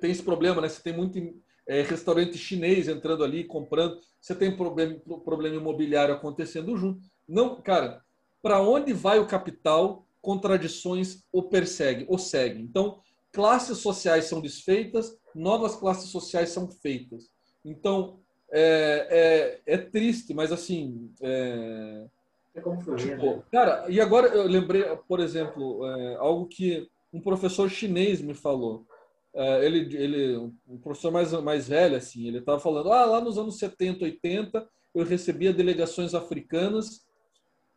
[0.00, 0.68] tem esse problema, né?
[0.68, 1.18] Você tem muito
[1.66, 7.00] é, restaurante chinês entrando ali, comprando, você tem problema, problema imobiliário acontecendo junto.
[7.28, 8.02] Não, cara,
[8.42, 10.06] para onde vai o capital?
[10.20, 12.60] Contradições o persegue, o segue.
[12.60, 13.00] Então,
[13.32, 17.30] classes sociais são desfeitas, novas classes sociais são feitas.
[17.64, 18.19] Então,
[18.52, 21.12] é, é, é triste, mas assim.
[21.20, 22.06] É,
[22.54, 23.42] é como fugir, tipo, né?
[23.52, 28.86] Cara, e agora eu lembrei, por exemplo, é, algo que um professor chinês me falou.
[29.32, 30.36] É, ele, ele,
[30.68, 34.68] um professor mais, mais velho, assim, ele estava falando: ah, lá nos anos 70, 80,
[34.94, 37.06] eu recebia delegações africanas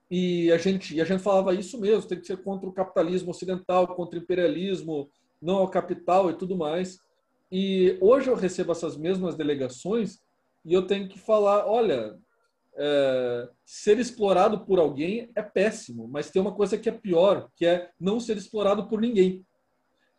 [0.09, 3.31] e a gente, e a gente falava isso mesmo, tem que ser contra o capitalismo
[3.31, 5.09] ocidental, contra o imperialismo,
[5.41, 6.99] não ao capital e tudo mais.
[7.51, 10.19] E hoje eu recebo essas mesmas delegações
[10.65, 12.17] e eu tenho que falar, olha,
[12.75, 17.65] é, ser explorado por alguém é péssimo, mas tem uma coisa que é pior, que
[17.65, 19.45] é não ser explorado por ninguém.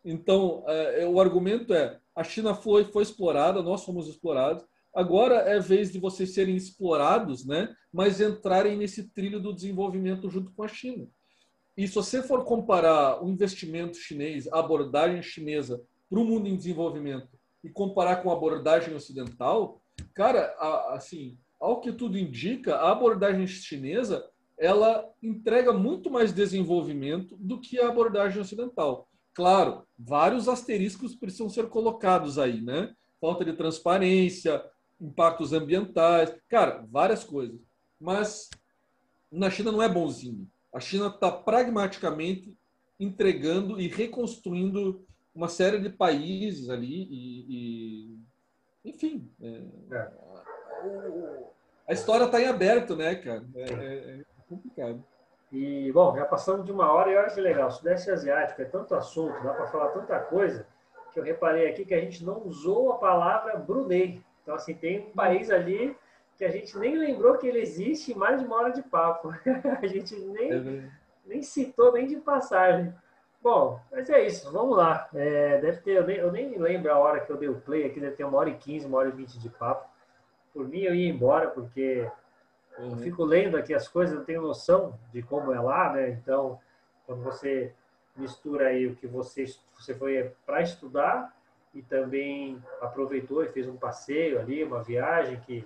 [0.03, 4.63] Então, é, o argumento é, a China foi, foi explorada, nós fomos explorados,
[4.93, 10.51] agora é vez de vocês serem explorados, né, mas entrarem nesse trilho do desenvolvimento junto
[10.53, 11.07] com a China.
[11.75, 16.55] E se você for comparar o investimento chinês, a abordagem chinesa para o mundo em
[16.55, 19.81] desenvolvimento e comparar com a abordagem ocidental,
[20.13, 20.55] cara,
[20.89, 27.79] assim, ao que tudo indica, a abordagem chinesa ela entrega muito mais desenvolvimento do que
[27.79, 29.09] a abordagem ocidental.
[29.33, 32.95] Claro, vários asteriscos precisam ser colocados aí, né?
[33.19, 34.63] Falta de transparência,
[34.99, 37.59] impactos ambientais, cara, várias coisas.
[37.99, 38.49] Mas
[39.29, 40.49] na China não é bonzinho.
[40.73, 42.55] A China está pragmaticamente
[42.97, 48.19] entregando e reconstruindo uma série de países ali e, e
[48.85, 50.11] enfim, é, é.
[51.87, 53.43] a história está em aberto, né, cara?
[53.55, 55.03] É, é, é, complicado.
[55.51, 57.67] E, bom, já passamos de uma hora e olha que legal.
[57.67, 60.67] O Sudeste Asiático é tanto assunto, dá para falar tanta coisa,
[61.11, 64.21] que eu reparei aqui que a gente não usou a palavra Brunei.
[64.43, 65.97] Então, assim, tem um país ali
[66.37, 69.29] que a gente nem lembrou que ele existe em mais de uma hora de papo.
[69.81, 70.89] a gente nem, é
[71.25, 72.93] nem citou, nem de passagem.
[73.45, 75.07] Bom, mas é isso, vamos lá.
[75.13, 77.85] É, deve ter, eu nem, eu nem, lembro a hora que eu dei o play
[77.85, 79.87] aqui, deve ter uma hora e quinze, uma hora e vinte de papo.
[80.51, 82.09] Por mim, eu ia embora, porque
[82.79, 82.93] uhum.
[82.93, 86.09] eu fico lendo aqui as coisas, eu tenho noção de como é lá, né?
[86.09, 86.59] Então,
[87.05, 87.71] quando você
[88.17, 89.45] mistura aí o que você,
[89.75, 91.31] você foi para estudar
[91.71, 95.63] e também aproveitou e fez um passeio ali, uma viagem que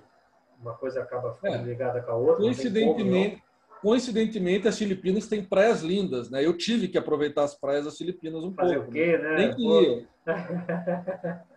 [0.62, 1.70] uma coisa acaba ficando é.
[1.70, 2.44] ligada com a outra.
[2.44, 3.42] Coincidentemente,
[3.82, 6.46] coincidentemente, as Filipinas têm praias lindas, né?
[6.46, 8.92] Eu tive que aproveitar as praias das Filipinas um Fazer pouco.
[8.92, 9.36] Fazer o quê, né?
[9.36, 10.08] Nem que ia.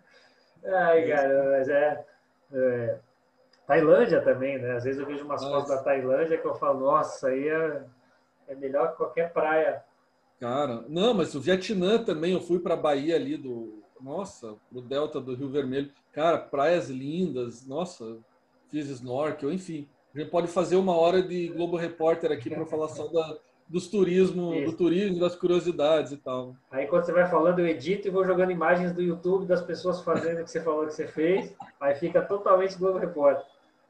[0.64, 2.04] Ai, cara, mas é,
[2.52, 2.98] é,
[3.66, 4.76] Tailândia também, né?
[4.76, 7.82] Às vezes eu vejo umas fotos da Tailândia que eu falo, nossa, aí é,
[8.48, 9.82] é melhor que qualquer praia.
[10.38, 14.80] Cara, não, mas o Vietnã também, eu fui para a Bahia ali do, nossa, pro
[14.80, 15.90] delta do Rio Vermelho.
[16.12, 18.18] Cara, praias lindas, nossa,
[18.68, 19.88] fiz snorkel, enfim.
[20.14, 23.88] A gente pode fazer uma hora de Globo Repórter aqui para falar só da, dos
[23.88, 24.70] turismo, Isso.
[24.70, 26.54] do turismo, das curiosidades e tal.
[26.70, 30.02] Aí quando você vai falando, eu edito e vou jogando imagens do YouTube das pessoas
[30.02, 31.56] fazendo o que você falou que você fez.
[31.80, 33.46] Aí fica totalmente Globo Repórter.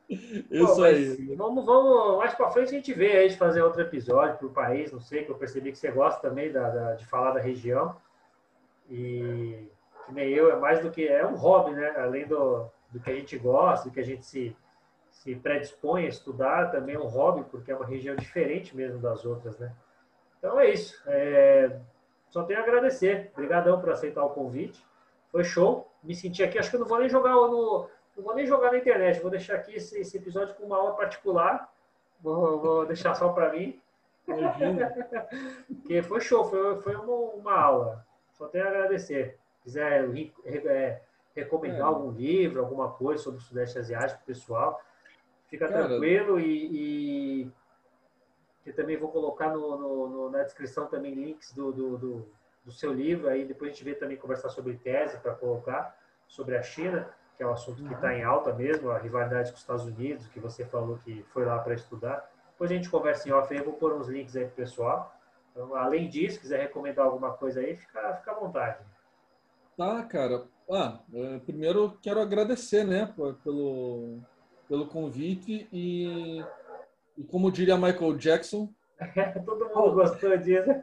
[0.08, 1.34] Isso Pô, aí.
[1.34, 4.50] Vamos, vamos, mais para frente a gente vê aí de fazer outro episódio para o
[4.50, 7.40] país, não sei, que eu percebi que você gosta também da, da, de falar da
[7.40, 7.96] região.
[8.90, 9.68] E
[10.06, 11.06] que nem eu, é mais do que.
[11.06, 11.94] É um hobby, né?
[11.96, 14.54] Além do, do que a gente gosta, do que a gente se
[15.22, 19.24] se predispõe a estudar, também é um hobby, porque é uma região diferente mesmo das
[19.24, 19.72] outras, né?
[20.36, 21.00] Então é isso.
[21.06, 21.78] É...
[22.28, 23.30] Só tenho a agradecer.
[23.32, 24.84] Obrigadão por aceitar o convite.
[25.30, 25.88] Foi show.
[26.02, 26.58] Me senti aqui.
[26.58, 29.20] Acho que eu não vou nem jogar no, não vou nem jogar na internet.
[29.20, 31.72] Vou deixar aqui esse, esse episódio com uma aula particular.
[32.20, 33.80] Vou, vou deixar só para mim.
[35.68, 36.44] Porque foi show.
[36.46, 38.04] Foi, foi uma, uma, aula.
[38.32, 39.38] Só tenho a agradecer.
[39.58, 40.04] Se quiser
[40.66, 41.00] é,
[41.32, 41.82] recomendar é.
[41.82, 44.82] algum livro, alguma coisa sobre o Sudeste Asiático, pessoal
[45.52, 47.52] Fica Cara, tranquilo e, e
[48.64, 52.28] eu também vou colocar no, no, no, na descrição também links do, do, do,
[52.64, 53.28] do, seu livro.
[53.28, 55.94] Aí depois a gente vê também conversar sobre tese para colocar
[56.26, 57.06] sobre a China,
[57.36, 58.12] que é um assunto que está uhum.
[58.14, 61.58] em alta mesmo, a rivalidade com os Estados Unidos, que você falou que foi lá
[61.58, 62.32] para estudar.
[62.52, 65.14] Depois a gente conversa em off aí, eu vou pôr uns links aí pro pessoal.
[65.50, 68.82] Então, além disso, quiser recomendar alguma coisa aí, fica, fica à vontade.
[69.76, 70.46] Tá, cara.
[70.70, 73.12] Ah, é, primeiro quero agradecer, né,
[73.44, 74.22] pelo,
[74.72, 76.42] pelo convite e,
[77.18, 78.70] e como diria Michael Jackson.
[79.44, 80.70] Todo mundo gostou disso.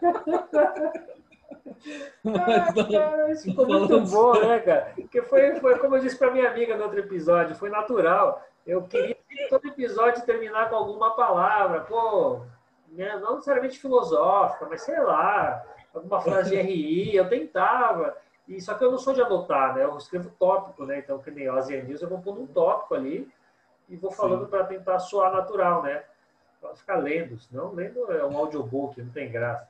[2.24, 4.92] ah, cara, isso ficou muito bom, né, cara?
[4.94, 8.46] Porque foi, foi como eu disse para minha amiga no outro episódio, foi natural.
[8.64, 9.18] Eu queria
[9.50, 12.42] todo episódio terminar com alguma palavra, pô,
[12.90, 13.18] né?
[13.18, 18.16] não necessariamente filosófica, mas sei lá, alguma frase de RI, eu tentava.
[18.48, 19.84] E, só que eu não sou de anotar, né?
[19.84, 21.00] Eu escrevo tópico, né?
[21.00, 23.28] Então, que nem o News, eu vou pondo um tópico ali
[23.90, 26.04] e vou falando para tentar soar natural, né?
[26.62, 29.68] Para ficar lendo, senão lendo é um audiobook, não tem graça.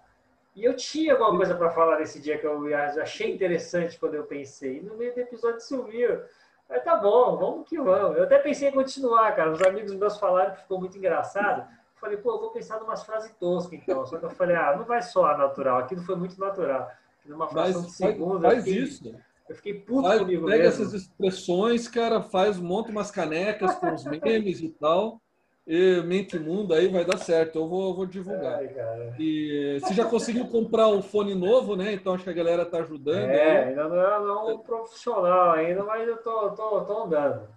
[0.55, 4.25] E eu tinha alguma coisa para falar nesse dia que eu achei interessante quando eu
[4.25, 4.77] pensei.
[4.77, 6.21] E no meio do episódio sumiu.
[6.67, 8.17] Mas tá bom, vamos que vamos.
[8.17, 9.51] Eu até pensei em continuar, cara.
[9.51, 11.61] Os amigos meus falaram que ficou muito engraçado.
[11.61, 14.05] Eu falei, pô, eu vou pensar numa frase tosca então.
[14.05, 15.79] Só que eu falei, ah, não vai soar natural.
[15.79, 16.91] Aquilo foi muito natural
[17.25, 18.41] numa fração de segundo.
[18.41, 19.15] Faz, fiquei, isso.
[19.49, 20.83] Eu fiquei puto faz, comigo pega mesmo.
[20.83, 25.19] essas expressões, cara, faz, monta umas canecas com os memes e tal.
[25.65, 27.59] E mente mundo aí vai dar certo.
[27.59, 28.55] Eu vou, vou divulgar.
[28.55, 31.93] Ai, e você já conseguiu comprar um fone novo, né?
[31.93, 33.29] Então acho que a galera tá ajudando.
[33.29, 37.47] É, ainda não é não profissional ainda, mas eu tô, tô, tô andando.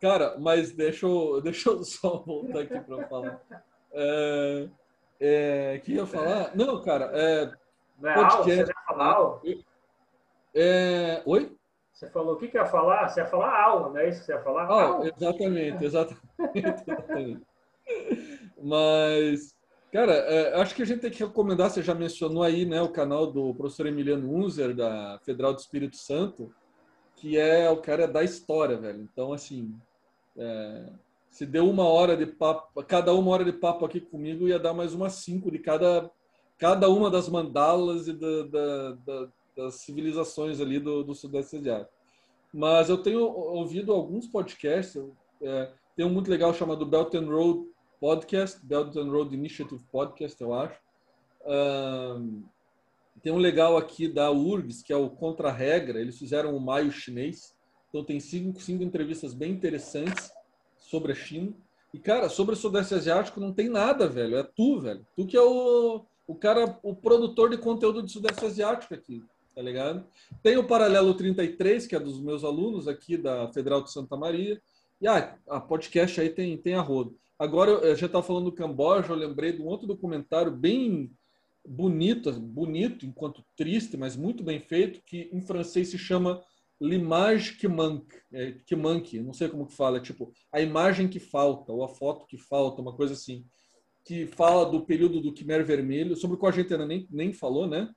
[0.00, 3.40] Cara, mas deixa eu, deixa eu só voltar aqui para falar.
[3.92, 4.68] É,
[5.20, 6.56] é, que ia falar?
[6.56, 7.52] Não, cara, é,
[8.00, 8.64] não é podcast.
[8.64, 9.40] Você ia falar
[10.54, 11.22] É...
[11.24, 11.56] Oi?
[11.92, 13.08] Você falou o que, que ia falar?
[13.08, 14.66] Você ia falar aula, não é isso que você ia falar?
[14.68, 16.22] Ah, exatamente, exatamente.
[16.54, 17.42] exatamente.
[18.60, 19.54] Mas,
[19.92, 22.88] cara, é, acho que a gente tem que recomendar, você já mencionou aí, né, o
[22.88, 26.52] canal do professor Emiliano Unzer, da Federal do Espírito Santo,
[27.16, 29.00] que é o cara da história, velho.
[29.02, 29.72] Então, assim,
[30.36, 30.86] é,
[31.30, 34.74] se deu uma hora de papo, cada uma hora de papo aqui comigo, ia dar
[34.74, 36.10] mais umas cinco de cada
[36.58, 41.92] cada uma das mandalas e da, da, da, das civilizações ali do, do Sudeste Asiático.
[42.52, 45.02] Mas eu tenho ouvido alguns podcasts,
[45.40, 47.66] é, tem um muito legal chamado Belt and Road
[48.00, 50.78] Podcast, Belt and Road Initiative Podcast, eu acho.
[51.46, 52.42] Um,
[53.22, 57.54] tem um legal aqui da URGS, que é o Contra-Regra, eles fizeram o Maio Chinês,
[57.88, 60.32] então tem cinco, cinco entrevistas bem interessantes
[60.78, 61.52] sobre a China.
[61.92, 64.36] E, cara, sobre o Sudeste Asiático não tem nada, velho.
[64.36, 65.06] É tu, velho.
[65.14, 69.22] Tu que é o, o cara, o produtor de conteúdo de Sudeste Asiático aqui,
[69.54, 70.06] tá ligado?
[70.42, 74.60] Tem o Paralelo 33, que é dos meus alunos aqui da Federal de Santa Maria.
[75.00, 77.18] E ah, a podcast aí tem, tem a rodo.
[77.38, 81.10] Agora, eu já estava falando do Camboja, eu lembrei de um outro documentário bem
[81.66, 86.42] bonito, bonito enquanto triste, mas muito bem feito, que em francês se chama
[86.80, 91.06] L'image qui manque, é, que manque, não sei como que fala, é tipo a imagem
[91.08, 93.44] que falta, ou a foto que falta, uma coisa assim
[94.04, 97.32] que fala do período do Khmer Vermelho, sobre o qual a gente ainda nem, nem
[97.32, 97.88] falou, né?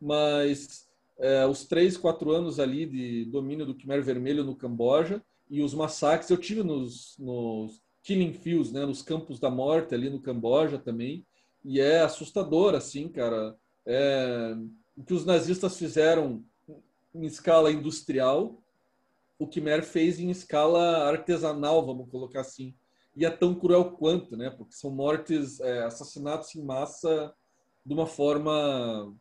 [0.00, 0.88] Mas
[1.20, 5.74] é, os três, quatro anos ali de domínio do Khmer Vermelho no Camboja e os
[5.74, 8.86] massacres, eu tive nos, nos Killing Fields, né?
[8.86, 11.26] Nos campos da morte ali no Camboja também,
[11.64, 13.56] e é assustador, assim, cara.
[13.84, 14.56] É,
[14.96, 16.44] o que os nazistas fizeram
[17.14, 18.62] em escala industrial,
[19.38, 22.74] o Khmer fez em escala artesanal, vamos colocar assim
[23.16, 24.50] e é tão cruel quanto, né?
[24.50, 27.34] Porque são mortes, é, assassinatos em massa
[27.84, 29.14] de uma forma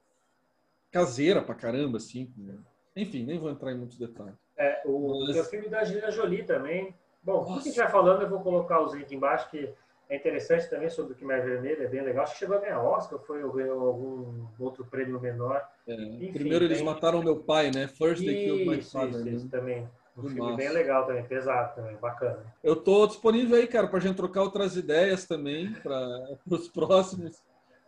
[0.92, 2.32] caseira pra caramba, assim.
[2.38, 2.56] Né?
[2.96, 4.36] Enfim, nem vou entrar em muitos detalhes.
[4.58, 5.50] É, o Mas...
[5.50, 6.94] filme da Angelina Jolie também.
[7.22, 7.48] Bom, Nossa.
[7.48, 9.74] tudo que a gente vai falando, eu vou colocar os links embaixo, que
[10.10, 12.24] é interessante também sobre o Khmer Vermelho, é bem legal.
[12.24, 15.64] Acho que chegou a ganhar Oscar, foi ou ganhou algum outro prêmio menor.
[15.88, 17.88] É, Enfim, primeiro eles mataram meu pai, né?
[17.88, 19.28] First they killed my father.
[19.28, 19.52] Isso, né?
[19.52, 19.90] também.
[20.18, 22.44] Um filme bem legal também, pesado também, bacana.
[22.62, 27.42] Eu tô disponível aí, cara, pra gente trocar outras ideias também para os próximos,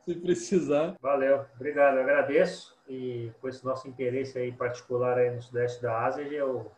[0.06, 0.96] se precisar.
[1.02, 2.78] Valeu, obrigado, eu agradeço.
[2.88, 6.72] E com esse nosso interesse aí particular aí no Sudeste da Ásia, eu...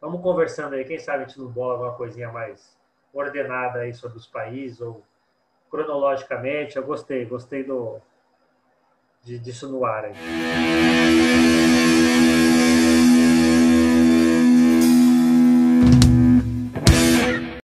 [0.00, 2.76] vamos conversando aí, quem sabe a gente não bola uma coisinha mais
[3.12, 5.02] ordenada aí sobre os países ou
[5.70, 6.76] cronologicamente.
[6.76, 8.00] Eu gostei, gostei do,
[9.22, 11.03] de, disso no ar aí.